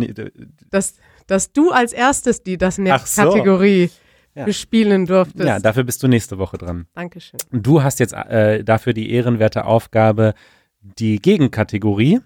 Dass, 0.69 0.95
dass 1.27 1.51
du 1.51 1.71
als 1.71 1.91
erstes 1.91 2.43
die 2.43 2.57
das 2.57 2.79
Ach 2.89 3.05
so. 3.05 3.23
Kategorie 3.23 3.89
Ja. 4.33 4.45
bespielen 4.45 5.05
durftest. 5.05 5.45
ja, 5.45 5.59
dafür 5.59 5.83
bist 5.83 6.01
du 6.03 6.07
nächste 6.07 6.37
Woche 6.37 6.57
dran. 6.57 6.87
Dankeschön. 6.93 7.39
Du 7.51 7.83
hast 7.83 7.99
jetzt 7.99 8.13
äh, 8.13 8.63
dafür 8.63 8.93
die 8.93 9.11
ehrenwerte 9.11 9.65
Aufgabe, 9.65 10.33
die 10.81 11.17
Gegenkategorie 11.21 12.21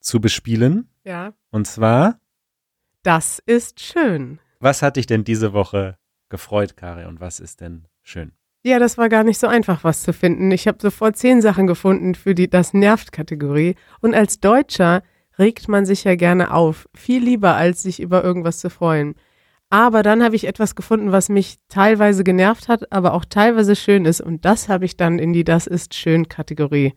zu 0.00 0.20
bespielen. 0.20 0.88
Ja. 1.04 1.34
Und 1.50 1.66
zwar, 1.66 2.18
Das 3.02 3.40
ist 3.44 3.80
schön. 3.80 4.38
was 4.60 4.80
hat 4.82 4.96
dich 4.96 5.06
denn 5.06 5.24
diese 5.24 5.52
Woche 5.52 5.98
gefreut, 6.28 6.76
Kari, 6.76 7.04
und 7.04 7.20
was 7.20 7.38
ist 7.40 7.60
denn 7.60 7.86
schön? 8.02 8.32
Ja, 8.64 8.78
das 8.80 8.98
war 8.98 9.08
gar 9.08 9.22
nicht 9.22 9.38
so 9.38 9.46
einfach, 9.46 9.84
was 9.84 10.02
zu 10.02 10.12
finden. 10.12 10.50
Ich 10.50 10.66
habe 10.66 10.78
sofort 10.80 11.16
zehn 11.16 11.40
Sachen 11.40 11.66
gefunden 11.68 12.14
für 12.16 12.34
die 12.34 12.50
Das 12.50 12.72
nervt-Kategorie. 12.74 13.76
Und 14.00 14.14
als 14.14 14.40
Deutscher 14.40 15.02
regt 15.38 15.68
man 15.68 15.86
sich 15.86 16.02
ja 16.02 16.16
gerne 16.16 16.52
auf. 16.52 16.88
Viel 16.94 17.22
lieber, 17.22 17.54
als 17.54 17.82
sich 17.82 18.00
über 18.00 18.24
irgendwas 18.24 18.58
zu 18.58 18.68
freuen. 18.70 19.14
Aber 19.68 20.02
dann 20.02 20.22
habe 20.22 20.36
ich 20.36 20.46
etwas 20.46 20.76
gefunden, 20.76 21.10
was 21.10 21.28
mich 21.28 21.56
teilweise 21.68 22.22
genervt 22.22 22.68
hat, 22.68 22.92
aber 22.92 23.14
auch 23.14 23.24
teilweise 23.24 23.74
schön 23.74 24.04
ist. 24.04 24.20
Und 24.20 24.44
das 24.44 24.68
habe 24.68 24.84
ich 24.84 24.96
dann 24.96 25.18
in 25.18 25.32
die 25.32 25.44
Das 25.44 25.66
ist 25.66 25.94
schön 25.94 26.28
Kategorie 26.28 26.94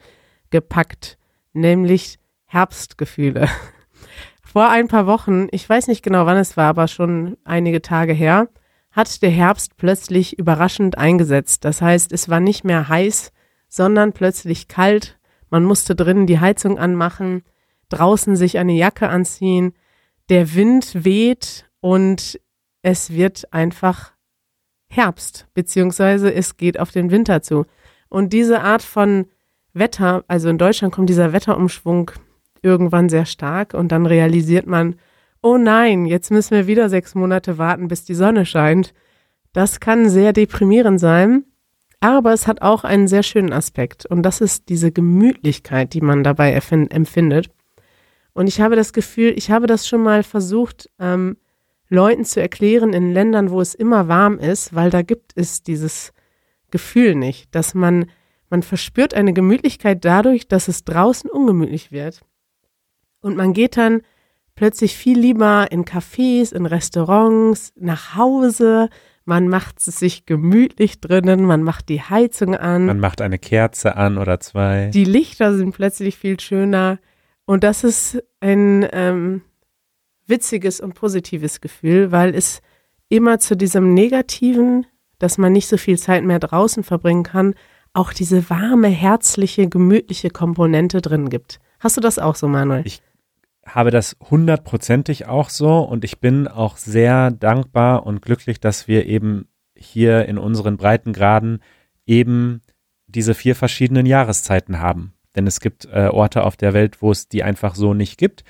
gepackt. 0.52 1.18
Nämlich 1.54 2.20
Herbstgefühle. 2.46 3.48
Vor 4.44 4.70
ein 4.70 4.88
paar 4.88 5.08
Wochen, 5.08 5.48
ich 5.52 5.68
weiß 5.68 5.88
nicht 5.88 6.04
genau 6.04 6.26
wann 6.26 6.38
es 6.38 6.58
war, 6.58 6.70
aber 6.70 6.88
schon 6.88 7.38
einige 7.44 7.82
Tage 7.82 8.14
her, 8.14 8.50
hat 8.92 9.22
der 9.22 9.30
Herbst 9.30 9.78
plötzlich 9.78 10.38
überraschend 10.38 10.98
eingesetzt. 10.98 11.66
Das 11.66 11.82
heißt, 11.82 12.12
es 12.12 12.30
war 12.30 12.40
nicht 12.40 12.64
mehr 12.64 12.88
heiß, 12.88 13.32
sondern 13.68 14.14
plötzlich 14.14 14.68
kalt. 14.68 15.20
Man 15.50 15.64
musste 15.64 15.96
drinnen 15.96 16.28
die 16.28 16.40
Heizung 16.40 16.80
anmachen, 16.80 17.44
draußen 17.90 18.36
sich 18.36 18.58
eine 18.58 18.74
Jacke 18.74 19.10
anziehen. 19.10 19.74
Der 20.30 20.56
Wind 20.56 21.04
weht 21.04 21.70
und 21.82 22.40
es 22.82 23.12
wird 23.12 23.54
einfach 23.54 24.14
Herbst, 24.90 25.48
beziehungsweise 25.54 26.34
es 26.34 26.58
geht 26.58 26.80
auf 26.80 26.92
den 26.92 27.12
Winter 27.12 27.42
zu. 27.42 27.66
Und 28.10 28.34
diese 28.34 28.62
Art 28.62 28.82
von 28.82 29.28
Wetter, 29.74 30.24
also 30.28 30.50
in 30.50 30.58
Deutschland 30.58 30.94
kommt 30.94 31.10
dieser 31.10 31.32
Wetterumschwung 31.32 32.12
irgendwann 32.62 33.10
sehr 33.10 33.26
stark 33.26 33.74
und 33.74 33.92
dann 33.92 34.06
realisiert 34.06 34.66
man, 34.66 34.96
oh 35.42 35.58
nein, 35.58 36.06
jetzt 36.06 36.32
müssen 36.32 36.52
wir 36.52 36.68
wieder 36.68 36.90
sechs 36.90 37.16
Monate 37.16 37.58
warten, 37.58 37.88
bis 37.88 38.04
die 38.04 38.16
Sonne 38.16 38.46
scheint. 38.46 38.94
Das 39.54 39.80
kann 39.80 40.10
sehr 40.10 40.34
deprimierend 40.34 41.00
sein, 41.00 41.46
aber 42.02 42.34
es 42.34 42.48
hat 42.48 42.62
auch 42.62 42.84
einen 42.84 43.08
sehr 43.08 43.24
schönen 43.24 43.54
Aspekt 43.54 44.06
und 44.06 44.24
das 44.24 44.42
ist 44.42 44.70
diese 44.70 44.92
Gemütlichkeit, 44.92 45.94
die 45.94 46.02
man 46.02 46.24
dabei 46.24 46.54
empfindet. 46.54 47.50
Und 48.34 48.48
ich 48.48 48.62
habe 48.62 48.76
das 48.76 48.94
Gefühl, 48.94 49.34
ich 49.36 49.52
habe 49.52 49.68
das 49.68 49.88
schon 49.88 50.02
mal 50.02 50.24
versucht, 50.24 50.90
ähm, 51.00 51.38
Leuten 51.90 52.24
zu 52.24 52.40
erklären 52.40 52.94
in 52.94 53.14
Ländern, 53.14 53.50
wo 53.50 53.62
es 53.62 53.74
immer 53.74 54.08
warm 54.08 54.38
ist, 54.38 54.74
weil 54.76 54.90
da 54.92 55.02
gibt 55.02 55.32
es 55.36 55.64
dieses 55.64 56.14
Gefühl 56.72 57.16
nicht, 57.16 57.54
dass 57.56 57.74
man, 57.74 58.06
man 58.50 58.62
verspürt 58.64 59.14
eine 59.14 59.34
Gemütlichkeit 59.34 60.06
dadurch, 60.06 60.48
dass 60.48 60.68
es 60.68 60.84
draußen 60.86 61.30
ungemütlich 61.30 61.92
wird. 61.92 62.22
Und 63.22 63.36
man 63.36 63.54
geht 63.54 63.76
dann 63.76 64.02
plötzlich 64.56 64.96
viel 64.96 65.18
lieber 65.18 65.68
in 65.72 65.84
Cafés, 65.84 66.54
in 66.54 66.66
Restaurants, 66.66 67.74
nach 67.76 68.16
Hause. 68.16 68.90
Man 69.26 69.48
macht 69.48 69.80
es 69.80 70.00
sich 70.00 70.26
gemütlich 70.26 71.02
drinnen, 71.02 71.44
man 71.46 71.64
macht 71.64 71.90
die 71.90 72.02
Heizung 72.02 72.56
an. 72.56 72.86
Man 72.86 73.00
macht 73.00 73.22
eine 73.22 73.40
Kerze 73.40 73.96
an 73.96 74.18
oder 74.18 74.40
zwei. 74.40 74.92
Die 74.94 75.06
Lichter 75.06 75.56
sind 75.56 75.72
plötzlich 75.74 76.18
viel 76.18 76.40
schöner. 76.40 77.00
Und 77.46 77.64
das 77.64 77.84
ist 77.84 78.24
ein 78.42 78.88
ähm, 78.92 79.42
witziges 80.30 80.80
und 80.80 80.94
positives 80.94 81.62
Gefühl, 81.62 82.12
weil 82.12 82.34
es 82.36 82.62
immer 83.10 83.40
zu 83.40 83.58
diesem 83.58 83.94
Negativen, 83.94 84.86
dass 85.18 85.38
man 85.38 85.52
nicht 85.52 85.68
so 85.68 85.78
viel 85.78 85.98
Zeit 85.98 86.24
mehr 86.24 86.40
draußen 86.40 86.84
verbringen 86.84 87.24
kann, 87.24 87.56
auch 87.94 88.14
diese 88.14 88.50
warme, 88.50 88.88
herzliche, 88.88 89.68
gemütliche 89.68 90.30
Komponente 90.30 91.02
drin 91.02 91.30
gibt. 91.30 91.60
Hast 91.80 91.98
du 91.98 92.02
das 92.02 92.20
auch 92.20 92.36
so, 92.36 92.48
Manuel? 92.48 92.84
Ich 92.86 93.02
habe 93.66 93.92
das 93.92 94.16
hundertprozentig 94.30 95.28
auch 95.28 95.50
so 95.50 95.80
und 95.80 96.04
ich 96.04 96.20
bin 96.20 96.48
auch 96.48 96.78
sehr 96.78 97.32
dankbar 97.32 98.06
und 98.06 98.22
glücklich, 98.22 98.60
dass 98.60 98.88
wir 98.88 99.06
eben 99.06 99.48
hier 99.76 100.26
in 100.26 100.38
unseren 100.38 100.78
Breitengraden 100.78 101.62
eben 102.06 102.62
diese 103.08 103.34
vier 103.34 103.56
verschiedenen 103.56 104.06
Jahreszeiten 104.06 104.80
haben. 104.80 105.14
Denn 105.36 105.48
es 105.48 105.60
gibt 105.60 105.86
äh, 105.86 106.10
Orte 106.12 106.44
auf 106.44 106.58
der 106.58 106.74
Welt, 106.74 107.02
wo 107.02 107.12
es 107.12 107.28
die 107.28 107.44
einfach 107.44 107.76
so 107.76 107.94
nicht 107.94 108.18
gibt. 108.18 108.44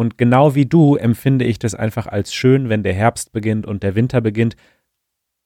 Und 0.00 0.16
genau 0.16 0.54
wie 0.54 0.64
du 0.64 0.96
empfinde 0.96 1.44
ich 1.44 1.58
das 1.58 1.74
einfach 1.74 2.06
als 2.06 2.32
schön, 2.32 2.70
wenn 2.70 2.82
der 2.82 2.94
Herbst 2.94 3.32
beginnt 3.32 3.66
und 3.66 3.82
der 3.82 3.94
Winter 3.94 4.22
beginnt 4.22 4.56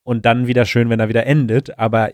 und 0.04 0.24
dann 0.26 0.46
wieder 0.46 0.64
schön, 0.64 0.90
wenn 0.90 1.00
er 1.00 1.08
wieder 1.08 1.26
endet. 1.26 1.76
Aber 1.76 2.12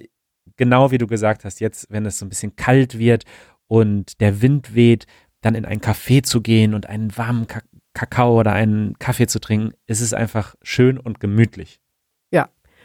genau 0.56 0.90
wie 0.90 0.96
du 0.96 1.06
gesagt 1.06 1.44
hast, 1.44 1.60
jetzt, 1.60 1.90
wenn 1.90 2.06
es 2.06 2.18
so 2.18 2.24
ein 2.24 2.30
bisschen 2.30 2.56
kalt 2.56 2.98
wird 2.98 3.24
und 3.66 4.22
der 4.22 4.40
Wind 4.40 4.74
weht, 4.74 5.06
dann 5.42 5.54
in 5.54 5.66
ein 5.66 5.82
Café 5.82 6.22
zu 6.22 6.40
gehen 6.40 6.72
und 6.72 6.86
einen 6.86 7.14
warmen 7.14 7.46
Ka 7.46 7.60
Kakao 7.92 8.40
oder 8.40 8.54
einen 8.54 8.98
Kaffee 8.98 9.26
zu 9.26 9.38
trinken, 9.38 9.74
ist 9.86 10.00
es 10.00 10.14
einfach 10.14 10.54
schön 10.62 10.96
und 10.96 11.20
gemütlich. 11.20 11.82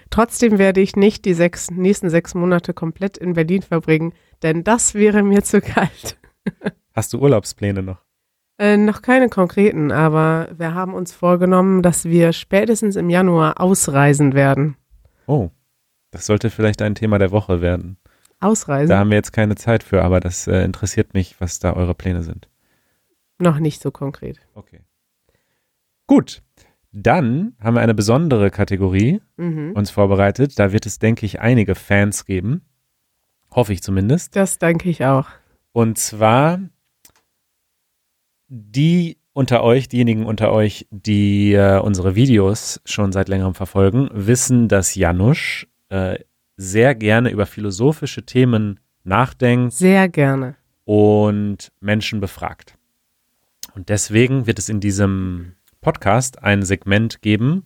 Trotzdem 0.10 0.58
werde 0.58 0.82
ich 0.82 0.98
nicht 0.98 1.24
die 1.24 1.34
sechs, 1.34 1.72
nächsten 1.72 2.10
sechs 2.10 2.36
Monate 2.36 2.74
komplett 2.74 3.18
in 3.18 3.34
Berlin 3.34 3.62
verbringen, 3.62 4.14
denn 4.44 4.66
das 4.66 4.96
wäre 4.96 5.24
mir 5.24 5.44
zu 5.44 5.62
kalt. 5.62 6.18
Hast 6.94 7.14
du 7.14 7.20
Urlaubspläne 7.20 7.82
noch? 7.82 8.05
Äh, 8.58 8.78
noch 8.78 9.02
keine 9.02 9.28
konkreten, 9.30 9.92
aber 9.92 10.48
wir 10.58 10.74
haben 10.74 10.94
uns 10.94 11.12
vorgenommen, 11.14 11.82
dass 11.82 12.06
wir 12.06 12.32
spätestens 12.32 12.96
im 12.96 13.10
Januar 13.10 13.60
ausreisen 13.60 14.34
werden. 14.34 14.78
Oh, 15.28 15.50
das 16.12 16.26
sollte 16.26 16.50
vielleicht 16.50 16.82
ein 16.82 16.96
Thema 16.96 17.20
der 17.20 17.32
Woche 17.32 17.60
werden. 17.62 17.98
Ausreisen? 18.40 18.90
Da 18.90 19.00
haben 19.00 19.10
wir 19.10 19.18
jetzt 19.18 19.34
keine 19.34 19.56
Zeit 19.56 19.84
für, 19.84 20.04
aber 20.04 20.20
das 20.20 20.48
äh, 20.48 20.64
interessiert 20.64 21.14
mich, 21.14 21.36
was 21.42 21.60
da 21.60 21.74
eure 21.74 21.96
Pläne 21.96 22.24
sind. 22.24 22.48
Noch 23.40 23.60
nicht 23.60 23.82
so 23.82 23.92
konkret. 23.92 24.40
Okay. 24.54 24.80
Gut, 26.08 26.42
dann 26.94 27.56
haben 27.60 27.76
wir 27.76 27.82
eine 27.82 27.94
besondere 27.94 28.52
Kategorie 28.52 29.22
Mhm. 29.36 29.72
uns 29.74 29.92
vorbereitet. 29.92 30.58
Da 30.60 30.72
wird 30.72 30.86
es, 30.86 31.00
denke 31.00 31.26
ich, 31.26 31.42
einige 31.42 31.76
Fans 31.76 32.26
geben. 32.26 32.62
Hoffe 33.52 33.74
ich 33.74 33.84
zumindest. 33.84 34.36
Das 34.36 34.60
denke 34.60 34.90
ich 34.90 35.04
auch. 35.04 35.28
Und 35.74 35.98
zwar 35.98 36.60
die 38.48 39.18
unter 39.34 39.64
euch, 39.64 39.88
diejenigen 39.90 40.26
unter 40.26 40.52
euch, 40.52 40.88
die 40.92 41.54
äh, 41.54 41.80
unsere 41.80 42.16
Videos 42.16 42.82
schon 42.86 43.12
seit 43.12 43.28
längerem 43.28 43.54
verfolgen, 43.54 44.10
wissen, 44.14 44.68
dass 44.68 44.96
Janusz 44.96 45.68
äh, 45.90 46.20
sehr 46.58 46.96
gerne 46.96 47.30
über 47.32 47.46
philosophische 47.46 48.26
Themen 48.26 48.80
nachdenkt 49.04 49.74
Sehr 49.74 50.08
gerne. 50.08 50.56
und 50.86 51.72
Menschen 51.82 52.22
befragt. 52.22 52.78
Und 53.76 53.90
deswegen 53.90 54.48
wird 54.48 54.58
es 54.58 54.70
in 54.70 54.80
diesem 54.80 55.56
Podcast 55.82 56.42
ein 56.44 56.64
Segment 56.64 57.22
geben, 57.22 57.66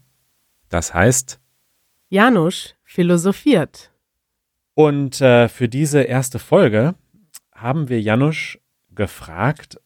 das 0.70 0.94
heißt, 0.94 1.40
Janusz 2.10 2.74
philosophiert. 2.84 3.92
und 4.74 5.22
äh, 5.22 5.48
für 5.50 5.70
diese 5.70 6.02
erste 6.02 6.40
Folge 6.40 6.96
haben 7.54 7.90
wir 7.90 8.02
Janusz 8.02 8.58
gefragt, 8.96 9.80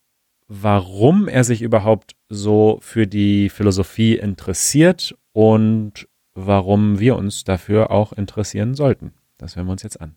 warum 0.61 1.27
er 1.27 1.43
sich 1.43 1.61
überhaupt 1.63 2.15
so 2.29 2.77
für 2.81 3.07
die 3.07 3.49
Philosophie 3.49 4.17
interessiert 4.17 5.15
und 5.31 6.07
warum 6.35 6.99
wir 6.99 7.15
uns 7.15 7.43
dafür 7.43 7.89
auch 7.89 8.13
interessieren 8.13 8.75
sollten. 8.75 9.13
Das 9.37 9.55
hören 9.55 9.65
wir 9.65 9.71
uns 9.71 9.83
jetzt 9.83 9.99
an. 9.99 10.15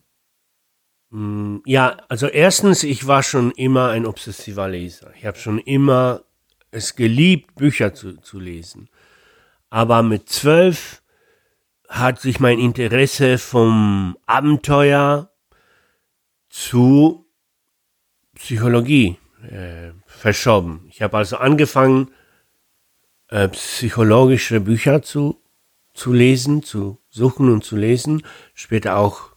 Mm, 1.09 1.57
Ja, 1.65 1.97
also 2.07 2.27
erstens, 2.27 2.83
ich 2.83 3.07
war 3.07 3.23
schon 3.23 3.51
immer 3.51 3.89
ein 3.89 4.05
obsessiver 4.05 4.67
Leser. 4.67 5.11
Ich 5.17 5.25
habe 5.25 5.37
schon 5.39 5.57
immer 5.59 6.21
es 6.69 6.95
geliebt, 6.95 7.55
Bücher 7.55 7.93
zu, 7.93 8.17
zu 8.17 8.39
lesen. 8.39 8.89
Aber 9.69 10.03
mit 10.03 10.29
zwölf 10.29 11.01
hat 11.89 12.21
sich 12.21 12.39
mein 12.39 12.59
Interesse 12.59 13.37
vom 13.39 14.17
Abenteuer 14.27 15.31
zu 16.49 17.25
Psychologie 18.35 19.17
äh, 19.43 19.91
verschoben. 20.17 20.85
Ich 20.89 21.01
habe 21.01 21.17
also 21.17 21.37
angefangen, 21.37 22.11
äh, 23.29 23.47
psychologische 23.49 24.59
Bücher 24.59 25.01
zu, 25.01 25.41
zu 25.93 26.13
lesen, 26.13 26.63
zu 26.63 26.99
suchen 27.09 27.51
und 27.51 27.63
zu 27.63 27.75
lesen. 27.75 28.23
Später 28.53 28.97
auch 28.97 29.31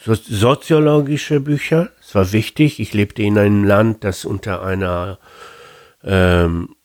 so 0.00 0.14
soziologische 0.14 1.40
Bücher. 1.40 1.90
Es 2.00 2.14
war 2.14 2.32
wichtig. 2.32 2.80
Ich 2.80 2.94
lebte 2.94 3.22
in 3.22 3.38
einem 3.38 3.64
Land, 3.64 4.04
das 4.04 4.24
unter 4.24 4.62
einer 4.62 5.18
ähm, 6.04 6.76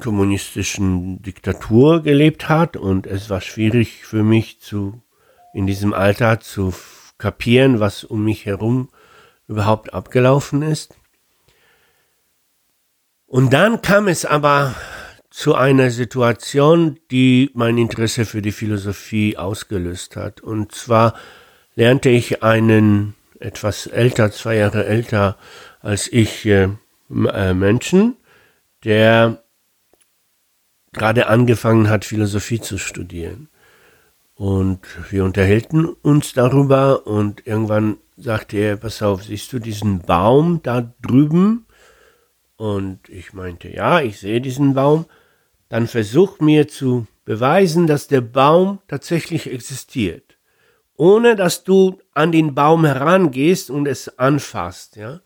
kommunistischen 0.00 1.22
Diktatur 1.22 2.02
gelebt 2.02 2.48
hat 2.48 2.76
und 2.76 3.06
es 3.06 3.30
war 3.30 3.40
schwierig 3.40 4.04
für 4.04 4.22
mich 4.22 4.60
zu 4.60 5.02
in 5.54 5.66
diesem 5.66 5.92
Alter 5.92 6.40
zu 6.40 6.72
kapieren, 7.18 7.80
was 7.80 8.04
um 8.04 8.24
mich 8.24 8.46
herum 8.46 8.88
überhaupt 9.48 9.92
abgelaufen 9.92 10.62
ist. 10.62 10.94
Und 13.32 13.54
dann 13.54 13.80
kam 13.80 14.08
es 14.08 14.26
aber 14.26 14.74
zu 15.30 15.54
einer 15.54 15.90
Situation, 15.90 16.98
die 17.10 17.50
mein 17.54 17.78
Interesse 17.78 18.26
für 18.26 18.42
die 18.42 18.52
Philosophie 18.52 19.38
ausgelöst 19.38 20.16
hat. 20.16 20.42
Und 20.42 20.72
zwar 20.72 21.14
lernte 21.74 22.10
ich 22.10 22.42
einen 22.42 23.14
etwas 23.40 23.86
älter, 23.86 24.32
zwei 24.32 24.56
Jahre 24.56 24.84
älter 24.84 25.38
als 25.80 26.12
ich 26.12 26.44
äh, 26.44 26.68
äh 27.08 27.54
Menschen, 27.54 28.18
der 28.84 29.42
gerade 30.92 31.26
angefangen 31.26 31.88
hat, 31.88 32.04
Philosophie 32.04 32.60
zu 32.60 32.76
studieren. 32.76 33.48
Und 34.34 34.80
wir 35.08 35.24
unterhielten 35.24 35.86
uns 35.86 36.34
darüber 36.34 37.06
und 37.06 37.46
irgendwann 37.46 37.96
sagte 38.18 38.58
er, 38.58 38.76
pass 38.76 39.00
auf, 39.00 39.24
siehst 39.24 39.54
du 39.54 39.58
diesen 39.58 40.00
Baum 40.00 40.60
da 40.62 40.92
drüben? 41.00 41.64
Und 42.62 43.08
ich 43.08 43.32
meinte, 43.32 43.74
ja, 43.74 44.00
ich 44.00 44.20
sehe 44.20 44.40
diesen 44.40 44.74
Baum. 44.74 45.06
Dann 45.68 45.88
versuch 45.88 46.38
mir 46.38 46.68
zu 46.68 47.08
beweisen, 47.24 47.88
dass 47.88 48.06
der 48.06 48.20
Baum 48.20 48.78
tatsächlich 48.86 49.50
existiert. 49.50 50.38
Ohne 50.94 51.34
dass 51.34 51.64
du 51.64 51.98
an 52.14 52.30
den 52.30 52.54
Baum 52.54 52.84
herangehst 52.84 53.68
und 53.68 53.88
es 53.88 54.16
anfasst, 54.16 54.94
ja. 54.94 55.22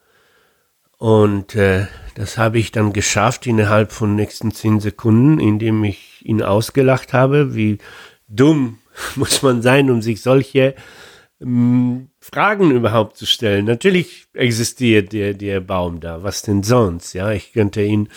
Und 0.97 1.55
äh, 1.57 1.89
das 2.14 2.39
habe 2.39 2.59
ich 2.59 2.72
dann 2.72 2.95
geschafft 2.95 3.47
innerhalb 3.47 3.93
von 3.93 4.14
nächsten 4.14 4.51
zehn 4.53 4.80
Sekunden, 4.80 5.39
indem 5.39 5.84
ich 5.84 6.24
ihn 6.24 6.41
ausgelacht 6.43 7.12
habe, 7.12 7.55
wie 7.55 7.76
dumm 8.28 8.78
muss 9.14 9.43
man 9.43 9.61
sein, 9.61 9.91
um 9.91 10.01
sich 10.01 10.22
solche 10.22 10.74
ähm, 11.43 12.09
Fragen 12.33 12.72
überhaupt 12.72 13.16
zu 13.16 13.24
stellen. 13.24 13.66
Natürlich 13.66 14.27
existiert 14.33 15.12
der, 15.12 15.33
der 15.33 15.61
Baum 15.61 16.01
da, 16.01 16.24
was 16.24 16.43
denn 16.43 16.64
sonst? 16.64 17.12
Ja, 17.12 17.31
ich 17.31 17.53
könnte 17.53 17.83
ihn 17.83 18.09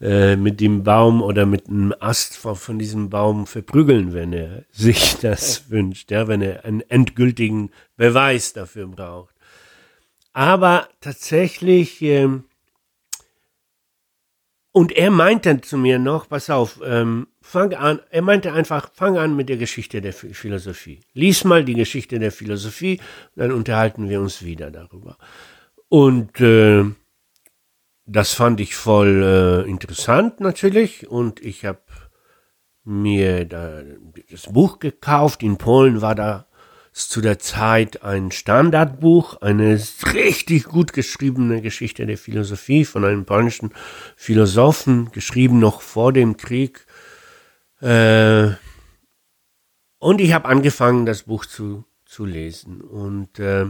äh, 0.00 0.36
mit 0.36 0.58
dem 0.58 0.84
Baum 0.84 1.20
oder 1.20 1.44
mit 1.44 1.68
einem 1.68 1.94
Ast 2.00 2.38
von, 2.38 2.56
von, 2.56 2.78
diesem 2.78 3.10
Baum 3.10 3.46
verprügeln, 3.46 4.14
wenn 4.14 4.32
er 4.32 4.64
sich 4.72 5.16
das 5.20 5.68
wünscht, 5.70 6.10
ja, 6.10 6.28
wenn 6.28 6.40
er 6.40 6.64
einen 6.64 6.80
endgültigen 6.80 7.70
Beweis 7.96 8.54
dafür 8.54 8.86
braucht. 8.86 9.34
Aber 10.32 10.88
tatsächlich, 11.02 12.00
ähm, 12.00 12.44
und 14.72 14.92
er 14.92 15.10
meinte 15.10 15.60
zu 15.60 15.76
mir 15.76 15.98
noch, 15.98 16.26
pass 16.26 16.48
auf, 16.48 16.80
ähm, 16.82 17.26
fang 17.52 17.74
an, 17.74 18.00
er 18.10 18.22
meinte 18.22 18.52
einfach, 18.54 18.90
fang 18.94 19.18
an 19.18 19.36
mit 19.36 19.50
der 19.50 19.58
Geschichte 19.58 20.00
der 20.00 20.14
Philosophie. 20.14 21.00
Lies 21.12 21.44
mal 21.44 21.62
die 21.64 21.74
Geschichte 21.74 22.18
der 22.18 22.32
Philosophie, 22.32 22.98
dann 23.36 23.52
unterhalten 23.52 24.08
wir 24.08 24.22
uns 24.22 24.42
wieder 24.42 24.70
darüber. 24.70 25.18
Und 25.90 26.40
äh, 26.40 26.84
das 28.06 28.32
fand 28.32 28.58
ich 28.60 28.74
voll 28.74 29.22
äh, 29.22 29.70
interessant 29.70 30.40
natürlich 30.40 31.08
und 31.10 31.44
ich 31.44 31.66
habe 31.66 31.82
mir 32.84 33.44
da 33.44 33.82
das 34.30 34.50
Buch 34.50 34.78
gekauft. 34.78 35.42
In 35.42 35.58
Polen 35.58 36.00
war 36.00 36.14
da 36.14 36.46
zu 36.92 37.20
der 37.20 37.38
Zeit 37.38 38.02
ein 38.02 38.30
Standardbuch, 38.30 39.42
eine 39.42 39.78
richtig 40.14 40.64
gut 40.64 40.94
geschriebene 40.94 41.60
Geschichte 41.60 42.06
der 42.06 42.16
Philosophie 42.16 42.86
von 42.86 43.04
einem 43.04 43.26
polnischen 43.26 43.72
Philosophen, 44.16 45.10
geschrieben 45.12 45.58
noch 45.58 45.82
vor 45.82 46.14
dem 46.14 46.38
Krieg. 46.38 46.86
Äh, 47.82 48.54
und 49.98 50.20
ich 50.20 50.32
habe 50.32 50.48
angefangen, 50.48 51.04
das 51.04 51.24
Buch 51.24 51.44
zu, 51.46 51.84
zu 52.04 52.24
lesen 52.24 52.80
und, 52.80 53.38
äh, 53.38 53.66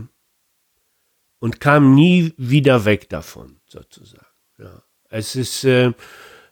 und 1.39 1.61
kam 1.61 1.95
nie 1.95 2.35
wieder 2.37 2.85
weg 2.85 3.09
davon, 3.09 3.57
sozusagen. 3.67 4.27
Ja. 4.59 4.83
Es 5.09 5.35
ist 5.35 5.65
äh, 5.65 5.93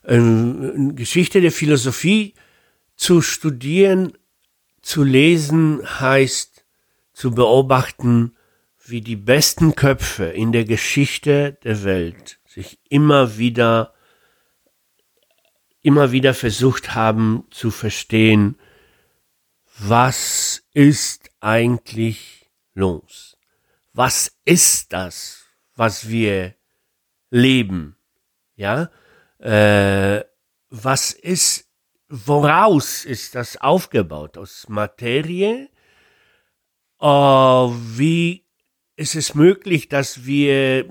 eine 0.02 0.94
Geschichte 0.94 1.40
der 1.40 1.52
Philosophie 1.52 2.34
zu 2.96 3.20
studieren, 3.20 4.14
zu 4.80 5.04
lesen, 5.04 5.82
heißt 6.00 6.64
zu 7.12 7.32
beobachten, 7.32 8.36
wie 8.86 9.02
die 9.02 9.16
besten 9.16 9.74
Köpfe 9.74 10.24
in 10.24 10.52
der 10.52 10.64
Geschichte 10.64 11.58
der 11.62 11.84
Welt 11.84 12.40
sich 12.46 12.78
immer 12.88 13.36
wieder, 13.36 13.92
immer 15.82 16.12
wieder 16.12 16.34
versucht 16.34 16.94
haben 16.94 17.44
zu 17.50 17.70
verstehen, 17.70 18.58
was 19.78 20.62
ist 20.74 21.30
eigentlich 21.40 22.50
los? 22.74 23.36
Was 23.92 24.32
ist 24.44 24.92
das, 24.92 25.46
was 25.74 26.08
wir 26.08 26.54
leben? 27.30 27.96
Ja, 28.56 28.90
äh, 29.38 30.22
was 30.68 31.12
ist, 31.12 31.66
woraus 32.08 33.04
ist 33.04 33.34
das 33.34 33.56
aufgebaut? 33.56 34.36
Aus 34.36 34.68
Materie? 34.68 35.68
Uh, 37.02 37.72
wie 37.96 38.44
ist 38.96 39.14
es 39.14 39.34
möglich, 39.34 39.88
dass 39.88 40.26
wir 40.26 40.84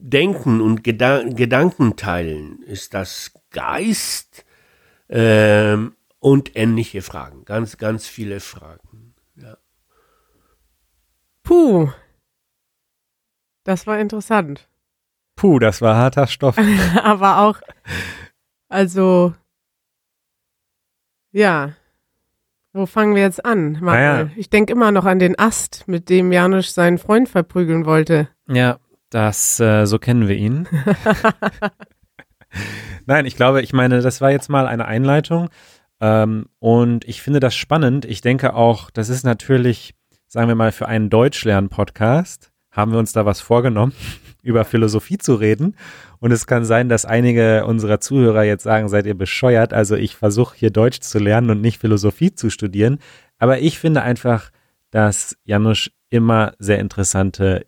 denken 0.00 0.60
und 0.60 0.84
Gedan 0.84 1.34
Gedanken 1.34 1.96
teilen? 1.96 2.62
Ist 2.62 2.94
das 2.94 3.32
Geist? 3.50 4.44
Ähm, 5.08 5.94
und 6.20 6.56
ähnliche 6.56 7.02
Fragen. 7.02 7.44
Ganz, 7.44 7.76
ganz 7.78 8.06
viele 8.06 8.40
Fragen. 8.40 9.14
Ja. 9.36 9.56
Puh. 11.42 11.90
Das 13.64 13.86
war 13.86 13.98
interessant. 13.98 14.68
Puh, 15.36 15.58
das 15.58 15.80
war 15.80 15.96
harter 15.96 16.26
Stoff. 16.26 16.56
Aber 17.02 17.40
auch, 17.40 17.60
also, 18.68 19.34
ja, 21.30 21.74
wo 22.72 22.86
fangen 22.86 23.14
wir 23.14 23.22
jetzt 23.22 23.44
an? 23.44 23.72
Naja. 23.80 24.30
Ich 24.36 24.50
denke 24.50 24.72
immer 24.72 24.90
noch 24.90 25.04
an 25.04 25.18
den 25.18 25.38
Ast, 25.38 25.86
mit 25.86 26.08
dem 26.08 26.32
Janusz 26.32 26.74
seinen 26.74 26.98
Freund 26.98 27.28
verprügeln 27.28 27.86
wollte. 27.86 28.28
Ja, 28.48 28.78
das, 29.10 29.60
äh, 29.60 29.86
so 29.86 29.98
kennen 29.98 30.28
wir 30.28 30.36
ihn. 30.36 30.68
Nein, 33.06 33.26
ich 33.26 33.36
glaube, 33.36 33.62
ich 33.62 33.72
meine, 33.72 34.00
das 34.00 34.20
war 34.20 34.30
jetzt 34.30 34.48
mal 34.48 34.66
eine 34.66 34.86
Einleitung. 34.86 35.48
Ähm, 36.00 36.46
und 36.58 37.06
ich 37.08 37.22
finde 37.22 37.40
das 37.40 37.54
spannend. 37.54 38.04
Ich 38.04 38.20
denke 38.20 38.54
auch, 38.54 38.90
das 38.90 39.08
ist 39.08 39.24
natürlich, 39.24 39.94
sagen 40.26 40.48
wir 40.48 40.54
mal, 40.54 40.72
für 40.72 40.88
einen 40.88 41.10
Deutschlern-Podcast 41.10 42.52
haben 42.70 42.92
wir 42.92 42.98
uns 42.98 43.12
da 43.12 43.26
was 43.26 43.40
vorgenommen, 43.40 43.92
über 44.42 44.64
Philosophie 44.64 45.18
zu 45.18 45.34
reden. 45.34 45.76
Und 46.20 46.32
es 46.32 46.46
kann 46.46 46.64
sein, 46.64 46.88
dass 46.88 47.04
einige 47.04 47.66
unserer 47.66 48.00
Zuhörer 48.00 48.44
jetzt 48.44 48.62
sagen, 48.62 48.88
seid 48.88 49.06
ihr 49.06 49.16
bescheuert? 49.16 49.72
Also 49.72 49.96
ich 49.96 50.16
versuche 50.16 50.56
hier 50.56 50.70
Deutsch 50.70 51.00
zu 51.00 51.18
lernen 51.18 51.50
und 51.50 51.60
nicht 51.60 51.80
Philosophie 51.80 52.34
zu 52.34 52.50
studieren. 52.50 52.98
Aber 53.38 53.60
ich 53.60 53.78
finde 53.78 54.02
einfach, 54.02 54.50
dass 54.90 55.36
Janusz 55.44 55.90
immer 56.10 56.54
sehr 56.58 56.78
interessante 56.78 57.66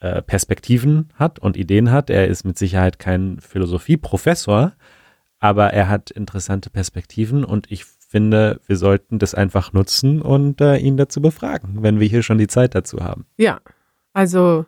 äh, 0.00 0.22
Perspektiven 0.22 1.10
hat 1.14 1.38
und 1.38 1.56
Ideen 1.56 1.90
hat. 1.90 2.10
Er 2.10 2.28
ist 2.28 2.44
mit 2.44 2.58
Sicherheit 2.58 2.98
kein 2.98 3.38
Philosophieprofessor, 3.40 4.72
aber 5.38 5.72
er 5.72 5.88
hat 5.88 6.10
interessante 6.10 6.70
Perspektiven 6.70 7.44
und 7.44 7.70
ich 7.70 7.84
finde, 7.84 8.60
wir 8.66 8.76
sollten 8.76 9.18
das 9.18 9.34
einfach 9.34 9.72
nutzen 9.72 10.22
und 10.22 10.60
äh, 10.60 10.76
ihn 10.76 10.96
dazu 10.96 11.20
befragen, 11.20 11.82
wenn 11.82 12.00
wir 12.00 12.06
hier 12.06 12.22
schon 12.22 12.38
die 12.38 12.46
Zeit 12.46 12.74
dazu 12.74 13.00
haben. 13.00 13.26
Ja, 13.36 13.60
also 14.12 14.64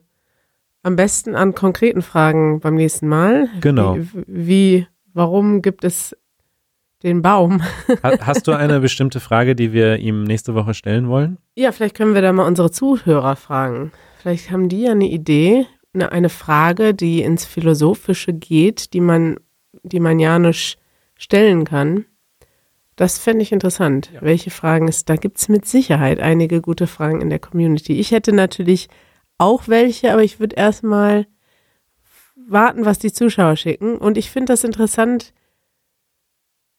am 0.83 0.97
besten 0.97 1.35
an 1.35 1.55
konkreten 1.55 2.03
Fragen 2.03 2.61
beim 2.61 2.75
nächsten 2.75 3.09
Mal. 3.09 3.49
Genau. 3.61 3.97
Wie, 3.97 4.25
wie 4.27 4.87
warum 5.13 5.63
gibt 5.63 5.85
es 5.85 6.17
den 7.03 7.23
Baum? 7.23 7.63
Hast 8.03 8.47
du 8.47 8.53
eine 8.53 8.81
bestimmte 8.81 9.21
Frage, 9.21 9.55
die 9.55 9.73
wir 9.73 9.99
ihm 9.99 10.25
nächste 10.25 10.55
Woche 10.55 10.75
stellen 10.75 11.09
wollen? 11.09 11.39
Ja, 11.55 11.73
vielleicht 11.73 11.97
können 11.97 12.15
wir 12.15 12.23
da 12.23 12.33
mal 12.33 12.47
unsere 12.47 12.71
Zuhörer 12.71 13.37
fragen. 13.37 13.93
Vielleicht 14.21 14.51
haben 14.51 14.69
die 14.69 14.83
ja 14.83 14.93
eine 14.93 15.09
Idee, 15.09 15.67
eine, 15.95 16.11
eine 16.11 16.29
Frage, 16.29 16.93
die 16.93 17.23
ins 17.23 17.45
Philosophische 17.45 18.33
geht, 18.33 18.93
die 18.93 19.01
man, 19.01 19.37
die 19.85 20.01
man 20.01 20.19
Janusz 20.19 20.77
stellen 21.17 21.65
kann. 21.65 22.05
Das 22.97 23.19
fände 23.19 23.43
ich 23.43 23.53
interessant. 23.53 24.11
Ja. 24.13 24.23
Welche 24.23 24.51
Fragen 24.51 24.89
es, 24.89 25.05
da 25.05 25.15
gibt 25.15 25.39
es 25.39 25.49
mit 25.49 25.67
Sicherheit 25.67 26.19
einige 26.19 26.61
gute 26.61 26.89
Fragen 26.89 27.21
in 27.21 27.31
der 27.31 27.39
Community. 27.39 27.93
Ich 27.93 28.11
hätte 28.11 28.33
natürlich 28.33 28.89
auch 29.39 29.69
welche, 29.69 30.13
aber 30.13 30.25
ich 30.25 30.41
würde 30.41 30.57
erstmal 30.57 31.29
warten, 32.35 32.85
was 32.85 32.99
die 32.99 33.13
Zuschauer 33.13 33.55
schicken. 33.55 33.99
Und 33.99 34.19
ich 34.19 34.33
finde 34.33 34.53
das 34.53 34.65
interessant. 34.65 35.33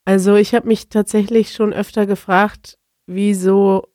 Also 0.03 0.35
ich 0.35 0.53
habe 0.53 0.67
mich 0.67 0.89
tatsächlich 0.89 1.53
schon 1.53 1.71
öfter 1.71 2.05
gefragt, 2.05 2.77
wieso, 3.05 3.87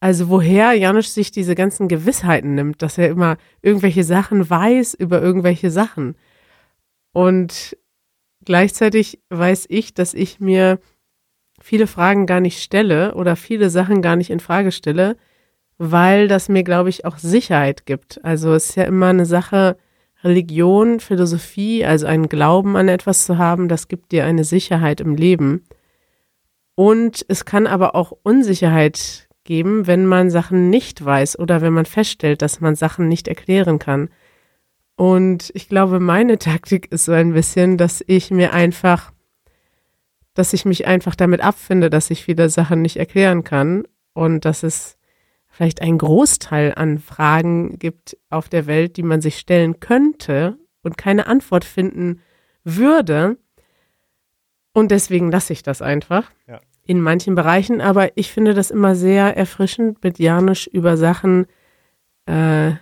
also 0.00 0.30
woher 0.30 0.72
Janusz 0.72 1.12
sich 1.12 1.30
diese 1.30 1.54
ganzen 1.54 1.86
Gewissheiten 1.86 2.54
nimmt, 2.54 2.80
dass 2.80 2.96
er 2.96 3.08
immer 3.08 3.36
irgendwelche 3.60 4.02
Sachen 4.02 4.48
weiß 4.48 4.94
über 4.94 5.20
irgendwelche 5.20 5.70
Sachen. 5.70 6.16
Und 7.12 7.76
gleichzeitig 8.44 9.20
weiß 9.28 9.66
ich, 9.68 9.92
dass 9.92 10.14
ich 10.14 10.40
mir 10.40 10.80
viele 11.60 11.86
Fragen 11.86 12.24
gar 12.24 12.40
nicht 12.40 12.62
stelle 12.62 13.14
oder 13.14 13.36
viele 13.36 13.68
Sachen 13.68 14.00
gar 14.00 14.16
nicht 14.16 14.30
in 14.30 14.40
Frage 14.40 14.72
stelle, 14.72 15.18
weil 15.76 16.28
das 16.28 16.48
mir, 16.48 16.62
glaube 16.62 16.88
ich, 16.88 17.04
auch 17.04 17.18
Sicherheit 17.18 17.84
gibt. 17.84 18.24
Also 18.24 18.54
es 18.54 18.70
ist 18.70 18.76
ja 18.76 18.84
immer 18.84 19.08
eine 19.08 19.26
Sache, 19.26 19.76
Religion, 20.22 21.00
Philosophie, 21.00 21.84
also 21.84 22.06
einen 22.06 22.28
Glauben 22.28 22.76
an 22.76 22.88
etwas 22.88 23.24
zu 23.26 23.38
haben, 23.38 23.68
das 23.68 23.88
gibt 23.88 24.12
dir 24.12 24.24
eine 24.24 24.44
Sicherheit 24.44 25.00
im 25.00 25.14
Leben. 25.14 25.64
Und 26.74 27.24
es 27.28 27.44
kann 27.44 27.66
aber 27.66 27.94
auch 27.94 28.12
Unsicherheit 28.22 29.29
geben, 29.44 29.86
wenn 29.86 30.06
man 30.06 30.30
Sachen 30.30 30.70
nicht 30.70 31.04
weiß 31.04 31.38
oder 31.38 31.60
wenn 31.60 31.72
man 31.72 31.86
feststellt, 31.86 32.42
dass 32.42 32.60
man 32.60 32.74
Sachen 32.74 33.08
nicht 33.08 33.28
erklären 33.28 33.78
kann. 33.78 34.10
Und 34.96 35.50
ich 35.54 35.68
glaube, 35.68 35.98
meine 35.98 36.38
Taktik 36.38 36.92
ist 36.92 37.06
so 37.06 37.12
ein 37.12 37.32
bisschen, 37.32 37.78
dass 37.78 38.04
ich 38.06 38.30
mir 38.30 38.52
einfach, 38.52 39.12
dass 40.34 40.52
ich 40.52 40.64
mich 40.64 40.86
einfach 40.86 41.14
damit 41.14 41.40
abfinde, 41.40 41.88
dass 41.88 42.10
ich 42.10 42.24
viele 42.24 42.48
Sachen 42.50 42.82
nicht 42.82 42.96
erklären 42.96 43.42
kann 43.42 43.84
und 44.12 44.44
dass 44.44 44.62
es 44.62 44.98
vielleicht 45.48 45.82
einen 45.82 45.98
Großteil 45.98 46.74
an 46.76 46.98
Fragen 46.98 47.78
gibt 47.78 48.16
auf 48.28 48.48
der 48.48 48.66
Welt, 48.66 48.96
die 48.96 49.02
man 49.02 49.20
sich 49.20 49.38
stellen 49.38 49.80
könnte 49.80 50.58
und 50.82 50.98
keine 50.98 51.26
Antwort 51.26 51.64
finden 51.64 52.20
würde. 52.62 53.38
Und 54.72 54.90
deswegen 54.90 55.30
lasse 55.30 55.52
ich 55.52 55.62
das 55.62 55.82
einfach. 55.82 56.30
Ja 56.46 56.60
in 56.90 57.00
manchen 57.00 57.36
Bereichen, 57.36 57.80
aber 57.80 58.16
ich 58.16 58.32
finde 58.32 58.52
das 58.52 58.72
immer 58.72 58.96
sehr 58.96 59.36
erfrischend, 59.36 60.02
mit 60.02 60.18
Janusz 60.18 60.66
über 60.66 60.96
Sachen 60.96 61.46
äh, 62.26 62.72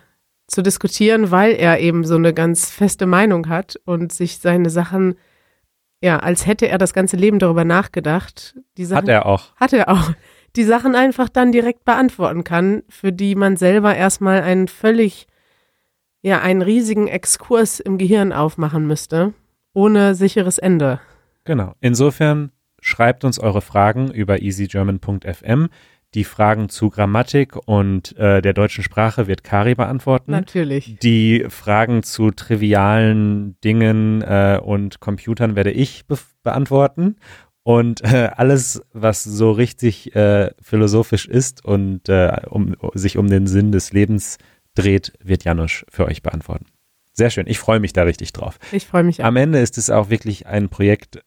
zu 0.47 0.63
diskutieren, 0.63 1.29
weil 1.29 1.51
er 1.51 1.79
eben 1.79 2.03
so 2.03 2.15
eine 2.15 2.33
ganz 2.33 2.71
feste 2.71 3.05
Meinung 3.05 3.49
hat 3.49 3.79
und 3.85 4.11
sich 4.11 4.39
seine 4.39 4.71
Sachen, 4.71 5.13
ja, 6.01 6.17
als 6.17 6.47
hätte 6.47 6.67
er 6.67 6.79
das 6.79 6.93
ganze 6.93 7.17
Leben 7.17 7.37
darüber 7.37 7.65
nachgedacht. 7.65 8.55
Die 8.77 8.85
Sachen, 8.85 9.03
hat 9.03 9.09
er 9.09 9.27
auch. 9.27 9.55
Hat 9.57 9.73
er 9.73 9.89
auch. 9.89 10.11
Die 10.55 10.63
Sachen 10.63 10.95
einfach 10.95 11.29
dann 11.29 11.51
direkt 11.51 11.85
beantworten 11.85 12.43
kann, 12.43 12.81
für 12.89 13.13
die 13.13 13.35
man 13.35 13.57
selber 13.57 13.95
erstmal 13.95 14.41
einen 14.41 14.67
völlig, 14.67 15.27
ja, 16.23 16.41
einen 16.41 16.63
riesigen 16.63 17.07
Exkurs 17.07 17.79
im 17.79 17.99
Gehirn 17.99 18.33
aufmachen 18.33 18.87
müsste, 18.87 19.35
ohne 19.73 20.15
sicheres 20.15 20.57
Ende. 20.57 20.99
Genau. 21.43 21.75
Insofern 21.79 22.51
schreibt 22.81 23.23
uns 23.23 23.39
eure 23.39 23.61
Fragen 23.61 24.11
über 24.11 24.41
easygerman.fm. 24.41 25.69
Die 26.15 26.23
Fragen 26.23 26.69
zu 26.69 26.89
Grammatik 26.89 27.55
und 27.67 28.17
äh, 28.17 28.41
der 28.41 28.53
deutschen 28.53 28.83
Sprache 28.83 29.27
wird 29.27 29.43
Kari 29.43 29.75
beantworten. 29.75 30.31
Natürlich. 30.31 30.97
Die 31.03 31.45
Fragen 31.49 32.01
zu 32.01 32.31
trivialen 32.31 33.59
Dingen 33.63 34.23
äh, 34.23 34.59
und 34.63 34.99
Computern 35.01 35.55
werde 35.55 35.71
ich 35.71 36.07
be 36.07 36.17
beantworten. 36.41 37.17
Und 37.61 38.03
äh, 38.03 38.31
alles, 38.35 38.81
was 38.93 39.23
so 39.23 39.51
richtig 39.51 40.15
äh, 40.15 40.49
philosophisch 40.59 41.27
ist 41.27 41.63
und 41.63 42.09
äh, 42.09 42.41
um, 42.49 42.75
sich 42.95 43.17
um 43.17 43.27
den 43.27 43.45
Sinn 43.45 43.71
des 43.71 43.93
Lebens 43.93 44.39
dreht, 44.73 45.13
wird 45.23 45.43
Janusz 45.43 45.85
für 45.89 46.05
euch 46.05 46.23
beantworten. 46.23 46.65
Sehr 47.13 47.29
schön. 47.29 47.47
Ich 47.47 47.59
freue 47.59 47.79
mich 47.79 47.91
da 47.91 48.03
richtig 48.03 48.31
drauf. 48.31 48.57
Ich 48.71 48.87
freue 48.87 49.03
mich 49.03 49.21
auch. 49.21 49.25
Am 49.25 49.35
Ende 49.35 49.59
ist 49.59 49.77
es 49.77 49.89
auch 49.89 50.09
wirklich 50.09 50.47
ein 50.47 50.69
Projekt, 50.69 51.19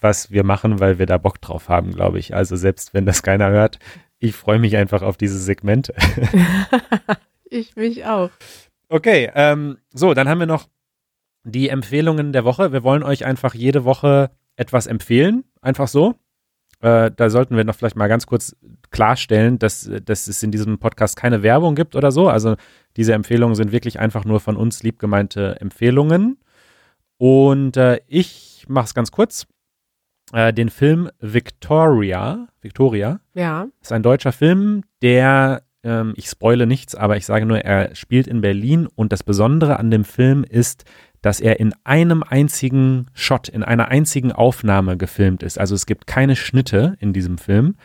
was 0.00 0.30
wir 0.30 0.44
machen, 0.44 0.80
weil 0.80 0.98
wir 0.98 1.06
da 1.06 1.18
Bock 1.18 1.40
drauf 1.40 1.68
haben, 1.68 1.92
glaube 1.92 2.18
ich. 2.18 2.34
Also 2.34 2.56
selbst 2.56 2.94
wenn 2.94 3.06
das 3.06 3.22
keiner 3.22 3.50
hört, 3.50 3.78
ich 4.18 4.34
freue 4.34 4.58
mich 4.58 4.76
einfach 4.76 5.02
auf 5.02 5.16
diese 5.16 5.38
Segmente. 5.38 5.94
ich 7.44 7.76
mich 7.76 8.04
auch. 8.04 8.30
Okay, 8.88 9.30
ähm, 9.34 9.78
so, 9.92 10.14
dann 10.14 10.28
haben 10.28 10.40
wir 10.40 10.46
noch 10.46 10.68
die 11.44 11.68
Empfehlungen 11.68 12.32
der 12.32 12.44
Woche. 12.44 12.72
Wir 12.72 12.82
wollen 12.82 13.02
euch 13.02 13.24
einfach 13.24 13.54
jede 13.54 13.84
Woche 13.84 14.30
etwas 14.56 14.86
empfehlen, 14.86 15.44
einfach 15.62 15.88
so. 15.88 16.16
Äh, 16.80 17.10
da 17.14 17.30
sollten 17.30 17.56
wir 17.56 17.64
noch 17.64 17.74
vielleicht 17.74 17.96
mal 17.96 18.08
ganz 18.08 18.26
kurz 18.26 18.56
klarstellen, 18.90 19.58
dass, 19.58 19.88
dass 20.04 20.26
es 20.26 20.42
in 20.42 20.50
diesem 20.50 20.78
Podcast 20.78 21.16
keine 21.16 21.42
Werbung 21.42 21.74
gibt 21.74 21.94
oder 21.94 22.10
so. 22.10 22.28
Also 22.28 22.56
diese 22.96 23.12
Empfehlungen 23.12 23.54
sind 23.54 23.72
wirklich 23.72 24.00
einfach 24.00 24.24
nur 24.24 24.40
von 24.40 24.56
uns 24.56 24.82
liebgemeinte 24.82 25.60
Empfehlungen. 25.60 26.38
Und 27.18 27.76
äh, 27.76 28.00
ich 28.06 28.64
mache 28.68 28.86
es 28.86 28.94
ganz 28.94 29.12
kurz 29.12 29.46
äh, 30.32 30.52
den 30.52 30.68
Film 30.68 31.10
Victoria. 31.20 32.48
Victoria. 32.60 33.20
Ja. 33.34 33.66
Ist 33.80 33.92
ein 33.92 34.02
deutscher 34.02 34.32
Film, 34.32 34.82
der, 35.02 35.62
ähm, 35.82 36.12
ich 36.16 36.26
spoile 36.26 36.66
nichts, 36.66 36.94
aber 36.94 37.16
ich 37.16 37.26
sage 37.26 37.46
nur, 37.46 37.58
er 37.58 37.94
spielt 37.94 38.26
in 38.26 38.40
Berlin 38.40 38.86
und 38.86 39.12
das 39.12 39.22
Besondere 39.22 39.78
an 39.78 39.90
dem 39.90 40.04
Film 40.04 40.44
ist, 40.44 40.84
dass 41.22 41.40
er 41.40 41.60
in 41.60 41.74
einem 41.84 42.22
einzigen 42.22 43.06
Shot, 43.12 43.48
in 43.48 43.62
einer 43.62 43.88
einzigen 43.88 44.32
Aufnahme 44.32 44.96
gefilmt 44.96 45.42
ist. 45.42 45.58
Also 45.58 45.74
es 45.74 45.86
gibt 45.86 46.06
keine 46.06 46.36
Schnitte 46.36 46.96
in 46.98 47.12
diesem 47.12 47.36
Film, 47.38 47.76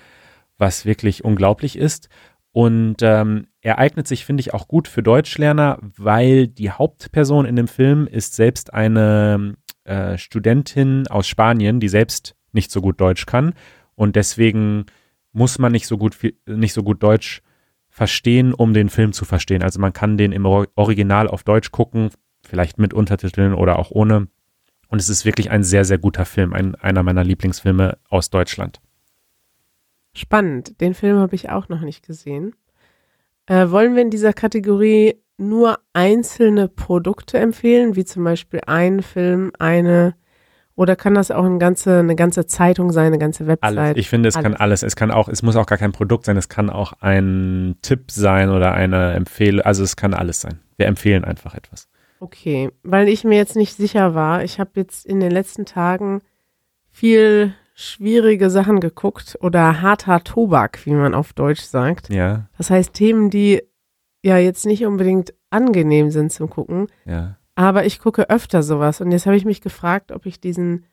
was 0.58 0.86
wirklich 0.86 1.26
unglaublich 1.26 1.78
ist. 1.78 2.10
Und 2.52 2.98
ähm, 3.02 3.48
er 3.60 3.80
eignet 3.80 4.08
sich, 4.08 4.24
finde 4.24 4.40
ich, 4.40 4.54
auch 4.54 4.70
gut 4.70 4.88
für 4.88 5.04
Deutschlerner, 5.04 5.80
weil 5.98 6.48
die 6.48 6.72
Hauptperson 6.72 7.46
in 7.46 7.58
dem 7.58 7.68
Film 7.68 8.08
ist 8.08 8.36
selbst 8.36 8.74
eine 8.74 9.56
äh, 9.84 10.18
Studentin 10.18 11.08
aus 11.08 11.28
Spanien, 11.28 11.82
die 11.82 11.90
selbst 11.90 12.35
nicht 12.56 12.72
so 12.72 12.82
gut 12.82 13.00
Deutsch 13.00 13.28
kann. 13.28 13.54
Und 13.94 14.16
deswegen 14.16 14.86
muss 15.32 15.60
man 15.60 15.72
nicht 15.72 15.86
so 15.86 15.98
gut, 15.98 16.18
nicht 16.48 16.74
so 16.74 16.82
gut 16.82 17.04
Deutsch 17.04 17.42
verstehen, 17.90 18.54
um 18.54 18.74
den 18.74 18.90
Film 18.90 19.14
zu 19.14 19.26
verstehen. 19.26 19.62
Also 19.62 19.80
man 19.80 19.94
kann 19.94 20.18
den 20.18 20.32
im 20.32 20.46
Original 20.46 21.28
auf 21.28 21.44
Deutsch 21.44 21.72
gucken, 21.72 22.10
vielleicht 22.46 22.80
mit 22.80 22.94
Untertiteln 22.94 23.54
oder 23.54 23.80
auch 23.80 23.92
ohne. 23.92 24.28
Und 24.88 25.00
es 25.00 25.10
ist 25.10 25.26
wirklich 25.26 25.52
ein 25.52 25.64
sehr, 25.64 25.86
sehr 25.86 25.98
guter 25.98 26.26
Film, 26.26 26.54
ein, 26.54 26.76
einer 26.76 27.04
meiner 27.04 27.24
Lieblingsfilme 27.24 27.98
aus 28.10 28.30
Deutschland. 28.30 28.82
Spannend. 30.14 30.80
Den 30.82 30.94
Film 30.94 31.18
habe 31.20 31.36
ich 31.36 31.50
auch 31.50 31.70
noch 31.70 31.82
nicht 31.82 32.06
gesehen. 32.06 32.56
Äh, 33.48 33.70
wollen 33.70 33.96
wir 33.96 34.02
in 34.02 34.10
dieser 34.10 34.34
Kategorie 34.34 35.16
nur 35.38 35.80
einzelne 35.94 36.68
Produkte 36.68 37.38
empfehlen, 37.38 37.96
wie 37.96 38.06
zum 38.06 38.24
Beispiel 38.24 38.62
einen 38.66 39.02
Film, 39.04 39.52
eine 39.60 40.16
oder 40.76 40.96
kann 40.96 41.14
das 41.14 41.32
auch 41.32 41.46
eine 41.46 41.58
ganze, 41.58 42.00
eine 42.00 42.16
ganze 42.16 42.48
Zeitung 42.48 42.92
sein, 42.92 43.08
eine 43.08 43.18
ganze 43.18 43.48
Website? 43.48 43.78
Alles. 43.78 43.98
Ich 43.98 44.10
finde, 44.10 44.30
es 44.30 44.36
alles. 44.36 44.44
kann 44.44 44.54
alles. 44.56 44.84
Es 44.84 44.96
kann 44.96 45.12
auch, 45.12 45.30
es 45.30 45.42
muss 45.42 45.56
auch 45.56 45.66
gar 45.66 45.78
kein 45.78 45.94
Produkt 45.94 46.26
sein, 46.26 46.36
es 46.36 46.50
kann 46.50 46.70
auch 46.70 46.94
ein 47.00 47.78
Tipp 47.82 48.12
sein 48.12 48.50
oder 48.50 48.74
eine 48.74 49.14
Empfehlung. 49.14 49.66
Also 49.66 49.84
es 49.84 49.96
kann 49.96 50.14
alles 50.14 50.42
sein. 50.42 50.60
Wir 50.78 50.88
empfehlen 50.88 51.24
einfach 51.24 51.56
etwas. 51.56 51.88
Okay, 52.20 52.72
weil 52.84 53.08
ich 53.08 53.24
mir 53.24 53.38
jetzt 53.38 53.56
nicht 53.56 53.76
sicher 53.76 54.16
war. 54.16 54.44
Ich 54.44 54.60
habe 54.60 54.72
jetzt 54.76 55.06
in 55.06 55.20
den 55.20 55.32
letzten 55.32 55.66
Tagen 55.66 56.22
viel 56.90 57.54
schwierige 57.74 58.50
Sachen 58.50 58.80
geguckt 58.80 59.38
oder 59.42 59.82
harter 59.82 60.24
Tobak, 60.24 60.86
wie 60.86 60.94
man 60.94 61.14
auf 61.14 61.34
Deutsch 61.34 61.62
sagt. 61.62 62.10
Ja. 62.10 62.48
Das 62.58 62.70
heißt 62.70 62.94
Themen, 62.94 63.30
die 63.30 63.62
ja 64.24 64.38
jetzt 64.38 64.66
nicht 64.66 64.86
unbedingt 64.86 65.34
angenehm 65.50 66.10
sind 66.10 66.32
zum 66.32 66.50
Gucken. 66.50 66.88
Ja. 67.06 67.38
Aber 67.56 67.86
ich 67.86 68.00
gucke 68.00 68.30
öfter 68.30 68.64
sowas. 68.64 69.02
Und 69.02 69.12
jetzt 69.12 69.26
habe 69.26 69.38
ich 69.38 69.46
mich 69.46 69.62
gefragt, 69.62 70.12
ob 70.12 70.26
ich 70.26 70.40
diesen 70.40 70.86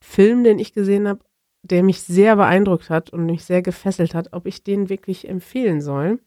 Film, 0.00 0.44
den 0.44 0.58
ich 0.58 0.72
gesehen 0.72 1.08
habe, 1.08 1.20
der 1.62 1.82
mich 1.82 2.02
sehr 2.02 2.36
beeindruckt 2.36 2.90
hat 2.90 3.10
und 3.10 3.26
mich 3.26 3.44
sehr 3.44 3.62
gefesselt 3.62 4.14
hat, 4.14 4.32
ob 4.32 4.46
ich 4.46 4.64
den 4.64 4.88
wirklich 4.88 5.28
empfehlen 5.28 5.80
soll. 5.80 6.20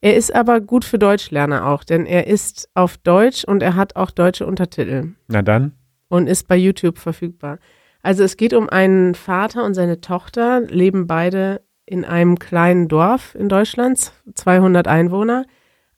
Er 0.00 0.16
ist 0.16 0.34
aber 0.34 0.60
gut 0.60 0.84
für 0.84 0.98
Deutschlerner 0.98 1.66
auch, 1.66 1.84
denn 1.84 2.06
er 2.06 2.26
ist 2.26 2.68
auf 2.74 2.98
Deutsch 2.98 3.44
und 3.44 3.62
er 3.62 3.76
hat 3.76 3.96
auch 3.96 4.10
deutsche 4.10 4.46
Untertitel. 4.46 5.12
Na 5.28 5.42
dann. 5.42 5.72
Und 6.08 6.26
ist 6.26 6.48
bei 6.48 6.56
YouTube 6.56 6.98
verfügbar. 6.98 7.58
Also 8.02 8.24
es 8.24 8.36
geht 8.36 8.52
um 8.52 8.68
einen 8.68 9.14
Vater 9.14 9.64
und 9.64 9.74
seine 9.74 10.00
Tochter, 10.00 10.60
leben 10.60 11.06
beide 11.06 11.62
in 11.86 12.04
einem 12.04 12.38
kleinen 12.38 12.88
Dorf 12.88 13.34
in 13.36 13.48
Deutschland, 13.48 14.12
200 14.34 14.88
Einwohner 14.88 15.46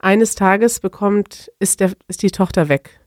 eines 0.05 0.35
Tages 0.35 0.81
bekommt, 0.81 1.51
ist, 1.59 1.81
der, 1.81 1.93
ist 2.09 2.23
die 2.23 2.31
Tochter 2.31 2.69
weg. 2.69 3.01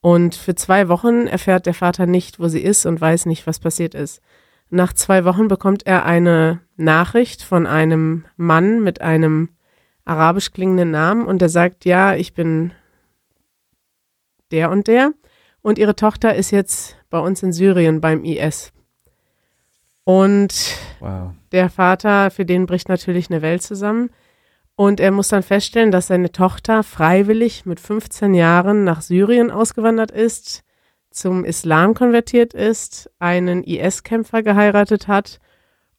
Und 0.00 0.34
für 0.34 0.54
zwei 0.54 0.88
Wochen 0.88 1.26
erfährt 1.26 1.66
der 1.66 1.74
Vater 1.74 2.06
nicht, 2.06 2.40
wo 2.40 2.48
sie 2.48 2.60
ist 2.60 2.86
und 2.86 3.00
weiß 3.00 3.26
nicht, 3.26 3.46
was 3.46 3.58
passiert 3.58 3.94
ist. 3.94 4.22
Nach 4.70 4.92
zwei 4.92 5.24
Wochen 5.24 5.48
bekommt 5.48 5.86
er 5.86 6.06
eine 6.06 6.60
Nachricht 6.76 7.42
von 7.42 7.66
einem 7.66 8.24
Mann 8.36 8.82
mit 8.82 9.00
einem 9.00 9.50
arabisch 10.04 10.52
klingenden 10.52 10.92
Namen 10.92 11.26
und 11.26 11.42
der 11.42 11.48
sagt, 11.48 11.84
ja, 11.84 12.14
ich 12.14 12.32
bin 12.32 12.72
der 14.52 14.70
und 14.70 14.86
der. 14.86 15.12
Und 15.62 15.78
ihre 15.78 15.96
Tochter 15.96 16.34
ist 16.34 16.50
jetzt 16.52 16.96
bei 17.10 17.18
uns 17.18 17.42
in 17.42 17.52
Syrien 17.52 18.00
beim 18.00 18.24
IS. 18.24 18.72
Und 20.04 20.76
wow. 21.00 21.32
der 21.52 21.68
Vater, 21.68 22.30
für 22.30 22.46
den 22.46 22.66
bricht 22.66 22.88
natürlich 22.88 23.30
eine 23.30 23.42
Welt 23.42 23.62
zusammen. 23.62 24.10
Und 24.80 24.98
er 24.98 25.10
muss 25.10 25.28
dann 25.28 25.42
feststellen, 25.42 25.90
dass 25.90 26.06
seine 26.06 26.32
Tochter 26.32 26.82
freiwillig 26.82 27.66
mit 27.66 27.80
15 27.80 28.32
Jahren 28.32 28.82
nach 28.82 29.02
Syrien 29.02 29.50
ausgewandert 29.50 30.10
ist, 30.10 30.64
zum 31.10 31.44
Islam 31.44 31.92
konvertiert 31.92 32.54
ist, 32.54 33.10
einen 33.18 33.62
IS-Kämpfer 33.62 34.42
geheiratet 34.42 35.06
hat 35.06 35.38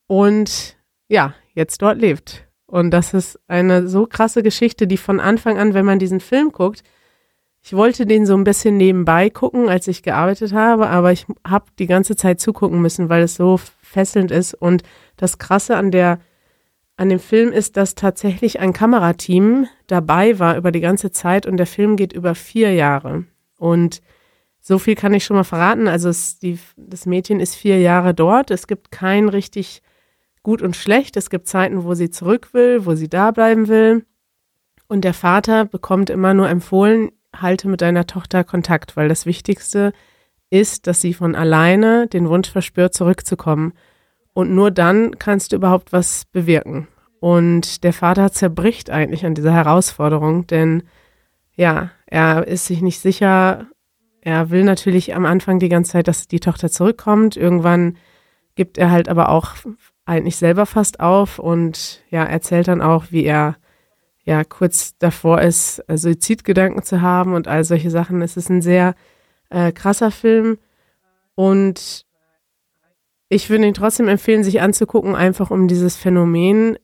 und 0.07 0.77
ja, 1.07 1.36
jetzt 1.53 1.79
dort 1.84 1.99
lebt. 1.99 2.47
Und 2.65 2.89
das 2.89 3.13
ist 3.13 3.39
eine 3.47 3.88
so 3.88 4.07
krasse 4.07 4.41
Geschichte, 4.41 4.88
die 4.88 4.97
von 4.97 5.19
Anfang 5.19 5.59
an, 5.59 5.75
wenn 5.75 5.86
man 5.86 5.99
diesen 5.99 6.19
Film 6.19 6.51
guckt, 6.51 6.82
ich 7.61 7.73
wollte 7.73 8.07
den 8.07 8.25
so 8.25 8.34
ein 8.34 8.43
bisschen 8.43 8.77
nebenbei 8.77 9.29
gucken, 9.29 9.69
als 9.69 9.88
ich 9.88 10.01
gearbeitet 10.01 10.53
habe, 10.53 10.89
aber 10.89 11.11
ich 11.11 11.27
habe 11.47 11.65
die 11.77 11.86
ganze 11.86 12.15
Zeit 12.15 12.39
zugucken 12.39 12.82
müssen, 12.82 13.09
weil 13.09 13.21
es 13.21 13.36
so 13.36 13.59
fesselnd 13.84 14.32
ist. 14.32 14.55
Und 14.55 14.82
das 15.17 15.38
Krasse 15.38 15.75
an 15.75 15.91
der 15.91 16.17
an 17.01 17.09
dem 17.09 17.19
Film 17.19 17.51
ist, 17.51 17.77
dass 17.77 17.95
tatsächlich 17.95 18.59
ein 18.59 18.73
Kamerateam 18.73 19.67
dabei 19.87 20.37
war 20.37 20.55
über 20.55 20.71
die 20.71 20.81
ganze 20.81 21.09
Zeit 21.09 21.47
und 21.47 21.57
der 21.57 21.65
Film 21.65 21.95
geht 21.95 22.13
über 22.13 22.35
vier 22.35 22.73
Jahre. 22.75 23.25
Und 23.57 24.03
so 24.59 24.77
viel 24.77 24.93
kann 24.93 25.15
ich 25.15 25.25
schon 25.25 25.35
mal 25.35 25.43
verraten. 25.43 25.87
Also 25.87 26.09
es, 26.09 26.37
die, 26.37 26.59
das 26.77 27.07
Mädchen 27.07 27.39
ist 27.39 27.55
vier 27.55 27.79
Jahre 27.79 28.13
dort. 28.13 28.51
Es 28.51 28.67
gibt 28.67 28.91
kein 28.91 29.29
richtig 29.29 29.81
gut 30.43 30.61
und 30.61 30.75
schlecht. 30.75 31.17
Es 31.17 31.31
gibt 31.31 31.47
Zeiten, 31.47 31.85
wo 31.85 31.95
sie 31.95 32.11
zurück 32.11 32.53
will, 32.53 32.85
wo 32.85 32.93
sie 32.93 33.09
da 33.09 33.31
bleiben 33.31 33.67
will. 33.67 34.05
Und 34.87 35.03
der 35.03 35.15
Vater 35.15 35.65
bekommt 35.65 36.11
immer 36.11 36.35
nur 36.35 36.49
empfohlen, 36.49 37.09
halte 37.35 37.67
mit 37.67 37.81
deiner 37.81 38.05
Tochter 38.05 38.43
Kontakt, 38.43 38.95
weil 38.95 39.09
das 39.09 39.25
Wichtigste 39.25 39.91
ist, 40.51 40.85
dass 40.85 41.01
sie 41.01 41.15
von 41.15 41.33
alleine 41.33 42.05
den 42.05 42.29
Wunsch 42.29 42.51
verspürt, 42.51 42.93
zurückzukommen. 42.93 43.73
Und 44.33 44.53
nur 44.53 44.71
dann 44.71 45.17
kannst 45.17 45.51
du 45.51 45.55
überhaupt 45.55 45.91
was 45.91 46.25
bewirken. 46.25 46.87
Und 47.22 47.84
der 47.84 47.93
Vater 47.93 48.32
zerbricht 48.32 48.89
eigentlich 48.89 49.28
an 49.28 49.36
dieser 49.36 49.53
Herausforderung, 49.53 50.47
denn 50.47 50.82
ja, 51.53 51.91
er 52.07 52.47
ist 52.47 52.65
sich 52.65 52.82
nicht 52.82 52.99
sicher. 52.99 53.67
Er 54.22 54.49
will 54.49 54.63
natürlich 54.63 55.13
am 55.13 55.26
Anfang 55.26 55.59
die 55.59 55.69
ganze 55.69 55.91
Zeit, 55.91 56.07
dass 56.07 56.28
die 56.28 56.39
Tochter 56.39 56.72
zurückkommt. 56.72 57.38
Irgendwann 57.38 57.97
gibt 58.55 58.80
er 58.80 58.89
halt 58.89 59.07
aber 59.07 59.30
auch 59.30 59.53
eigentlich 60.03 60.38
selber 60.38 60.65
fast 60.65 60.99
auf 60.99 61.38
und 61.38 62.01
ja, 62.09 62.24
erzählt 62.24 62.67
dann 62.67 62.82
auch, 62.82 63.05
wie 63.11 63.24
er 63.24 63.57
ja 64.24 64.43
kurz 64.43 64.97
davor 64.97 65.43
ist, 65.43 65.84
Suizidgedanken 65.93 66.82
zu 66.82 67.01
haben 67.01 67.36
und 67.36 67.47
all 67.47 67.63
solche 67.63 67.91
Sachen. 67.91 68.24
Es 68.24 68.36
ist 68.36 68.49
ein 68.49 68.63
sehr 68.63 68.95
äh, 69.51 69.72
krasser 69.72 70.09
Film 70.09 70.57
und 71.36 72.07
ich 73.30 73.51
würde 73.51 73.67
ihn 73.67 73.76
trotzdem 73.76 74.07
empfehlen, 74.07 74.43
sich 74.43 74.59
anzugucken, 74.59 75.13
einfach 75.13 75.51
um 75.51 75.67
dieses 75.67 75.97
Phänomen 75.97 76.80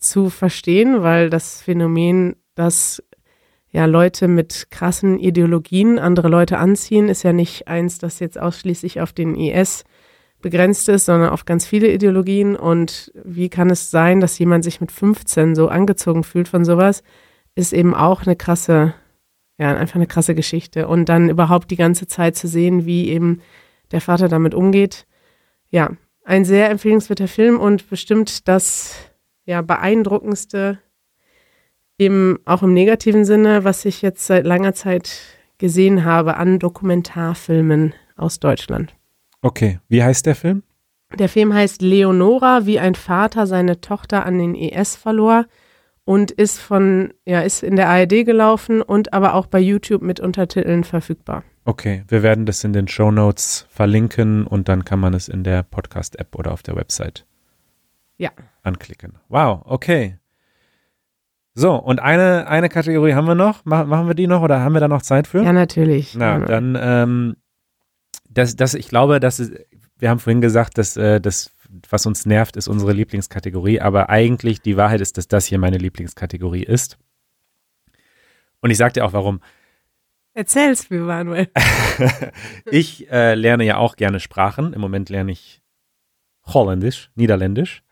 zu 0.00 0.30
verstehen, 0.30 1.02
weil 1.02 1.30
das 1.30 1.62
Phänomen, 1.62 2.36
dass 2.54 3.02
ja 3.70 3.84
Leute 3.86 4.28
mit 4.28 4.68
krassen 4.70 5.18
Ideologien 5.18 5.98
andere 5.98 6.28
Leute 6.28 6.58
anziehen, 6.58 7.08
ist 7.08 7.22
ja 7.22 7.32
nicht 7.32 7.68
eins, 7.68 7.98
das 7.98 8.18
jetzt 8.18 8.38
ausschließlich 8.38 9.00
auf 9.00 9.12
den 9.12 9.36
IS 9.36 9.84
begrenzt 10.40 10.88
ist, 10.88 11.06
sondern 11.06 11.30
auf 11.30 11.44
ganz 11.44 11.66
viele 11.66 11.92
Ideologien. 11.92 12.56
Und 12.56 13.12
wie 13.24 13.48
kann 13.48 13.70
es 13.70 13.90
sein, 13.90 14.20
dass 14.20 14.38
jemand 14.38 14.64
sich 14.64 14.80
mit 14.80 14.90
15 14.90 15.54
so 15.54 15.68
angezogen 15.68 16.24
fühlt 16.24 16.48
von 16.48 16.64
sowas, 16.64 17.02
ist 17.54 17.72
eben 17.72 17.94
auch 17.94 18.22
eine 18.26 18.36
krasse, 18.36 18.94
ja, 19.58 19.76
einfach 19.76 19.96
eine 19.96 20.06
krasse 20.06 20.34
Geschichte. 20.34 20.88
Und 20.88 21.08
dann 21.08 21.28
überhaupt 21.30 21.70
die 21.70 21.76
ganze 21.76 22.06
Zeit 22.06 22.36
zu 22.36 22.48
sehen, 22.48 22.86
wie 22.86 23.08
eben 23.08 23.40
der 23.92 24.00
Vater 24.00 24.28
damit 24.28 24.54
umgeht, 24.54 25.06
ja, 25.68 25.90
ein 26.24 26.44
sehr 26.44 26.70
empfehlenswerter 26.70 27.28
Film 27.28 27.58
und 27.58 27.88
bestimmt 27.88 28.46
das 28.48 29.09
ja, 29.50 29.62
beeindruckendste, 29.62 30.78
eben 31.98 32.38
auch 32.44 32.62
im 32.62 32.72
negativen 32.72 33.24
Sinne, 33.24 33.64
was 33.64 33.84
ich 33.84 34.00
jetzt 34.00 34.24
seit 34.24 34.46
langer 34.46 34.74
Zeit 34.74 35.20
gesehen 35.58 36.04
habe 36.04 36.36
an 36.36 36.60
Dokumentarfilmen 36.60 37.92
aus 38.16 38.38
Deutschland. 38.38 38.94
Okay, 39.42 39.80
wie 39.88 40.04
heißt 40.04 40.24
der 40.24 40.36
Film? 40.36 40.62
Der 41.18 41.28
Film 41.28 41.52
heißt 41.52 41.82
Leonora, 41.82 42.64
wie 42.64 42.78
ein 42.78 42.94
Vater 42.94 43.48
seine 43.48 43.80
Tochter 43.80 44.24
an 44.24 44.38
den 44.38 44.54
ES 44.54 44.94
verlor 44.94 45.46
und 46.04 46.30
ist 46.30 46.60
von, 46.60 47.12
ja, 47.26 47.40
ist 47.40 47.64
in 47.64 47.74
der 47.74 47.88
ARD 47.88 48.24
gelaufen 48.24 48.80
und 48.80 49.12
aber 49.12 49.34
auch 49.34 49.46
bei 49.46 49.58
YouTube 49.58 50.02
mit 50.02 50.20
Untertiteln 50.20 50.84
verfügbar. 50.84 51.42
Okay, 51.64 52.04
wir 52.06 52.22
werden 52.22 52.46
das 52.46 52.62
in 52.62 52.72
den 52.72 52.86
Show 52.86 53.10
Notes 53.10 53.66
verlinken 53.68 54.46
und 54.46 54.68
dann 54.68 54.84
kann 54.84 55.00
man 55.00 55.12
es 55.12 55.28
in 55.28 55.42
der 55.42 55.64
Podcast-App 55.64 56.36
oder 56.36 56.52
auf 56.52 56.62
der 56.62 56.76
Website 56.76 57.26
ja. 58.20 58.30
Anklicken. 58.62 59.18
Wow, 59.28 59.62
okay. 59.64 60.18
So, 61.54 61.74
und 61.74 62.00
eine, 62.00 62.46
eine 62.46 62.68
Kategorie 62.68 63.14
haben 63.14 63.26
wir 63.26 63.34
noch. 63.34 63.62
Mach, 63.64 63.86
machen 63.86 64.06
wir 64.06 64.14
die 64.14 64.26
noch 64.26 64.42
oder 64.42 64.60
haben 64.60 64.72
wir 64.72 64.80
da 64.80 64.88
noch 64.88 65.02
Zeit 65.02 65.26
für? 65.26 65.42
Ja, 65.42 65.52
natürlich. 65.52 66.14
Na, 66.14 66.38
ja. 66.38 66.44
dann, 66.46 66.78
ähm, 66.80 67.36
das, 68.28 68.56
das, 68.56 68.74
ich 68.74 68.88
glaube, 68.88 69.20
das 69.20 69.40
ist, 69.40 69.52
wir 69.98 70.10
haben 70.10 70.20
vorhin 70.20 70.40
gesagt, 70.40 70.78
dass 70.78 70.96
äh, 70.96 71.20
das, 71.20 71.52
was 71.88 72.06
uns 72.06 72.24
nervt, 72.24 72.56
ist 72.56 72.68
unsere 72.68 72.92
Lieblingskategorie, 72.92 73.80
aber 73.80 74.08
eigentlich 74.10 74.62
die 74.62 74.76
Wahrheit 74.76 75.00
ist, 75.00 75.18
dass 75.18 75.28
das 75.28 75.46
hier 75.46 75.58
meine 75.58 75.78
Lieblingskategorie 75.78 76.62
ist. 76.62 76.98
Und 78.60 78.70
ich 78.70 78.78
sag 78.78 78.94
dir 78.94 79.04
auch 79.04 79.12
warum. 79.12 79.40
Erzähl's 80.32 80.90
mir, 80.90 81.00
Manuel. 81.00 81.48
ich 82.70 83.10
äh, 83.10 83.34
lerne 83.34 83.64
ja 83.64 83.78
auch 83.78 83.96
gerne 83.96 84.20
Sprachen. 84.20 84.72
Im 84.72 84.80
Moment 84.80 85.08
lerne 85.08 85.32
ich 85.32 85.60
Holländisch, 86.46 87.10
Niederländisch. 87.16 87.82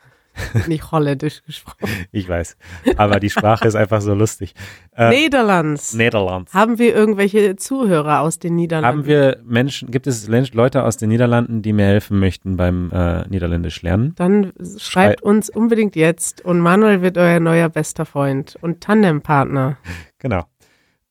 Nicht 0.66 0.91
Holländisch 0.91 1.43
gesprochen. 1.45 2.07
Ich 2.12 2.28
weiß. 2.28 2.57
Aber 2.97 3.20
die 3.20 3.30
Sprache 3.30 3.66
ist 3.66 3.74
einfach 3.74 4.01
so 4.01 4.14
lustig. 4.14 4.55
Äh, 4.97 5.11
Niederlands. 5.11 5.95
Niederlands. 5.95 6.55
Haben 6.55 6.78
wir 6.78 6.95
irgendwelche 6.95 7.57
Zuhörer 7.57 8.20
aus 8.20 8.39
den 8.39 8.57
Niederlanden? 8.57 8.99
Haben 8.99 9.07
wir 9.07 9.41
Menschen, 9.45 9.91
gibt 9.91 10.07
es 10.07 10.28
Leute 10.28 10.84
aus 10.84 10.97
den 10.97 11.09
Niederlanden, 11.09 11.62
die 11.62 11.72
mir 11.72 11.86
helfen 11.86 12.18
möchten 12.18 12.57
beim 12.57 12.91
äh, 12.93 13.26
Niederländisch 13.28 13.82
lernen? 13.82 14.14
Dann 14.16 14.53
schreibt 14.78 15.22
uns 15.22 15.51
unbedingt 15.51 15.97
jetzt 15.97 16.45
und 16.45 16.61
Manuel 16.61 17.03
wird 17.03 17.18
euer 17.18 17.41
neuer 17.41 17.68
bester 17.68 18.07
Freund 18.07 18.57
und 18.61 18.80
Tandempartner. 18.80 19.78
Genau. 20.18 20.45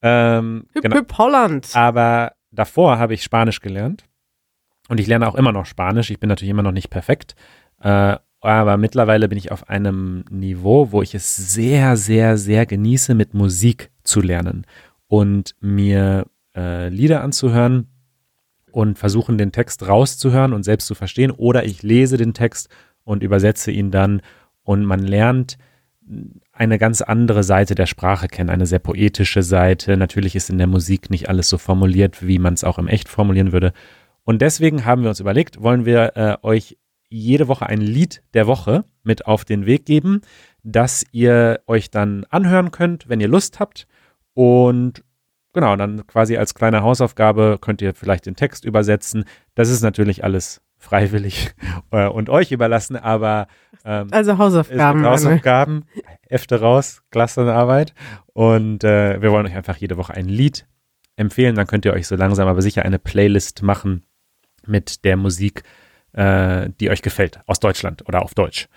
Ähm, 0.01 0.65
hüp, 0.73 0.84
genau. 0.84 0.97
hüp 0.97 1.17
Holland. 1.17 1.69
Aber 1.73 2.34
davor 2.51 2.99
habe 2.99 3.13
ich 3.13 3.23
Spanisch 3.23 3.61
gelernt. 3.61 4.03
Und 4.89 4.99
ich 4.99 5.07
lerne 5.07 5.28
auch 5.28 5.36
immer 5.36 5.51
noch 5.51 5.65
Spanisch. 5.65 6.09
Ich 6.09 6.19
bin 6.19 6.30
natürlich 6.30 6.51
immer 6.51 6.63
noch 6.63 6.71
nicht 6.71 6.89
perfekt. 6.89 7.36
Äh, 7.82 8.17
aber 8.47 8.77
mittlerweile 8.77 9.27
bin 9.27 9.37
ich 9.37 9.51
auf 9.51 9.69
einem 9.69 10.23
Niveau, 10.29 10.91
wo 10.91 11.01
ich 11.01 11.13
es 11.13 11.35
sehr, 11.35 11.97
sehr, 11.97 12.37
sehr 12.37 12.65
genieße, 12.65 13.13
mit 13.13 13.33
Musik 13.33 13.91
zu 14.03 14.21
lernen 14.21 14.65
und 15.07 15.55
mir 15.59 16.25
äh, 16.55 16.89
Lieder 16.89 17.23
anzuhören 17.23 17.87
und 18.71 18.97
versuchen, 18.97 19.37
den 19.37 19.51
Text 19.51 19.87
rauszuhören 19.87 20.53
und 20.53 20.63
selbst 20.63 20.87
zu 20.87 20.95
verstehen. 20.95 21.31
Oder 21.31 21.65
ich 21.65 21.83
lese 21.83 22.17
den 22.17 22.33
Text 22.33 22.69
und 23.03 23.23
übersetze 23.23 23.71
ihn 23.71 23.91
dann 23.91 24.21
und 24.63 24.85
man 24.85 24.99
lernt 24.99 25.57
eine 26.53 26.77
ganz 26.77 27.01
andere 27.01 27.43
Seite 27.43 27.75
der 27.75 27.85
Sprache 27.85 28.27
kennen, 28.27 28.49
eine 28.49 28.65
sehr 28.65 28.79
poetische 28.79 29.43
Seite. 29.43 29.97
Natürlich 29.97 30.35
ist 30.35 30.49
in 30.49 30.57
der 30.57 30.67
Musik 30.67 31.09
nicht 31.09 31.29
alles 31.29 31.49
so 31.49 31.57
formuliert, 31.57 32.25
wie 32.25 32.39
man 32.39 32.53
es 32.53 32.63
auch 32.63 32.77
im 32.77 32.87
Echt 32.87 33.09
formulieren 33.09 33.51
würde. 33.51 33.73
Und 34.23 34.41
deswegen 34.41 34.85
haben 34.85 35.03
wir 35.03 35.09
uns 35.09 35.19
überlegt, 35.19 35.61
wollen 35.61 35.85
wir 35.85 36.15
äh, 36.15 36.37
euch 36.43 36.77
jede 37.09 37.47
Woche 37.47 37.65
ein 37.65 37.81
Lied 37.81 38.21
der 38.33 38.47
Woche 38.47 38.83
mit 39.03 39.25
auf 39.25 39.45
den 39.45 39.65
Weg 39.65 39.85
geben, 39.85 40.21
das 40.63 41.05
ihr 41.11 41.61
euch 41.67 41.89
dann 41.89 42.25
anhören 42.29 42.71
könnt, 42.71 43.07
wenn 43.09 43.21
ihr 43.21 43.27
Lust 43.27 43.59
habt. 43.59 43.87
Und 44.33 45.03
genau, 45.53 45.75
dann 45.75 46.05
quasi 46.07 46.37
als 46.37 46.53
kleine 46.53 46.81
Hausaufgabe 46.81 47.57
könnt 47.59 47.81
ihr 47.81 47.93
vielleicht 47.93 48.25
den 48.25 48.35
Text 48.35 48.65
übersetzen. 48.65 49.25
Das 49.55 49.69
ist 49.69 49.81
natürlich 49.81 50.23
alles 50.23 50.61
freiwillig 50.77 51.53
äh, 51.91 52.07
und 52.07 52.29
euch 52.29 52.51
überlassen, 52.51 52.95
aber 52.95 53.47
ähm, 53.85 54.07
also 54.11 54.37
Hausaufgaben. 54.37 55.05
Hausaufgaben, 55.05 55.85
Hefte 56.29 56.59
raus, 56.59 57.01
Klassenarbeit. 57.11 57.93
Und 58.33 58.83
äh, 58.83 59.21
wir 59.21 59.31
wollen 59.31 59.45
euch 59.45 59.55
einfach 59.55 59.77
jede 59.77 59.97
Woche 59.97 60.13
ein 60.13 60.27
Lied 60.27 60.67
empfehlen. 61.15 61.55
Dann 61.55 61.67
könnt 61.67 61.85
ihr 61.85 61.93
euch 61.93 62.07
so 62.07 62.15
langsam 62.15 62.47
aber 62.47 62.61
sicher 62.61 62.83
eine 62.83 62.99
Playlist 62.99 63.63
machen 63.63 64.03
mit 64.65 65.05
der 65.05 65.17
Musik, 65.17 65.63
äh, 66.13 66.69
die 66.79 66.89
euch 66.89 67.01
gefällt, 67.01 67.39
aus 67.45 67.59
Deutschland 67.59 68.07
oder 68.07 68.21
auf 68.23 68.33
Deutsch. 68.33 68.67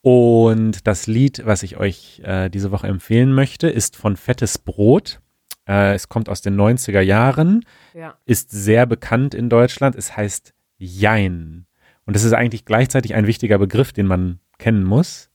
Und 0.00 0.86
das 0.86 1.06
Lied, 1.06 1.42
was 1.46 1.62
ich 1.62 1.78
euch 1.78 2.20
äh, 2.24 2.50
diese 2.50 2.70
Woche 2.70 2.86
empfehlen 2.86 3.32
möchte, 3.32 3.68
ist 3.68 3.96
von 3.96 4.16
Fettes 4.16 4.58
Brot. 4.58 5.20
Äh, 5.66 5.94
es 5.94 6.10
kommt 6.10 6.28
aus 6.28 6.42
den 6.42 6.60
90er 6.60 7.00
Jahren, 7.00 7.64
ja. 7.94 8.14
ist 8.26 8.50
sehr 8.50 8.84
bekannt 8.84 9.34
in 9.34 9.48
Deutschland. 9.48 9.96
Es 9.96 10.14
heißt 10.14 10.52
Jein. 10.76 11.66
Und 12.04 12.16
das 12.16 12.24
ist 12.24 12.34
eigentlich 12.34 12.66
gleichzeitig 12.66 13.14
ein 13.14 13.26
wichtiger 13.26 13.58
Begriff, 13.58 13.92
den 13.92 14.06
man 14.06 14.40
kennen 14.58 14.84
muss. 14.84 15.30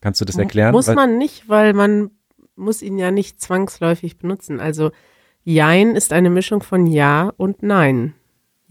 Kannst 0.00 0.20
du 0.20 0.24
das 0.24 0.36
erklären? 0.36 0.72
Muss 0.72 0.86
man 0.88 1.16
nicht, 1.16 1.48
weil 1.48 1.72
man 1.72 2.10
muss 2.56 2.82
ihn 2.82 2.98
ja 2.98 3.10
nicht 3.10 3.40
zwangsläufig 3.40 4.18
benutzen. 4.18 4.60
Also 4.60 4.90
Jein 5.44 5.96
ist 5.96 6.12
eine 6.12 6.30
Mischung 6.30 6.62
von 6.62 6.86
Ja 6.86 7.32
und 7.36 7.62
Nein. 7.62 8.14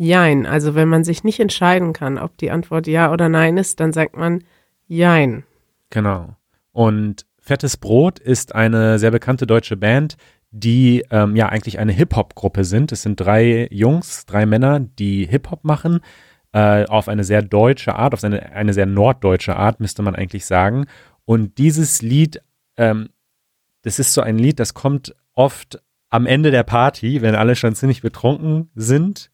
Jein. 0.01 0.45
Also 0.45 0.75
wenn 0.75 0.87
man 0.87 1.03
sich 1.03 1.25
nicht 1.25 1.41
entscheiden 1.41 1.91
kann, 1.91 2.17
ob 2.17 2.37
die 2.37 2.51
Antwort 2.51 2.87
Ja 2.87 3.11
oder 3.11 3.27
Nein 3.27 3.57
ist, 3.57 3.81
dann 3.81 3.91
sagt 3.91 4.15
man 4.15 4.45
Jein. 4.87 5.43
Genau. 5.89 6.37
Und 6.71 7.25
Fettes 7.37 7.75
Brot 7.75 8.17
ist 8.17 8.55
eine 8.55 8.97
sehr 8.97 9.11
bekannte 9.11 9.45
deutsche 9.45 9.75
Band, 9.75 10.15
die 10.51 11.03
ähm, 11.11 11.35
ja 11.35 11.49
eigentlich 11.49 11.79
eine 11.79 11.91
Hip-Hop-Gruppe 11.91 12.63
sind. 12.63 12.93
Es 12.93 13.01
sind 13.01 13.19
drei 13.19 13.67
Jungs, 13.71 14.25
drei 14.25 14.45
Männer, 14.45 14.79
die 14.79 15.25
Hip-Hop 15.25 15.65
machen, 15.65 15.99
äh, 16.53 16.85
auf 16.85 17.09
eine 17.09 17.25
sehr 17.25 17.41
deutsche 17.41 17.93
Art, 17.95 18.13
auf 18.13 18.23
eine, 18.23 18.53
eine 18.53 18.71
sehr 18.73 18.85
norddeutsche 18.85 19.57
Art, 19.57 19.81
müsste 19.81 20.01
man 20.01 20.15
eigentlich 20.15 20.45
sagen. 20.45 20.85
Und 21.25 21.57
dieses 21.57 22.01
Lied, 22.01 22.41
ähm, 22.77 23.09
das 23.81 23.99
ist 23.99 24.13
so 24.13 24.21
ein 24.21 24.37
Lied, 24.37 24.61
das 24.61 24.73
kommt 24.73 25.13
oft 25.33 25.81
am 26.09 26.25
Ende 26.25 26.51
der 26.51 26.63
Party, 26.63 27.21
wenn 27.21 27.35
alle 27.35 27.57
schon 27.57 27.75
ziemlich 27.75 28.01
betrunken 28.01 28.69
sind, 28.75 29.29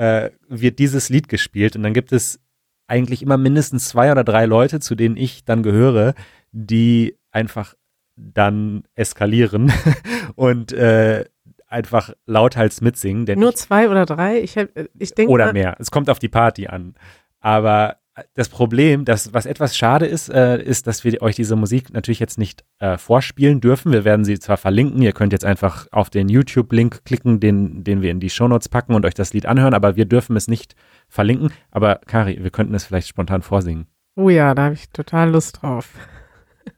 äh, 0.00 0.30
wird 0.48 0.78
dieses 0.78 1.10
Lied 1.10 1.28
gespielt 1.28 1.76
und 1.76 1.82
dann 1.82 1.92
gibt 1.92 2.10
es 2.12 2.40
eigentlich 2.86 3.20
immer 3.22 3.36
mindestens 3.36 3.88
zwei 3.88 4.10
oder 4.10 4.24
drei 4.24 4.46
Leute, 4.46 4.80
zu 4.80 4.94
denen 4.94 5.16
ich 5.18 5.44
dann 5.44 5.62
gehöre, 5.62 6.14
die 6.52 7.16
einfach 7.32 7.74
dann 8.16 8.82
eskalieren 8.94 9.70
und 10.36 10.72
äh, 10.72 11.26
einfach 11.66 12.12
lauthals 12.26 12.80
mitsingen. 12.80 13.26
Denn 13.26 13.38
Nur 13.38 13.54
zwei 13.54 13.88
oder 13.90 14.06
drei? 14.06 14.40
Ich, 14.40 14.56
hab- 14.56 14.70
ich 14.98 15.12
denke 15.14 15.30
oder 15.32 15.52
mehr. 15.52 15.76
Es 15.78 15.90
kommt 15.90 16.08
auf 16.10 16.18
die 16.18 16.28
Party 16.28 16.66
an. 16.66 16.94
Aber 17.40 17.96
das 18.34 18.48
Problem, 18.48 19.04
das, 19.04 19.32
was 19.32 19.46
etwas 19.46 19.76
schade 19.76 20.06
ist, 20.06 20.28
äh, 20.28 20.62
ist, 20.62 20.86
dass 20.86 21.04
wir 21.04 21.20
euch 21.22 21.36
diese 21.36 21.56
Musik 21.56 21.92
natürlich 21.92 22.20
jetzt 22.20 22.38
nicht 22.38 22.64
äh, 22.78 22.98
vorspielen 22.98 23.60
dürfen. 23.60 23.92
Wir 23.92 24.04
werden 24.04 24.24
sie 24.24 24.38
zwar 24.38 24.56
verlinken, 24.56 25.02
ihr 25.02 25.12
könnt 25.12 25.32
jetzt 25.32 25.44
einfach 25.44 25.86
auf 25.92 26.10
den 26.10 26.28
YouTube-Link 26.28 27.04
klicken, 27.04 27.40
den, 27.40 27.84
den 27.84 28.02
wir 28.02 28.10
in 28.10 28.20
die 28.20 28.30
Shownotes 28.30 28.68
packen 28.68 28.94
und 28.94 29.04
euch 29.04 29.14
das 29.14 29.32
Lied 29.32 29.46
anhören, 29.46 29.74
aber 29.74 29.96
wir 29.96 30.04
dürfen 30.04 30.36
es 30.36 30.48
nicht 30.48 30.74
verlinken. 31.08 31.50
Aber 31.70 32.00
Kari, 32.06 32.42
wir 32.42 32.50
könnten 32.50 32.74
es 32.74 32.84
vielleicht 32.84 33.08
spontan 33.08 33.42
vorsingen. 33.42 33.86
Oh 34.16 34.28
ja, 34.28 34.54
da 34.54 34.64
habe 34.64 34.74
ich 34.74 34.90
total 34.90 35.30
Lust 35.30 35.62
drauf. 35.62 35.88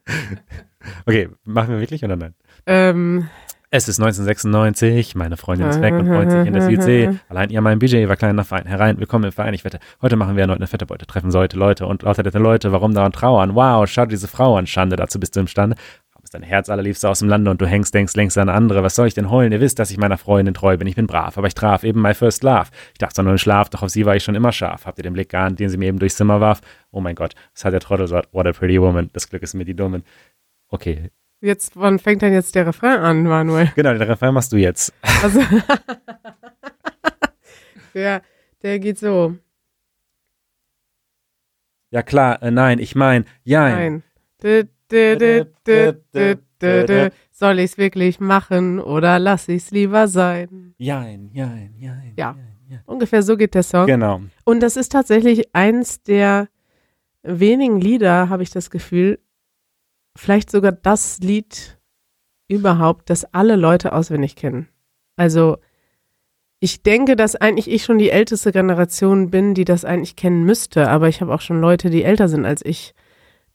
Okay, 1.07 1.29
machen 1.45 1.71
wir 1.71 1.81
wirklich 1.81 2.05
oder 2.05 2.17
nein? 2.17 2.35
Ähm, 2.67 3.29
Es 3.75 3.89
ist 3.89 3.99
1996, 3.99 5.15
meine 5.15 5.39
Freundin 5.39 5.67
ist 5.67 5.81
weg 5.81 5.95
und 5.95 6.07
freut 6.07 6.31
sich 6.31 6.47
in 6.47 6.53
der 6.53 6.61
Südsee. 6.61 7.09
Allein 7.31 7.49
ihr 7.49 7.63
mein 7.63 7.79
Budget 7.79 8.07
war 8.07 8.17
kleiner 8.17 8.45
Verein. 8.45 8.67
Herein, 8.67 8.99
willkommen 8.99 9.25
im 9.25 9.33
Verein. 9.33 9.55
Ich 9.55 9.65
wette, 9.65 9.79
heute 10.03 10.17
machen 10.17 10.37
wir 10.37 10.43
erneut 10.43 10.59
eine 10.59 10.67
fette 10.67 10.85
Beute. 10.85 11.07
Treffen 11.07 11.31
sollte 11.31 11.57
Leute 11.57 11.87
und 11.87 12.03
lauter 12.03 12.39
Leute. 12.39 12.71
Warum 12.71 12.93
dauernd 12.93 13.15
trauern? 13.15 13.55
Wow, 13.55 13.89
schau 13.89 14.05
diese 14.05 14.29
Frau 14.29 14.59
an. 14.59 14.67
Schande, 14.67 14.97
dazu 14.97 15.19
bist 15.19 15.37
du 15.37 15.41
imstande. 15.41 15.77
Dein 16.33 16.43
Herz 16.43 16.69
allerliebste 16.69 17.09
aus 17.09 17.21
dem 17.21 17.31
Lande 17.31 17.51
und 17.51 17.63
du 17.63 17.67
hängst, 17.67 17.95
denkst 17.95 18.15
längst 18.15 18.37
an 18.37 18.51
andere? 18.51 18.83
Was 18.83 18.95
soll 18.95 19.07
ich 19.07 19.15
denn 19.15 19.31
heulen? 19.31 19.53
Ihr 19.53 19.61
wisst, 19.63 19.79
dass 19.79 19.91
ich 19.91 19.97
meiner 19.97 20.19
Freundin 20.19 20.53
treu 20.53 20.77
bin. 20.77 20.87
Ich 20.87 20.97
bin 20.97 21.07
brav, 21.07 21.39
aber 21.39 21.47
ich 21.47 21.55
traf 21.55 21.83
eben 21.83 22.03
my 22.03 22.13
first 22.13 22.43
love. 22.43 22.67
Ich 22.93 22.99
dachte 22.99 23.23
nur 23.23 23.33
in 23.33 23.39
Schlaf, 23.39 23.71
doch 23.71 23.83
auf 23.83 23.89
sie 23.89 24.05
war 24.05 24.17
ich 24.17 24.25
schon 24.25 24.35
immer 24.35 24.53
scharf. 24.53 24.85
Habt 24.85 24.99
ihr 24.99 25.03
den 25.03 25.15
Blick 25.15 25.31
geahnt, 25.31 25.61
den 25.61 25.71
sie 25.71 25.79
mir 25.79 25.87
eben 25.87 25.99
durchs 25.99 26.17
Zimmer 26.17 26.41
warf? 26.43 26.61
Oh 26.91 27.01
mein 27.01 27.15
Gott, 27.15 27.35
was 27.55 27.65
hat 27.65 27.73
der 27.73 27.81
Trottel 27.81 28.07
so? 28.07 28.21
What 28.33 28.47
a 28.47 28.53
pretty 28.53 28.79
woman. 28.79 29.09
Das 29.15 29.31
Glück 29.31 29.43
ist 29.43 29.55
mir 29.55 29.65
die 29.65 29.75
Dummen. 29.75 30.05
Okay, 30.69 31.11
jetzt, 31.43 31.77
wann 31.77 31.99
fängt 31.99 32.23
denn 32.23 32.33
jetzt 32.33 32.55
der 32.55 32.67
Refrain 32.67 33.01
an, 33.01 33.23
Manuel? 33.25 33.71
genau, 33.75 33.93
den 33.93 34.03
Refrain 34.03 34.33
machst 34.33 34.53
du 34.53 34.57
jetzt. 34.57 34.95
Also, 35.23 35.41
der, 37.95 38.23
der 38.63 38.79
geht 38.79 38.99
so. 38.99 39.37
Ja 41.91 42.03
klar, 42.03 42.43
äh, 42.43 42.51
nein, 42.51 42.79
ich 42.79 42.95
mein, 42.95 43.27
ja. 43.45 43.69
Nein. 43.69 44.03
Soll 47.33 47.59
ich's 47.59 47.77
wirklich 47.77 48.21
machen 48.21 48.79
oder 48.79 49.19
lass 49.19 49.49
ich's 49.49 49.71
lieber 49.71 50.09
sein? 50.09 50.75
Jein, 50.79 51.31
jein, 51.33 51.75
jein. 51.77 52.15
Ja. 52.17 52.37
jein, 52.37 52.57
jein. 52.69 52.81
Ungefähr 52.87 53.23
so 53.23 53.37
geht 53.37 53.55
der 53.55 53.63
Song. 53.63 53.87
Genau. 53.87 54.21
Und 54.45 54.61
das 54.61 54.77
ist 54.77 54.93
tatsächlich 54.93 55.55
eins 55.55 56.03
der 56.03 56.49
wenigen 57.23 57.81
Lieder, 57.81 58.29
habe 58.29 58.43
ich 58.43 58.51
das 58.51 58.71
Gefühl, 58.71 59.19
vielleicht 60.17 60.51
sogar 60.51 60.73
das 60.73 61.19
Lied 61.21 61.79
überhaupt, 62.49 63.11
das 63.11 63.25
alle 63.33 63.57
Leute 63.57 63.93
auswendig 63.93 64.37
kennen. 64.37 64.69
Also 65.17 65.59
ich 66.61 66.83
denke, 66.83 67.17
dass 67.17 67.35
eigentlich 67.35 67.69
ich 67.69 67.83
schon 67.83 67.99
die 67.99 68.11
älteste 68.11 68.53
Generation 68.53 69.31
bin, 69.31 69.55
die 69.55 69.65
das 69.65 69.85
eigentlich 69.85 70.15
kennen 70.15 70.45
müsste, 70.45 70.89
aber 70.89 71.09
ich 71.09 71.21
habe 71.21 71.35
auch 71.35 71.41
schon 71.41 71.61
Leute, 71.61 71.91
die 71.91 72.05
älter 72.05 72.29
sind 72.29 72.45
als 72.47 72.65
ich, 72.65 72.95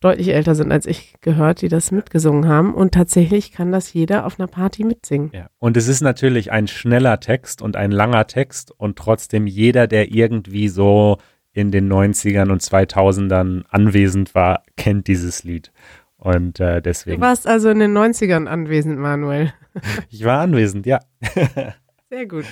deutlich 0.01 0.29
älter 0.29 0.55
sind 0.55 0.71
als 0.71 0.85
ich 0.85 1.15
gehört, 1.21 1.61
die 1.61 1.69
das 1.69 1.91
mitgesungen 1.91 2.49
haben 2.49 2.73
und 2.73 2.93
tatsächlich 2.93 3.53
kann 3.53 3.71
das 3.71 3.93
jeder 3.93 4.25
auf 4.25 4.39
einer 4.39 4.47
Party 4.47 4.83
mitsingen. 4.83 5.31
Ja. 5.33 5.47
Und 5.57 5.77
es 5.77 5.87
ist 5.87 6.01
natürlich 6.01 6.51
ein 6.51 6.67
schneller 6.67 7.19
Text 7.19 7.61
und 7.61 7.77
ein 7.77 7.91
langer 7.91 8.27
Text 8.27 8.71
und 8.77 8.97
trotzdem 8.97 9.47
jeder, 9.47 9.87
der 9.87 10.11
irgendwie 10.11 10.67
so 10.67 11.17
in 11.53 11.71
den 11.71 11.91
90ern 11.91 12.51
und 12.51 12.61
2000ern 12.61 13.63
anwesend 13.69 14.35
war, 14.35 14.63
kennt 14.75 15.07
dieses 15.07 15.43
Lied. 15.43 15.71
Und 16.17 16.59
äh, 16.59 16.75
Du 16.75 16.81
deswegen. 16.81 17.21
warst 17.21 17.47
also 17.47 17.69
in 17.69 17.79
den 17.79 17.95
90ern 17.97 18.47
anwesend, 18.47 18.97
Manuel. 18.99 19.53
Ich 20.09 20.23
war 20.25 20.39
anwesend, 20.41 20.85
ja. 20.87 20.99
Sehr 22.09 22.25
gut. 22.25 22.45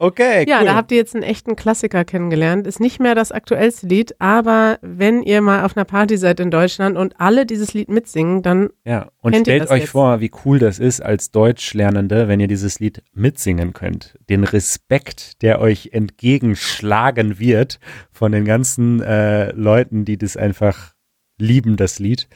Okay, 0.00 0.44
Ja, 0.48 0.58
cool. 0.60 0.66
da 0.66 0.74
habt 0.76 0.92
ihr 0.92 0.98
jetzt 0.98 1.14
einen 1.16 1.24
echten 1.24 1.56
Klassiker 1.56 2.04
kennengelernt. 2.04 2.66
Ist 2.68 2.78
nicht 2.78 3.00
mehr 3.00 3.16
das 3.16 3.32
aktuellste 3.32 3.86
Lied, 3.88 4.14
aber 4.20 4.78
wenn 4.80 5.22
ihr 5.24 5.40
mal 5.40 5.64
auf 5.64 5.76
einer 5.76 5.84
Party 5.86 6.16
seid 6.18 6.38
in 6.38 6.52
Deutschland 6.52 6.96
und 6.96 7.18
alle 7.18 7.46
dieses 7.46 7.74
Lied 7.74 7.88
mitsingen, 7.88 8.42
dann 8.42 8.68
Ja, 8.84 9.08
und 9.22 9.34
stellt 9.34 9.68
euch 9.70 9.80
jetzt? 9.80 9.90
vor, 9.90 10.20
wie 10.20 10.30
cool 10.44 10.58
das 10.60 10.78
ist 10.78 11.00
als 11.00 11.32
Deutschlernende, 11.32 12.28
wenn 12.28 12.38
ihr 12.38 12.46
dieses 12.46 12.78
Lied 12.78 13.02
mitsingen 13.12 13.72
könnt. 13.72 14.16
Den 14.28 14.44
Respekt, 14.44 15.42
der 15.42 15.60
euch 15.60 15.88
entgegenschlagen 15.92 17.38
wird 17.38 17.80
von 18.12 18.30
den 18.32 18.44
ganzen 18.44 19.00
äh, 19.02 19.50
Leuten, 19.52 20.04
die 20.04 20.16
das 20.18 20.36
einfach 20.36 20.92
lieben, 21.40 21.76
das 21.76 21.98
Lied, 21.98 22.28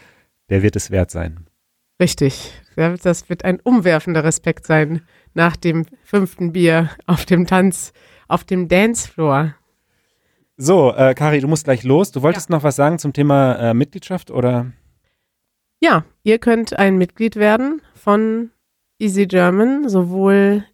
der 0.52 0.62
wird 0.62 0.76
es 0.76 0.90
wert 0.90 1.10
sein. 1.10 1.46
richtig. 1.98 2.52
Ja, 2.76 2.94
Das 2.94 3.30
wird 3.30 3.42
ein 3.44 3.58
umwerfender 3.60 4.22
Respekt 4.22 4.66
sein 4.66 5.00
nach 5.32 5.56
dem 5.56 5.86
fünften 6.04 6.52
Bier 6.52 6.90
auf 7.06 7.24
dem 7.24 7.46
Tanz, 7.46 7.94
auf 8.28 8.44
dem 8.44 8.68
Dancefloor. 8.68 9.54
So, 10.58 10.92
äh, 10.94 11.14
Kari, 11.14 11.40
du 11.40 11.48
musst 11.48 11.64
gleich 11.64 11.84
los. 11.84 12.12
Du 12.12 12.20
wolltest 12.20 12.50
noch 12.50 12.62
was 12.64 12.76
sagen 12.76 12.98
zum 12.98 13.14
Thema 13.14 13.54
äh, 13.54 13.72
Mitgliedschaft 13.74 14.30
oder? 14.30 14.72
Ja, 15.80 16.04
ihr 16.22 16.38
könnt 16.38 16.78
ein 16.78 16.98
Mitglied 16.98 17.36
werden 17.36 17.80
von 17.94 18.50
Easy 18.98 19.26
German, 19.26 19.88
sowohl 19.88 20.64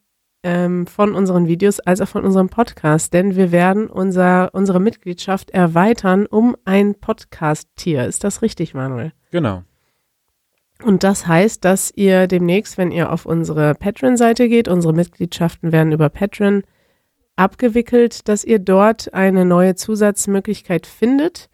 ähm, 0.42 0.86
von 0.86 1.14
unseren 1.14 1.46
Videos 1.46 1.80
als 1.80 2.00
auch 2.00 2.08
von 2.08 2.24
unserem 2.24 2.48
Podcast, 2.48 3.12
denn 3.12 3.36
wir 3.36 3.52
werden 3.52 3.88
unser, 3.88 4.50
unsere 4.52 4.80
Mitgliedschaft 4.80 5.50
erweitern 5.50 6.26
um 6.26 6.56
ein 6.64 6.94
Podcast-Tier. 6.94 8.06
Ist 8.06 8.24
das 8.24 8.42
richtig, 8.42 8.74
Manuel? 8.74 9.12
Genau. 9.30 9.62
Und 10.82 11.02
das 11.02 11.26
heißt, 11.26 11.64
dass 11.64 11.90
ihr 11.94 12.28
demnächst, 12.28 12.78
wenn 12.78 12.92
ihr 12.92 13.10
auf 13.12 13.26
unsere 13.26 13.74
Patreon-Seite 13.74 14.48
geht, 14.48 14.68
unsere 14.68 14.92
Mitgliedschaften 14.92 15.72
werden 15.72 15.92
über 15.92 16.08
Patreon 16.08 16.62
abgewickelt, 17.34 18.28
dass 18.28 18.44
ihr 18.44 18.60
dort 18.60 19.12
eine 19.12 19.44
neue 19.44 19.74
Zusatzmöglichkeit 19.74 20.86
findet 20.86 21.48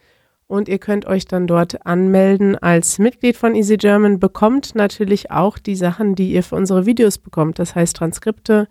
und 0.47 0.69
ihr 0.69 0.79
könnt 0.79 1.07
euch 1.07 1.25
dann 1.25 1.47
dort 1.47 1.87
anmelden 1.87 2.57
als 2.57 2.99
Mitglied 2.99 3.37
von 3.37 3.55
Easy 3.55 3.77
German, 3.77 4.19
bekommt 4.19 4.75
natürlich 4.75 5.31
auch 5.31 5.59
die 5.59 5.77
Sachen, 5.77 6.15
die 6.15 6.33
ihr 6.33 6.43
für 6.43 6.57
unsere 6.57 6.87
Videos 6.87 7.19
bekommt, 7.19 7.59
das 7.59 7.75
heißt 7.75 7.97
Transkripte 7.97 8.69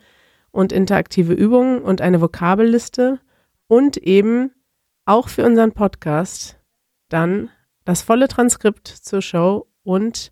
und 0.51 0.71
interaktive 0.71 1.33
Übungen 1.33 1.79
und 1.79 2.01
eine 2.01 2.21
Vokabelliste 2.21 3.19
und 3.67 3.97
eben 3.97 4.51
auch 5.05 5.29
für 5.29 5.45
unseren 5.45 5.71
Podcast 5.71 6.59
dann 7.09 7.49
das 7.85 8.01
volle 8.01 8.27
Transkript 8.27 8.87
zur 8.87 9.21
Show 9.21 9.67
und 9.83 10.31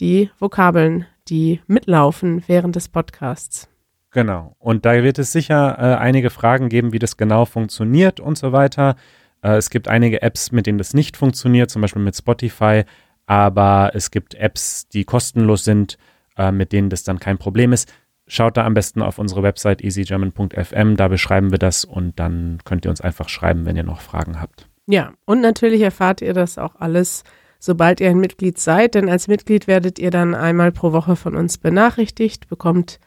die 0.00 0.30
Vokabeln, 0.38 1.06
die 1.28 1.60
mitlaufen 1.66 2.44
während 2.46 2.76
des 2.76 2.88
Podcasts. 2.88 3.68
Genau. 4.10 4.54
Und 4.58 4.86
da 4.86 5.02
wird 5.02 5.18
es 5.18 5.32
sicher 5.32 5.76
äh, 5.78 5.96
einige 5.96 6.30
Fragen 6.30 6.68
geben, 6.68 6.92
wie 6.92 6.98
das 6.98 7.16
genau 7.16 7.44
funktioniert 7.44 8.20
und 8.20 8.38
so 8.38 8.52
weiter. 8.52 8.96
Äh, 9.42 9.56
es 9.56 9.70
gibt 9.70 9.88
einige 9.88 10.22
Apps, 10.22 10.52
mit 10.52 10.66
denen 10.66 10.78
das 10.78 10.94
nicht 10.94 11.16
funktioniert, 11.16 11.70
zum 11.70 11.82
Beispiel 11.82 12.02
mit 12.02 12.16
Spotify. 12.16 12.84
Aber 13.26 13.90
es 13.94 14.10
gibt 14.10 14.34
Apps, 14.34 14.88
die 14.88 15.04
kostenlos 15.04 15.64
sind, 15.64 15.98
äh, 16.36 16.50
mit 16.52 16.72
denen 16.72 16.88
das 16.88 17.02
dann 17.02 17.18
kein 17.18 17.38
Problem 17.38 17.72
ist. 17.72 17.92
Schaut 18.26 18.56
da 18.56 18.64
am 18.64 18.74
besten 18.74 19.00
auf 19.02 19.18
unsere 19.18 19.42
Website 19.42 19.82
easygerman.fm, 19.82 20.96
da 20.96 21.08
beschreiben 21.08 21.50
wir 21.50 21.58
das 21.58 21.84
und 21.84 22.18
dann 22.18 22.58
könnt 22.64 22.84
ihr 22.84 22.90
uns 22.90 23.00
einfach 23.00 23.28
schreiben, 23.30 23.64
wenn 23.64 23.76
ihr 23.76 23.84
noch 23.84 24.00
Fragen 24.00 24.40
habt. 24.40 24.68
Ja, 24.86 25.12
und 25.24 25.40
natürlich 25.40 25.80
erfahrt 25.80 26.20
ihr 26.20 26.34
das 26.34 26.58
auch 26.58 26.76
alles, 26.76 27.24
sobald 27.58 28.00
ihr 28.00 28.10
ein 28.10 28.20
Mitglied 28.20 28.58
seid, 28.58 28.94
denn 28.94 29.08
als 29.08 29.28
Mitglied 29.28 29.66
werdet 29.66 29.98
ihr 29.98 30.10
dann 30.10 30.34
einmal 30.34 30.72
pro 30.72 30.92
Woche 30.92 31.16
von 31.16 31.36
uns 31.36 31.58
benachrichtigt, 31.58 32.48
bekommt 32.48 33.00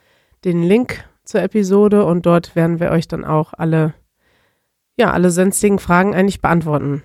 den 0.43 0.63
Link 0.63 1.03
zur 1.23 1.41
Episode 1.41 2.05
und 2.05 2.25
dort 2.25 2.55
werden 2.55 2.79
wir 2.79 2.91
euch 2.91 3.07
dann 3.07 3.23
auch 3.23 3.53
alle, 3.53 3.93
ja, 5.01 5.11
alle 5.11 5.31
sonstigen 5.31 5.79
Fragen 5.79 6.13
eigentlich 6.13 6.41
beantworten. 6.41 7.01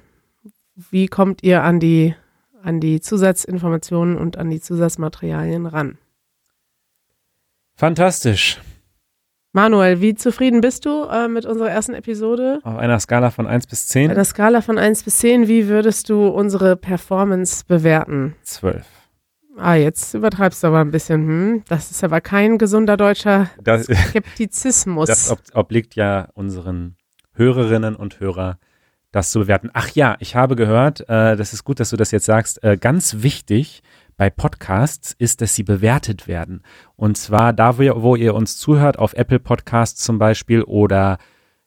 Wie 0.90 1.06
kommt 1.06 1.42
ihr 1.42 1.62
an 1.62 1.80
die, 1.80 2.14
an 2.62 2.78
die 2.80 3.00
Zusatzinformationen 3.00 4.18
und 4.18 4.36
an 4.36 4.50
die 4.50 4.60
Zusatzmaterialien 4.60 5.64
ran? 5.64 5.96
Fantastisch. 7.76 8.60
Manuel, 9.52 10.02
wie 10.02 10.14
zufrieden 10.14 10.60
bist 10.60 10.84
du 10.84 11.04
äh, 11.04 11.28
mit 11.28 11.46
unserer 11.46 11.70
ersten 11.70 11.94
Episode? 11.94 12.60
Auf 12.62 12.76
einer 12.76 13.00
Skala 13.00 13.30
von 13.30 13.46
1 13.46 13.66
bis 13.66 13.88
10, 13.88 14.08
Bei 14.08 14.14
der 14.14 14.24
Skala 14.26 14.60
von 14.60 14.76
1 14.76 15.02
bis 15.04 15.18
10, 15.20 15.48
wie 15.48 15.68
würdest 15.68 16.10
du 16.10 16.28
unsere 16.28 16.76
Performance 16.76 17.64
bewerten? 17.66 18.36
12. 18.42 18.84
Ah, 19.56 19.74
jetzt 19.74 20.12
übertreibst 20.12 20.62
du 20.62 20.66
aber 20.66 20.80
ein 20.80 20.90
bisschen. 20.90 21.26
Hm? 21.26 21.62
Das 21.68 21.90
ist 21.90 22.04
aber 22.04 22.20
kein 22.20 22.58
gesunder 22.58 22.98
deutscher 22.98 23.48
Das, 23.64 23.86
Skeptizismus. 24.08 25.06
das 25.08 25.30
ob, 25.30 25.38
obliegt 25.54 25.94
ja 25.94 26.28
unseren 26.34 26.96
Hörerinnen 27.36 27.96
und 27.96 28.20
Hörer, 28.20 28.58
das 29.12 29.30
zu 29.30 29.40
bewerten. 29.40 29.70
Ach 29.72 29.90
ja, 29.90 30.16
ich 30.20 30.34
habe 30.34 30.56
gehört, 30.56 31.00
äh, 31.08 31.36
das 31.36 31.52
ist 31.52 31.64
gut, 31.64 31.80
dass 31.80 31.90
du 31.90 31.96
das 31.96 32.10
jetzt 32.10 32.26
sagst, 32.26 32.62
äh, 32.64 32.76
ganz 32.76 33.22
wichtig 33.22 33.82
bei 34.16 34.30
Podcasts 34.30 35.14
ist, 35.18 35.40
dass 35.40 35.54
sie 35.54 35.62
bewertet 35.62 36.26
werden. 36.26 36.62
Und 36.96 37.16
zwar 37.18 37.52
da, 37.52 37.78
wo, 37.78 38.02
wo 38.02 38.16
ihr 38.16 38.34
uns 38.34 38.56
zuhört, 38.58 38.98
auf 38.98 39.14
Apple 39.14 39.38
Podcasts 39.40 40.02
zum 40.02 40.18
Beispiel 40.18 40.62
oder 40.62 41.18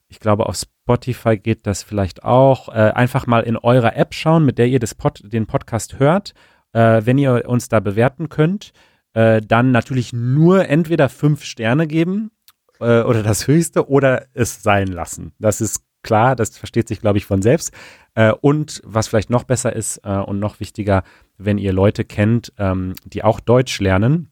ich 0.07 0.19
glaube 0.19 0.47
auf 0.47 0.55
Spotify 0.55 1.37
geht 1.37 1.67
das 1.67 1.83
vielleicht 1.83 2.23
auch. 2.23 2.69
Äh, 2.69 2.91
einfach 2.91 3.27
mal 3.27 3.41
in 3.41 3.57
eurer 3.57 3.95
App 3.95 4.13
schauen, 4.13 4.45
mit 4.45 4.57
der 4.57 4.67
ihr 4.67 4.79
Pod, 4.97 5.21
den 5.23 5.45
Podcast 5.45 5.99
hört. 5.99 6.33
Äh, 6.73 7.01
wenn 7.05 7.19
ihr 7.19 7.47
uns 7.47 7.69
da 7.69 7.79
bewerten 7.79 8.29
könnt, 8.29 8.73
äh, 9.13 9.41
dann 9.41 9.71
natürlich 9.71 10.13
nur 10.13 10.67
entweder 10.67 11.09
fünf 11.09 11.43
Sterne 11.43 11.87
geben 11.87 12.31
äh, 12.79 13.01
oder 13.01 13.23
das 13.23 13.47
höchste 13.47 13.89
oder 13.89 14.25
es 14.33 14.63
sein 14.63 14.87
lassen. 14.87 15.33
Das 15.39 15.61
ist 15.61 15.83
klar, 16.03 16.35
das 16.35 16.57
versteht 16.57 16.87
sich, 16.87 17.01
glaube 17.01 17.17
ich, 17.17 17.25
von 17.25 17.41
selbst. 17.41 17.71
Äh, 18.15 18.31
und 18.31 18.81
was 18.85 19.07
vielleicht 19.07 19.29
noch 19.29 19.43
besser 19.43 19.75
ist 19.75 20.01
äh, 20.03 20.17
und 20.17 20.39
noch 20.39 20.59
wichtiger, 20.59 21.03
wenn 21.37 21.57
ihr 21.57 21.73
Leute 21.73 22.05
kennt, 22.05 22.53
ähm, 22.57 22.93
die 23.05 23.23
auch 23.23 23.39
Deutsch 23.39 23.79
lernen, 23.79 24.29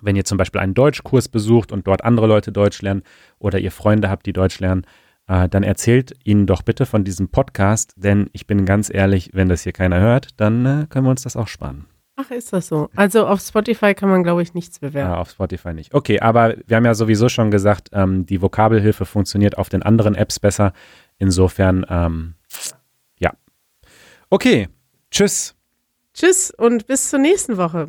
wenn 0.00 0.16
ihr 0.16 0.24
zum 0.24 0.38
Beispiel 0.38 0.60
einen 0.60 0.74
Deutschkurs 0.74 1.28
besucht 1.28 1.72
und 1.72 1.86
dort 1.86 2.04
andere 2.04 2.26
Leute 2.26 2.52
Deutsch 2.52 2.82
lernen 2.82 3.02
oder 3.38 3.58
ihr 3.58 3.70
Freunde 3.70 4.10
habt, 4.10 4.26
die 4.26 4.32
Deutsch 4.32 4.58
lernen, 4.58 4.84
äh, 5.28 5.48
dann 5.48 5.62
erzählt 5.62 6.14
ihnen 6.24 6.46
doch 6.46 6.62
bitte 6.62 6.86
von 6.86 7.04
diesem 7.04 7.28
Podcast, 7.28 7.94
denn 7.96 8.28
ich 8.32 8.46
bin 8.46 8.66
ganz 8.66 8.92
ehrlich, 8.92 9.30
wenn 9.32 9.48
das 9.48 9.62
hier 9.62 9.72
keiner 9.72 10.00
hört, 10.00 10.40
dann 10.40 10.66
äh, 10.66 10.86
können 10.88 11.06
wir 11.06 11.10
uns 11.10 11.22
das 11.22 11.36
auch 11.36 11.48
sparen. 11.48 11.91
Ach, 12.22 12.30
ist 12.30 12.52
das 12.52 12.68
so? 12.68 12.88
Also 12.94 13.26
auf 13.26 13.40
Spotify 13.40 13.94
kann 13.94 14.08
man, 14.08 14.22
glaube 14.22 14.42
ich, 14.42 14.54
nichts 14.54 14.78
bewerten. 14.78 15.10
Ja, 15.10 15.18
auf 15.18 15.30
Spotify 15.30 15.72
nicht. 15.72 15.94
Okay, 15.94 16.20
aber 16.20 16.56
wir 16.66 16.76
haben 16.76 16.84
ja 16.84 16.94
sowieso 16.94 17.28
schon 17.28 17.50
gesagt, 17.50 17.88
ähm, 17.92 18.26
die 18.26 18.42
Vokabelhilfe 18.42 19.04
funktioniert 19.04 19.58
auf 19.58 19.68
den 19.68 19.82
anderen 19.82 20.14
Apps 20.14 20.38
besser. 20.38 20.72
Insofern, 21.18 21.86
ähm, 21.88 22.34
ja. 23.18 23.32
Okay, 24.30 24.68
tschüss. 25.10 25.54
Tschüss 26.14 26.50
und 26.50 26.86
bis 26.86 27.10
zur 27.10 27.18
nächsten 27.18 27.56
Woche. 27.56 27.88